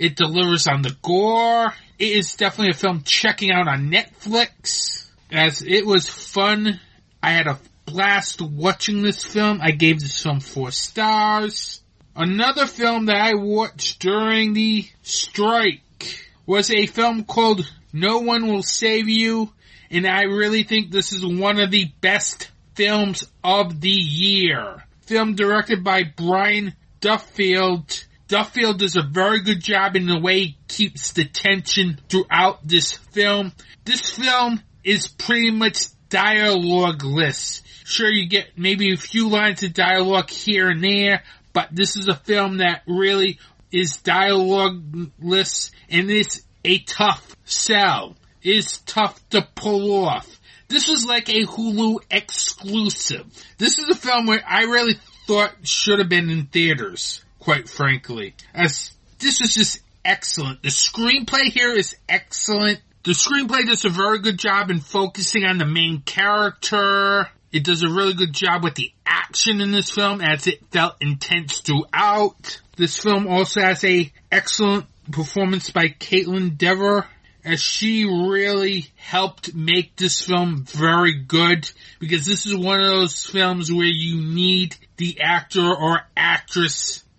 It 0.00 0.16
delivers 0.16 0.66
on 0.66 0.80
the 0.80 0.96
gore. 1.02 1.74
It 1.98 2.16
is 2.16 2.34
definitely 2.34 2.70
a 2.70 2.78
film 2.78 3.02
checking 3.02 3.52
out 3.52 3.68
on 3.68 3.90
Netflix. 3.90 5.10
As 5.30 5.60
it 5.60 5.84
was 5.84 6.08
fun. 6.08 6.80
I 7.22 7.32
had 7.32 7.46
a 7.46 7.60
blast 7.84 8.40
watching 8.40 9.02
this 9.02 9.22
film. 9.22 9.60
I 9.62 9.72
gave 9.72 10.00
this 10.00 10.22
film 10.22 10.40
four 10.40 10.70
stars. 10.70 11.82
Another 12.16 12.64
film 12.64 13.06
that 13.06 13.20
I 13.20 13.34
watched 13.34 14.00
during 14.00 14.54
the 14.54 14.88
strike 15.02 15.82
was 16.46 16.70
a 16.70 16.86
film 16.86 17.24
called 17.24 17.70
No 17.92 18.20
One 18.20 18.48
Will 18.48 18.62
Save 18.62 19.10
You. 19.10 19.52
And 19.90 20.06
I 20.06 20.22
really 20.22 20.62
think 20.62 20.90
this 20.90 21.12
is 21.12 21.26
one 21.26 21.60
of 21.60 21.70
the 21.70 21.92
best 22.00 22.50
films 22.74 23.30
of 23.44 23.82
the 23.82 23.90
year. 23.90 24.82
Film 25.02 25.34
directed 25.34 25.84
by 25.84 26.04
Brian 26.04 26.74
Duffield. 27.02 28.06
Duffield 28.30 28.78
does 28.78 28.96
a 28.96 29.02
very 29.02 29.40
good 29.40 29.60
job 29.60 29.96
in 29.96 30.06
the 30.06 30.20
way 30.20 30.38
he 30.38 30.58
keeps 30.68 31.12
the 31.12 31.24
tension 31.24 32.00
throughout 32.08 32.60
this 32.62 32.92
film. 32.92 33.52
This 33.84 34.08
film 34.08 34.62
is 34.84 35.08
pretty 35.08 35.50
much 35.50 35.86
dialogueless. 36.10 37.62
Sure, 37.84 38.08
you 38.08 38.28
get 38.28 38.56
maybe 38.56 38.94
a 38.94 38.96
few 38.96 39.28
lines 39.28 39.64
of 39.64 39.74
dialogue 39.74 40.30
here 40.30 40.68
and 40.68 40.80
there, 40.80 41.24
but 41.52 41.70
this 41.72 41.96
is 41.96 42.06
a 42.06 42.14
film 42.14 42.58
that 42.58 42.82
really 42.86 43.40
is 43.72 43.96
dialogueless 43.96 45.72
and 45.88 46.08
is 46.08 46.44
a 46.64 46.78
tough 46.78 47.34
sell. 47.44 48.14
Is 48.44 48.78
tough 48.78 49.20
to 49.30 49.46
pull 49.56 50.06
off. 50.06 50.40
This 50.68 50.86
was 50.86 51.04
like 51.04 51.28
a 51.28 51.44
Hulu 51.46 51.98
exclusive. 52.12 53.26
This 53.58 53.76
is 53.76 53.88
a 53.90 53.98
film 53.98 54.26
where 54.26 54.42
I 54.46 54.62
really 54.62 54.94
thought 55.26 55.66
should 55.66 55.98
have 55.98 56.08
been 56.08 56.30
in 56.30 56.46
theaters, 56.46 57.24
quite 57.40 57.68
frankly. 57.68 58.34
As 58.54 58.92
this 59.18 59.40
was 59.40 59.54
just 59.54 59.80
excellent. 60.04 60.62
The 60.62 60.68
screenplay 60.68 61.50
here 61.50 61.72
is 61.72 61.96
excellent. 62.08 62.80
The 63.02 63.12
screenplay 63.12 63.66
does 63.66 63.84
a 63.84 63.88
very 63.88 64.20
good 64.20 64.38
job 64.38 64.70
in 64.70 64.80
focusing 64.80 65.44
on 65.44 65.58
the 65.58 65.66
main 65.66 66.02
character. 66.02 67.28
It 67.50 67.64
does 67.64 67.82
a 67.82 67.88
really 67.88 68.14
good 68.14 68.32
job 68.32 68.62
with 68.62 68.74
the 68.74 68.92
action 69.04 69.60
in 69.60 69.72
this 69.72 69.90
film 69.90 70.20
as 70.20 70.46
it 70.46 70.60
felt 70.70 70.96
intense 71.00 71.60
throughout. 71.60 72.60
This 72.76 72.96
film 72.96 73.26
also 73.26 73.60
has 73.60 73.82
a 73.84 74.12
excellent 74.30 74.86
performance 75.10 75.70
by 75.70 75.88
Kaitlyn 75.88 76.56
Dever 76.56 77.06
as 77.44 77.60
she 77.60 78.04
really 78.04 78.86
helped 78.96 79.54
make 79.54 79.96
this 79.96 80.20
film 80.24 80.64
very 80.64 81.14
good 81.22 81.70
because 81.98 82.26
this 82.26 82.46
is 82.46 82.54
one 82.54 82.80
of 82.80 82.86
those 82.86 83.24
films 83.24 83.72
where 83.72 83.86
you 83.86 84.22
need 84.22 84.76
the 84.98 85.20
actor 85.22 85.66
or 85.66 86.02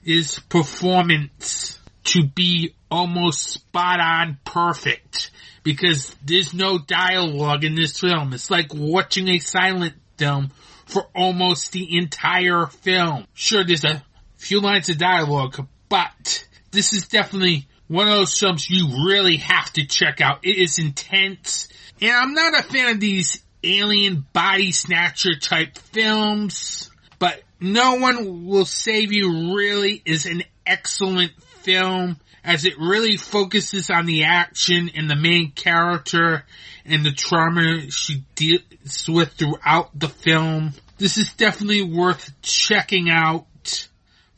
actress's 0.02 0.40
performance 0.50 1.80
to 2.04 2.28
be 2.28 2.74
almost 2.90 3.42
spot 3.42 4.00
on 4.00 4.38
perfect 4.44 5.32
because 5.64 6.16
there's 6.26 6.54
no 6.54 6.80
dialogue 6.80 7.64
in 7.64 7.76
this 7.76 8.00
film. 8.00 8.34
It's 8.34 8.50
like 8.50 8.74
watching 8.74 9.28
a 9.28 9.40
silent 9.40 9.94
film 10.18 10.52
for 10.88 11.04
almost 11.16 11.72
the 11.72 11.98
entire 11.98 12.66
film. 12.66 13.26
Sure, 13.34 13.64
there's 13.64 13.86
a 13.86 14.04
few 14.38 14.60
lines 14.60 14.90
of 14.90 14.98
dialogue, 14.98 15.68
but 15.88 16.48
this 16.72 16.94
is 16.94 17.08
definitely 17.08 17.68
one 17.88 18.08
of 18.08 18.14
those 18.14 18.38
films 18.38 18.70
you 18.70 19.06
really 19.06 19.38
have 19.38 19.72
to 19.74 19.86
check 19.86 20.22
out. 20.22 20.40
It 20.44 20.58
is 20.58 20.80
intense. 20.80 21.68
And 22.02 22.12
I'm 22.12 22.34
not 22.34 22.60
a 22.60 22.64
fan 22.64 22.96
of 22.96 23.00
these 23.00 23.44
alien 23.64 24.26
body 24.34 24.72
snatcher 24.72 25.36
type 25.40 25.78
films, 25.78 26.90
but 27.22 27.40
No 27.60 27.98
One 27.98 28.48
Will 28.48 28.66
Save 28.66 29.14
You 29.14 29.56
really 29.56 30.02
is 30.04 30.26
an 30.26 30.42
excellent 30.66 31.40
film 31.40 32.20
as 32.44 32.66
it 32.66 32.80
really 32.80 33.16
focuses 33.16 33.92
on 33.92 34.08
the 34.08 34.24
action 34.24 34.90
and 34.96 35.08
the 35.08 35.16
main 35.16 35.52
character 35.52 36.44
and 36.84 37.06
the 37.06 37.12
trauma 37.12 37.92
she 37.92 38.24
deals 38.34 39.08
with 39.08 39.34
throughout 39.34 39.92
the 39.94 40.10
film. 40.10 40.74
This 40.98 41.20
is 41.20 41.32
definitely 41.34 41.84
worth 41.84 42.32
checking 42.42 43.12
out. 43.12 43.88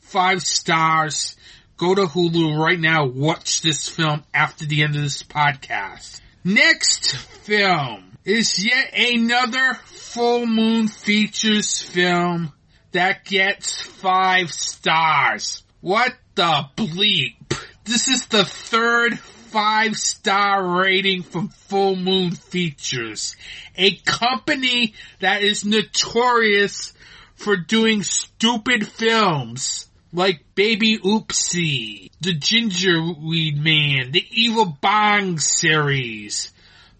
Five 0.00 0.42
stars. 0.42 1.36
Go 1.78 1.94
to 1.94 2.02
Hulu 2.02 2.54
right 2.58 2.78
now. 2.78 3.06
Watch 3.06 3.62
this 3.62 3.88
film 3.88 4.24
after 4.34 4.66
the 4.66 4.82
end 4.82 4.94
of 4.94 5.00
this 5.00 5.22
podcast. 5.22 6.20
Next 6.44 7.16
film 7.16 8.18
is 8.26 8.62
yet 8.62 8.92
another 8.92 9.72
Full 9.86 10.44
Moon 10.44 10.88
Features 10.88 11.80
film 11.80 12.52
that 12.94 13.24
gets 13.24 13.82
five 13.82 14.52
stars. 14.52 15.64
What 15.80 16.14
the 16.36 16.66
bleep? 16.76 17.34
This 17.84 18.06
is 18.08 18.26
the 18.26 18.44
third 18.44 19.18
five 19.18 19.96
star 19.96 20.64
rating 20.64 21.24
from 21.24 21.48
Full 21.48 21.96
Moon 21.96 22.30
Features, 22.30 23.36
a 23.76 23.96
company 23.96 24.94
that 25.18 25.42
is 25.42 25.64
notorious 25.64 26.94
for 27.34 27.56
doing 27.56 28.04
stupid 28.04 28.86
films 28.86 29.88
like 30.12 30.54
Baby 30.54 30.98
Oopsie, 30.98 32.12
The 32.20 32.34
Gingerweed 32.34 33.56
Man, 33.56 34.12
the 34.12 34.24
Evil 34.30 34.78
Bong 34.80 35.40
series. 35.40 36.52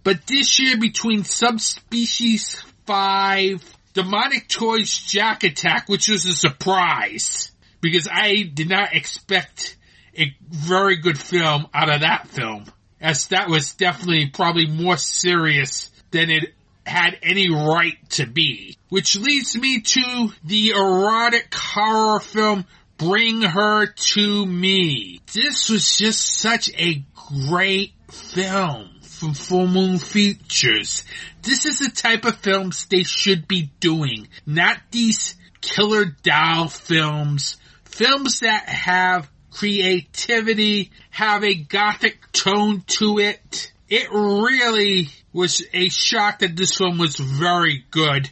But 0.03 0.27
this 0.27 0.59
year 0.59 0.77
between 0.77 1.23
Subspecies 1.23 2.61
5, 2.87 3.74
Demonic 3.95 4.49
Toys 4.49 4.93
Jack 4.93 5.45
Attack, 5.45 5.89
which 5.89 6.09
was 6.09 6.27
a 6.27 6.33
surprise, 6.33 7.53
because 7.81 8.09
I 8.11 8.43
did 8.43 8.69
not 8.69 8.93
expect 8.93 9.77
a 10.19 10.35
very 10.51 10.97
good 10.97 11.19
film 11.19 11.69
out 11.73 11.93
of 11.93 12.01
that 12.01 12.27
film, 12.29 12.65
as 13.01 13.29
that 13.29 13.49
was 13.49 13.75
definitely 13.75 14.27
probably 14.27 14.67
more 14.67 14.97
serious 14.97 15.91
than 16.11 16.29
it 16.29 16.55
had 16.85 17.19
any 17.23 17.51
right 17.51 17.97
to 18.11 18.27
be. 18.27 18.77
Which 18.89 19.17
leads 19.17 19.57
me 19.57 19.81
to 19.81 20.33
the 20.45 20.71
erotic 20.71 21.55
horror 21.55 22.19
film 22.19 22.67
Bring 22.99 23.43
Her 23.43 23.87
to 23.87 24.47
Me. 24.47 25.21
This 25.33 25.71
was 25.71 25.97
just 25.97 26.21
such 26.21 26.69
a 26.71 27.05
great 27.49 27.93
film 28.11 28.94
from 29.15 29.35
Full 29.35 29.67
Moon 29.67 29.99
Features. 29.99 31.05
This 31.43 31.67
is 31.67 31.79
the 31.79 31.91
type 31.91 32.25
of 32.25 32.37
films 32.37 32.87
they 32.87 33.03
should 33.03 33.49
be 33.49 33.71
doing, 33.81 34.29
not 34.47 34.79
these 34.91 35.37
killer 35.61 36.05
doll 36.23 36.69
films, 36.69 37.57
films 37.85 38.41
that 38.41 38.69
have 38.69 39.31
creativity, 39.51 40.91
have 41.11 41.45
a 41.45 41.55
gothic 41.55 42.33
tone 42.33 42.83
to 42.87 43.19
it. 43.19 43.73
It 43.89 44.11
really 44.11 45.09
was 45.33 45.65
a 45.73 45.89
shock 45.89 46.41
that 46.41 46.57
this 46.57 46.77
film 46.77 46.99
was 46.99 47.17
very 47.17 47.85
good. 47.91 48.29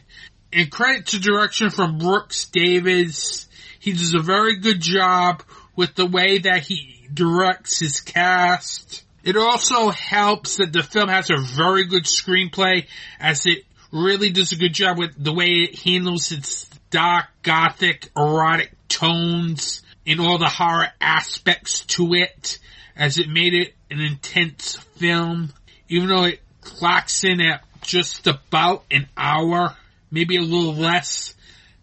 And 0.51 0.69
credit 0.71 1.07
to 1.07 1.19
direction 1.19 1.69
from 1.69 1.97
Brooks 1.97 2.45
Davis. 2.45 3.47
He 3.79 3.93
does 3.93 4.13
a 4.13 4.19
very 4.19 4.57
good 4.57 4.81
job 4.81 5.43
with 5.75 5.95
the 5.95 6.05
way 6.05 6.39
that 6.39 6.63
he 6.63 7.07
directs 7.11 7.79
his 7.79 8.01
cast. 8.01 9.03
It 9.23 9.37
also 9.37 9.89
helps 9.89 10.57
that 10.57 10.73
the 10.73 10.83
film 10.83 11.07
has 11.07 11.29
a 11.29 11.37
very 11.37 11.85
good 11.85 12.03
screenplay 12.03 12.87
as 13.19 13.45
it 13.45 13.63
really 13.91 14.31
does 14.31 14.51
a 14.51 14.57
good 14.57 14.73
job 14.73 14.97
with 14.97 15.11
the 15.17 15.33
way 15.33 15.45
it 15.45 15.79
handles 15.79 16.31
its 16.31 16.65
dark, 16.89 17.25
gothic, 17.41 18.09
erotic 18.17 18.71
tones 18.89 19.81
and 20.05 20.19
all 20.19 20.37
the 20.37 20.49
horror 20.49 20.89
aspects 20.99 21.85
to 21.85 22.13
it 22.13 22.59
as 22.95 23.17
it 23.17 23.29
made 23.29 23.53
it 23.53 23.73
an 23.89 24.01
intense 24.01 24.75
film. 24.97 25.53
Even 25.87 26.09
though 26.09 26.25
it 26.25 26.41
clocks 26.61 27.23
in 27.23 27.39
at 27.39 27.63
just 27.81 28.27
about 28.27 28.83
an 28.91 29.07
hour, 29.15 29.75
maybe 30.11 30.37
a 30.37 30.41
little 30.41 30.73
less, 30.73 31.33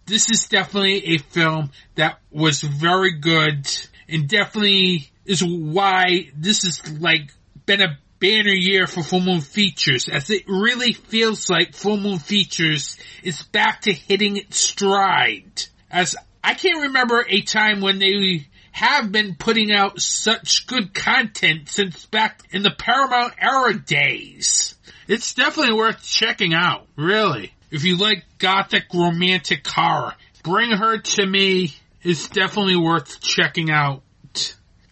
this 0.07 0.31
is 0.31 0.49
definitely 0.49 1.15
a 1.15 1.19
film 1.19 1.71
that 1.95 2.19
was 2.31 2.61
very 2.61 3.13
good 3.13 3.67
and 4.09 4.29
definitely 4.29 5.10
is 5.31 5.45
why 5.45 6.29
this 6.35 6.65
is 6.65 7.01
like 7.01 7.33
been 7.65 7.81
a 7.81 7.97
banner 8.19 8.53
year 8.53 8.89
for 8.89 9.05
Full 9.05 9.21
Moon 9.21 9.41
Features 9.41 10.09
as 10.09 10.29
it 10.29 10.43
really 10.49 10.93
feels 10.93 11.49
like 11.49 11.73
Full 11.73 11.99
Moon 11.99 12.19
Features 12.19 12.99
is 13.23 13.45
back 13.45 13.83
to 13.83 13.93
hitting 13.93 14.37
its 14.37 14.59
stride. 14.59 15.67
As 15.89 16.17
I 16.43 16.55
can't 16.55 16.83
remember 16.83 17.25
a 17.29 17.43
time 17.43 17.81
when 17.81 18.01
they 18.01 18.49
have 18.73 19.13
been 19.13 19.37
putting 19.37 19.71
out 19.71 20.01
such 20.01 20.67
good 20.67 20.93
content 20.95 21.69
since 21.69 22.07
back 22.07 22.41
in 22.51 22.63
the 22.63 22.73
Paramount 22.73 23.35
era 23.39 23.79
days. 23.79 24.75
It's 25.07 25.35
definitely 25.35 25.75
worth 25.75 26.03
checking 26.03 26.55
out, 26.55 26.89
really. 26.97 27.55
If 27.71 27.85
you 27.85 27.97
like 27.97 28.25
gothic 28.39 28.93
romantic 28.93 29.65
horror, 29.65 30.15
Bring 30.43 30.73
Her 30.73 30.99
to 30.99 31.27
Me 31.27 31.73
is 32.03 32.29
definitely 32.29 32.77
worth 32.77 33.21
checking 33.21 33.71
out. 33.71 34.03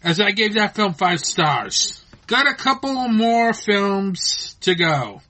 As 0.03 0.19
I 0.19 0.31
gave 0.31 0.55
that 0.55 0.75
film 0.75 0.93
five 0.93 1.19
stars. 1.19 2.03
Got 2.27 2.47
a 2.47 2.53
couple 2.53 3.07
more 3.09 3.53
films 3.53 4.55
to 4.61 4.75
go. 4.75 5.21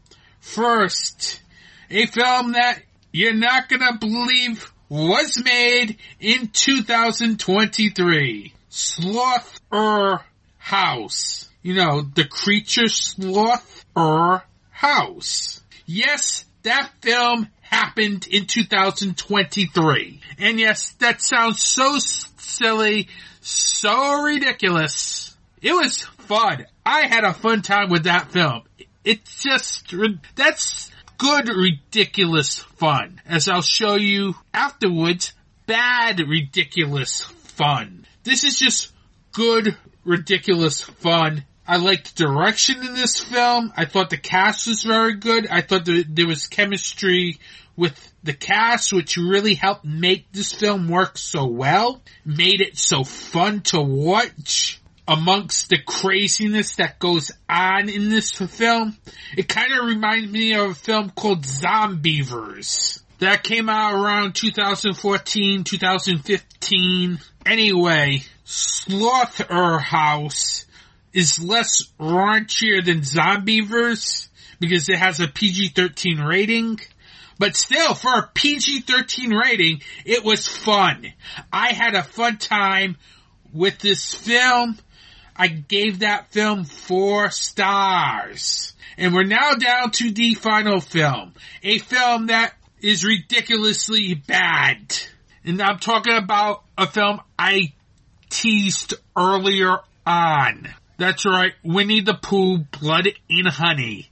First, 0.41 1.41
a 1.89 2.05
film 2.05 2.51
that 2.53 2.81
you're 3.11 3.33
not 3.33 3.67
gonna 3.69 3.97
believe 3.97 4.71
was 4.89 5.41
made 5.43 5.97
in 6.19 6.47
2023. 6.47 8.53
Sloth 8.69 9.59
Er 9.73 10.19
House. 10.57 11.49
You 11.61 11.73
know, 11.73 12.01
the 12.01 12.25
creature 12.25 12.87
sloth 12.87 13.85
er 13.97 14.43
house. 14.69 15.61
Yes, 15.85 16.45
that 16.63 16.89
film 17.01 17.49
happened 17.61 18.27
in 18.27 18.45
2023. 18.45 20.21
And 20.37 20.59
yes, 20.59 20.91
that 20.99 21.21
sounds 21.21 21.61
so 21.61 21.97
silly, 22.49 23.07
so 23.41 24.21
ridiculous. 24.23 25.35
It 25.61 25.73
was 25.73 26.01
fun. 26.01 26.65
I 26.85 27.07
had 27.07 27.23
a 27.23 27.33
fun 27.33 27.61
time 27.61 27.89
with 27.89 28.03
that 28.03 28.31
film. 28.31 28.63
It's 29.03 29.43
just, 29.43 29.93
that's 30.35 30.91
good 31.17 31.49
ridiculous 31.49 32.59
fun. 32.59 33.21
As 33.25 33.47
I'll 33.47 33.61
show 33.61 33.95
you 33.95 34.35
afterwards, 34.53 35.33
bad 35.65 36.19
ridiculous 36.19 37.21
fun. 37.21 38.05
This 38.23 38.43
is 38.43 38.57
just 38.57 38.93
good 39.31 39.77
ridiculous 40.03 40.81
fun. 40.81 41.45
I 41.67 41.77
liked 41.77 42.15
the 42.15 42.25
direction 42.25 42.83
in 42.83 42.95
this 42.95 43.19
film. 43.19 43.71
I 43.77 43.85
thought 43.85 44.09
the 44.09 44.17
cast 44.17 44.67
was 44.67 44.83
very 44.83 45.15
good. 45.15 45.45
I 45.47 45.61
thought 45.61 45.85
there 45.85 46.27
was 46.27 46.47
chemistry 46.47 47.39
with 47.79 48.13
the 48.23 48.33
cast, 48.33 48.91
which 48.93 49.17
really 49.17 49.55
helped 49.55 49.85
make 49.85 50.31
this 50.31 50.51
film 50.51 50.87
work 50.89 51.17
so 51.17 51.47
well. 51.47 52.03
Made 52.25 52.61
it 52.61 52.77
so 52.77 53.03
fun 53.03 53.61
to 53.61 53.81
watch 53.81 54.79
amongst 55.07 55.69
the 55.69 55.79
craziness 55.79 56.75
that 56.75 56.99
goes 56.99 57.31
on 57.49 57.89
in 57.89 58.09
this 58.09 58.31
film. 58.31 58.95
It 59.35 59.47
kind 59.47 59.73
of 59.73 59.87
reminds 59.87 60.31
me 60.31 60.53
of 60.53 60.69
a 60.71 60.75
film 60.75 61.09
called 61.09 61.43
Zombeavers 61.43 63.01
that 63.19 63.43
came 63.43 63.69
out 63.69 63.95
around 63.95 64.35
2014, 64.35 65.63
2015. 65.63 67.19
Anyway, 67.45 68.23
Slotherhouse 68.45 70.65
is 71.13 71.39
less 71.39 71.85
raunchier 71.99 72.85
than 72.85 72.99
Zombeavers 72.99 74.27
because 74.59 74.89
it 74.89 74.97
has 74.97 75.21
a 75.21 75.27
PG-13 75.27 76.27
rating. 76.27 76.79
But 77.39 77.55
still, 77.55 77.95
for 77.95 78.13
a 78.13 78.29
PG-13 78.33 79.41
rating, 79.41 79.81
it 80.05 80.23
was 80.23 80.45
fun. 80.45 81.13
I 81.51 81.69
had 81.71 81.95
a 81.95 82.03
fun 82.03 82.37
time 82.37 82.97
with 83.53 83.79
this 83.79 84.13
film. 84.13 84.77
I 85.35 85.47
gave 85.47 85.99
that 85.99 86.31
film 86.33 86.65
four 86.65 87.31
stars. 87.31 88.73
And 88.97 89.13
we're 89.13 89.23
now 89.23 89.53
down 89.53 89.91
to 89.91 90.11
the 90.11 90.33
final 90.33 90.81
film. 90.81 91.33
A 91.63 91.79
film 91.79 92.27
that 92.27 92.53
is 92.81 93.05
ridiculously 93.05 94.15
bad. 94.15 94.97
And 95.45 95.61
I'm 95.61 95.79
talking 95.79 96.17
about 96.17 96.63
a 96.77 96.87
film 96.87 97.21
I 97.37 97.71
teased 98.29 98.95
earlier 99.17 99.77
on. 100.05 100.67
That's 100.97 101.25
right, 101.25 101.53
Winnie 101.63 102.01
the 102.01 102.15
Pooh, 102.15 102.57
Blood 102.57 103.07
and 103.29 103.47
Honey. 103.47 104.09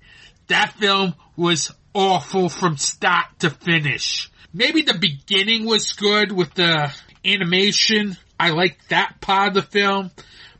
That 0.47 0.71
film 0.79 1.13
was 1.35 1.73
awful 1.97 2.47
from 2.47 2.77
start 2.77 3.25
to 3.39 3.49
finish. 3.49 4.29
Maybe 4.53 4.83
the 4.83 4.97
beginning 4.99 5.65
was 5.65 5.93
good 5.93 6.31
with 6.31 6.53
the 6.53 6.93
animation. 7.25 8.15
I 8.39 8.51
liked 8.51 8.89
that 8.89 9.19
part 9.19 9.49
of 9.49 9.53
the 9.55 9.61
film, 9.63 10.11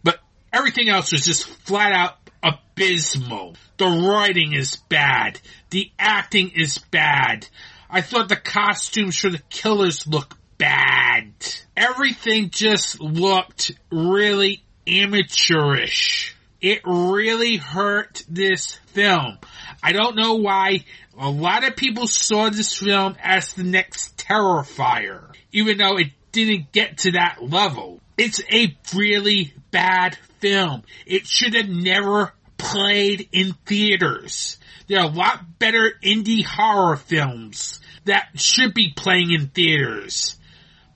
but 0.04 0.20
everything 0.52 0.90
else 0.90 1.12
was 1.12 1.24
just 1.24 1.46
flat 1.46 1.92
out 1.92 2.18
abysmal. 2.42 3.56
The 3.78 3.86
writing 3.86 4.54
is 4.54 4.78
bad. 4.90 5.40
The 5.70 5.92
acting 6.00 6.54
is 6.56 6.80
bad. 6.80 7.48
I 7.88 8.02
thought 8.02 8.30
the 8.30 8.36
costumes 8.36 9.16
for 9.20 9.30
the 9.30 9.42
killers 9.50 10.08
looked 10.08 10.36
bad. 10.58 11.34
Everything 11.76 12.50
just 12.50 13.00
looked 13.00 13.74
really 13.92 14.64
amateurish. 14.88 16.36
It 16.60 16.82
really 16.86 17.58
hurt 17.58 18.24
this 18.28 18.76
film. 18.88 19.38
I 19.84 19.92
don't 19.92 20.16
know 20.16 20.36
why 20.36 20.86
a 21.18 21.30
lot 21.30 21.64
of 21.64 21.76
people 21.76 22.08
saw 22.08 22.50
this 22.50 22.78
film 22.78 23.16
as 23.22 23.54
the 23.54 23.64
next 23.64 24.18
Terrifier, 24.18 25.34
even 25.52 25.78
though 25.78 25.98
it 25.98 26.08
didn't 26.32 26.72
get 26.72 27.00
to 27.00 27.12
that 27.12 27.38
level. 27.42 28.02
It's 28.18 28.42
a 28.52 28.76
really 28.96 29.54
bad 29.72 30.18
film. 30.40 30.84
It 31.06 31.28
should 31.28 31.54
have 31.54 31.70
never 31.70 32.34
played 32.58 33.30
in 33.32 33.54
theaters. 33.66 34.58
There 34.88 35.00
are 35.00 35.06
a 35.06 35.14
lot 35.14 35.60
better 35.60 35.94
indie 36.04 36.46
horror 36.46 36.96
films 36.96 37.80
that 38.06 38.30
should 38.36 38.74
be 38.74 38.94
playing 38.96 39.32
in 39.32 39.48
theaters. 39.48 40.38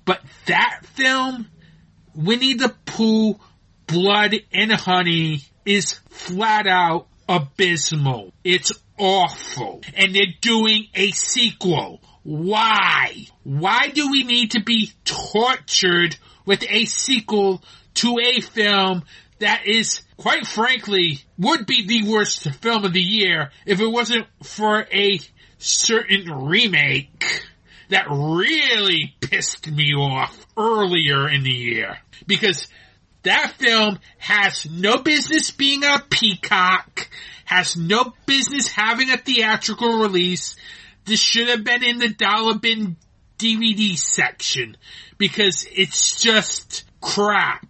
But 0.05 0.21
that 0.47 0.81
film, 0.83 1.47
Winnie 2.15 2.55
the 2.55 2.73
Pooh, 2.85 3.39
Blood 3.85 4.35
and 4.53 4.71
Honey, 4.71 5.43
is 5.65 5.99
flat 6.09 6.67
out 6.67 7.07
abysmal. 7.27 8.33
It's 8.43 8.71
awful. 8.97 9.81
And 9.95 10.15
they're 10.15 10.33
doing 10.41 10.87
a 10.93 11.11
sequel. 11.11 12.01
Why? 12.23 13.25
Why 13.43 13.87
do 13.87 14.11
we 14.11 14.23
need 14.23 14.51
to 14.51 14.63
be 14.63 14.91
tortured 15.05 16.15
with 16.45 16.63
a 16.69 16.85
sequel 16.85 17.63
to 17.95 18.17
a 18.19 18.41
film 18.41 19.03
that 19.39 19.65
is, 19.65 20.01
quite 20.17 20.45
frankly, 20.45 21.21
would 21.37 21.65
be 21.65 21.87
the 21.87 22.09
worst 22.09 22.43
film 22.43 22.85
of 22.85 22.93
the 22.93 23.01
year 23.01 23.51
if 23.65 23.79
it 23.79 23.87
wasn't 23.87 24.27
for 24.43 24.85
a 24.91 25.19
certain 25.57 26.31
remake 26.31 27.43
that 27.89 28.05
really 28.09 29.15
pissed 29.19 29.69
me 29.69 29.93
off 29.93 30.45
earlier 30.57 31.27
in 31.27 31.43
the 31.43 31.51
year. 31.51 31.97
Because 32.25 32.67
that 33.23 33.53
film 33.57 33.99
has 34.17 34.69
no 34.69 34.97
business 34.97 35.51
being 35.51 35.83
a 35.83 35.99
peacock, 36.09 37.07
has 37.45 37.77
no 37.77 38.13
business 38.25 38.67
having 38.67 39.09
a 39.09 39.17
theatrical 39.17 39.99
release. 39.99 40.55
This 41.05 41.19
should 41.19 41.47
have 41.49 41.63
been 41.63 41.83
in 41.83 41.99
the 41.99 42.09
dollar 42.09 42.57
bin 42.57 42.95
DVD 43.37 43.97
section 43.97 44.77
because 45.17 45.67
it's 45.71 46.21
just 46.21 46.83
crap. 47.01 47.65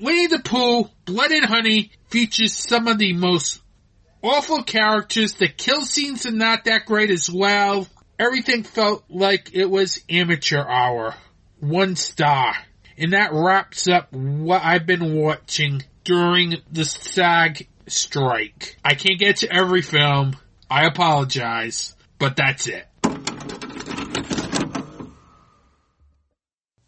Winnie 0.00 0.26
the 0.26 0.40
Pooh, 0.40 0.88
Blood 1.04 1.30
and 1.30 1.44
Honey 1.44 1.90
features 2.08 2.52
some 2.52 2.88
of 2.88 2.98
the 2.98 3.12
most 3.12 3.60
awful 4.22 4.62
characters. 4.62 5.34
The 5.34 5.48
kill 5.48 5.82
scenes 5.82 6.26
are 6.26 6.32
not 6.32 6.64
that 6.64 6.86
great 6.86 7.10
as 7.10 7.30
well. 7.30 7.86
Everything 8.18 8.64
felt 8.64 9.04
like 9.08 9.50
it 9.54 9.66
was 9.70 10.00
amateur 10.10 10.64
hour. 10.66 11.14
One 11.60 11.96
star. 11.96 12.54
And 12.98 13.12
that 13.12 13.30
wraps 13.32 13.88
up 13.88 14.12
what 14.12 14.62
I've 14.64 14.86
been 14.86 15.14
watching 15.14 15.84
during 16.02 16.56
the 16.72 16.84
SAG 16.84 17.68
strike. 17.86 18.76
I 18.84 18.94
can't 18.94 19.18
get 19.18 19.36
to 19.38 19.52
every 19.52 19.82
film. 19.82 20.36
I 20.70 20.86
apologize, 20.86 21.94
but 22.18 22.36
that's 22.36 22.66
it. 22.66 22.86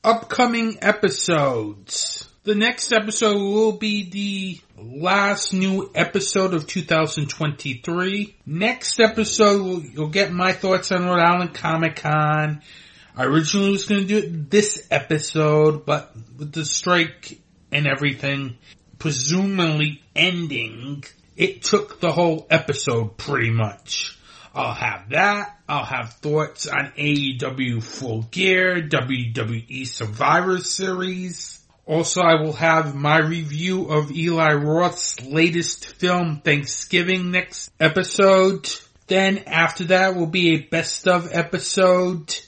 Upcoming 0.03 0.79
episodes. 0.83 2.29
The 2.43 2.55
next 2.55 2.91
episode 2.91 3.37
will 3.37 3.73
be 3.73 4.09
the 4.09 4.61
last 4.83 5.53
new 5.53 5.91
episode 5.95 6.55
of 6.55 6.67
2023. 6.67 8.37
Next 8.47 8.99
episode, 8.99 9.85
you'll 9.93 10.09
get 10.09 10.33
my 10.33 10.53
thoughts 10.53 10.91
on 10.91 11.05
Rhode 11.05 11.21
Island 11.21 11.55
Comic 11.55 11.97
Con. 11.97 12.63
I 13.17 13.25
originally 13.25 13.73
was 13.73 13.87
going 13.87 14.03
to 14.03 14.07
do 14.07 14.19
it 14.19 14.51
this 14.51 14.87
episode, 14.91 15.85
but 15.85 16.15
with 16.39 16.53
the 16.53 16.65
strike 16.65 17.41
and 17.73 17.87
everything 17.87 18.57
presumably 18.99 20.03
ending, 20.15 21.05
it 21.37 21.63
took 21.63 22.01
the 22.01 22.13
whole 22.13 22.47
episode 22.51 23.17
pretty 23.17 23.51
much. 23.51 24.17
I'll 24.55 24.75
have 24.75 25.11
that. 25.11 25.59
I'll 25.69 25.85
have 25.85 26.15
thoughts 26.15 26.67
on 26.67 26.93
AEW 26.97 27.83
Full 27.83 28.23
Gear, 28.23 28.83
WWE 28.83 29.87
Survivor 29.87 30.59
Series. 30.59 31.61
Also, 31.87 32.21
I 32.21 32.41
will 32.41 32.53
have 32.53 32.95
my 32.95 33.19
review 33.19 33.87
of 33.87 34.11
Eli 34.11 34.55
Roth's 34.55 35.21
latest 35.25 35.87
film, 35.87 36.41
Thanksgiving, 36.45 37.31
next 37.31 37.71
episode. 37.81 38.69
Then 39.07 39.39
after 39.47 39.85
that 39.85 40.15
will 40.15 40.27
be 40.27 40.55
a 40.55 40.69
best 40.69 41.09
of 41.09 41.29
episode 41.33 42.39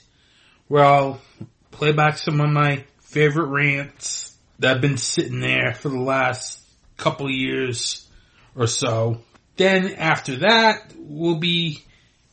where 0.73 0.85
I'll 0.85 1.21
play 1.69 1.91
back 1.91 2.17
some 2.17 2.41
of 2.41 2.49
my 2.49 2.83
favorite 3.01 3.49
rants 3.49 4.35
that 4.57 4.69
have 4.69 4.81
been 4.81 4.97
sitting 4.97 5.39
there 5.39 5.75
for 5.75 5.89
the 5.89 5.99
last 5.99 6.59
couple 6.97 7.29
years 7.29 8.09
or 8.55 8.65
so. 8.65 9.19
Then 9.55 9.93
after 9.93 10.37
that 10.37 10.95
will 10.97 11.35
be 11.35 11.83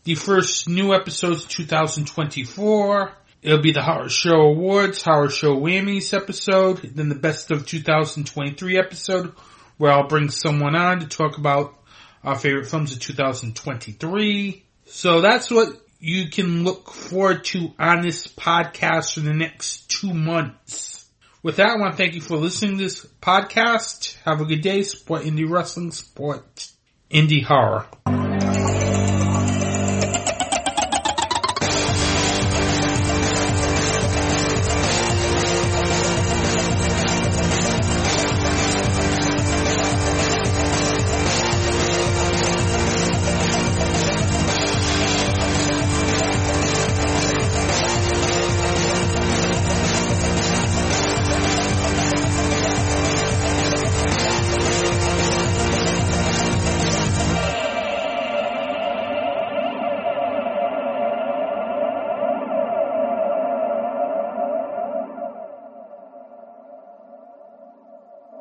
the 0.05 0.15
first 0.15 0.71
new 0.71 0.95
episodes 0.95 1.45
of 1.45 1.51
2024. 1.51 3.13
It'll 3.43 3.61
be 3.61 3.73
the 3.73 3.83
Horror 3.83 4.09
Show 4.09 4.41
Awards, 4.41 5.03
Horror 5.03 5.29
Show 5.29 5.57
Whammies 5.57 6.15
episode, 6.15 6.79
then 6.79 7.11
the 7.11 7.15
Best 7.17 7.51
of 7.51 7.67
2023 7.67 8.79
episode, 8.79 9.35
where 9.77 9.93
I'll 9.93 10.09
bring 10.09 10.31
someone 10.31 10.77
on 10.77 11.01
to 11.01 11.07
talk 11.07 11.37
about 11.37 11.75
our 12.25 12.39
favorite 12.39 12.69
films 12.69 12.93
of 12.93 13.01
2023. 13.01 14.65
So 14.87 15.21
that's 15.21 15.51
what 15.51 15.79
you 16.01 16.31
can 16.31 16.65
look 16.65 16.91
forward 16.91 17.45
to 17.45 17.73
on 17.79 18.01
this 18.01 18.27
podcast 18.27 19.15
for 19.15 19.21
the 19.21 19.35
next 19.35 19.91
two 19.91 20.13
months. 20.13 21.07
With 21.43 21.57
that, 21.57 21.71
I 21.71 21.77
want 21.77 21.93
to 21.93 21.97
thank 21.97 22.15
you 22.15 22.21
for 22.21 22.37
listening 22.37 22.79
to 22.79 22.85
this 22.85 23.07
podcast. 23.23 24.17
Have 24.25 24.41
a 24.41 24.45
good 24.45 24.63
day. 24.63 24.83
Support 24.83 25.23
indie 25.23 25.49
wrestling, 25.49 25.93
support 25.93 26.69
indie 27.11 27.45
horror. 27.45 27.87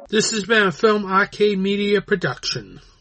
This 0.10 0.32
has 0.32 0.44
been 0.44 0.66
a 0.66 0.72
Film 0.72 1.06
Arcade 1.06 1.60
Media 1.60 2.02
production. 2.02 2.80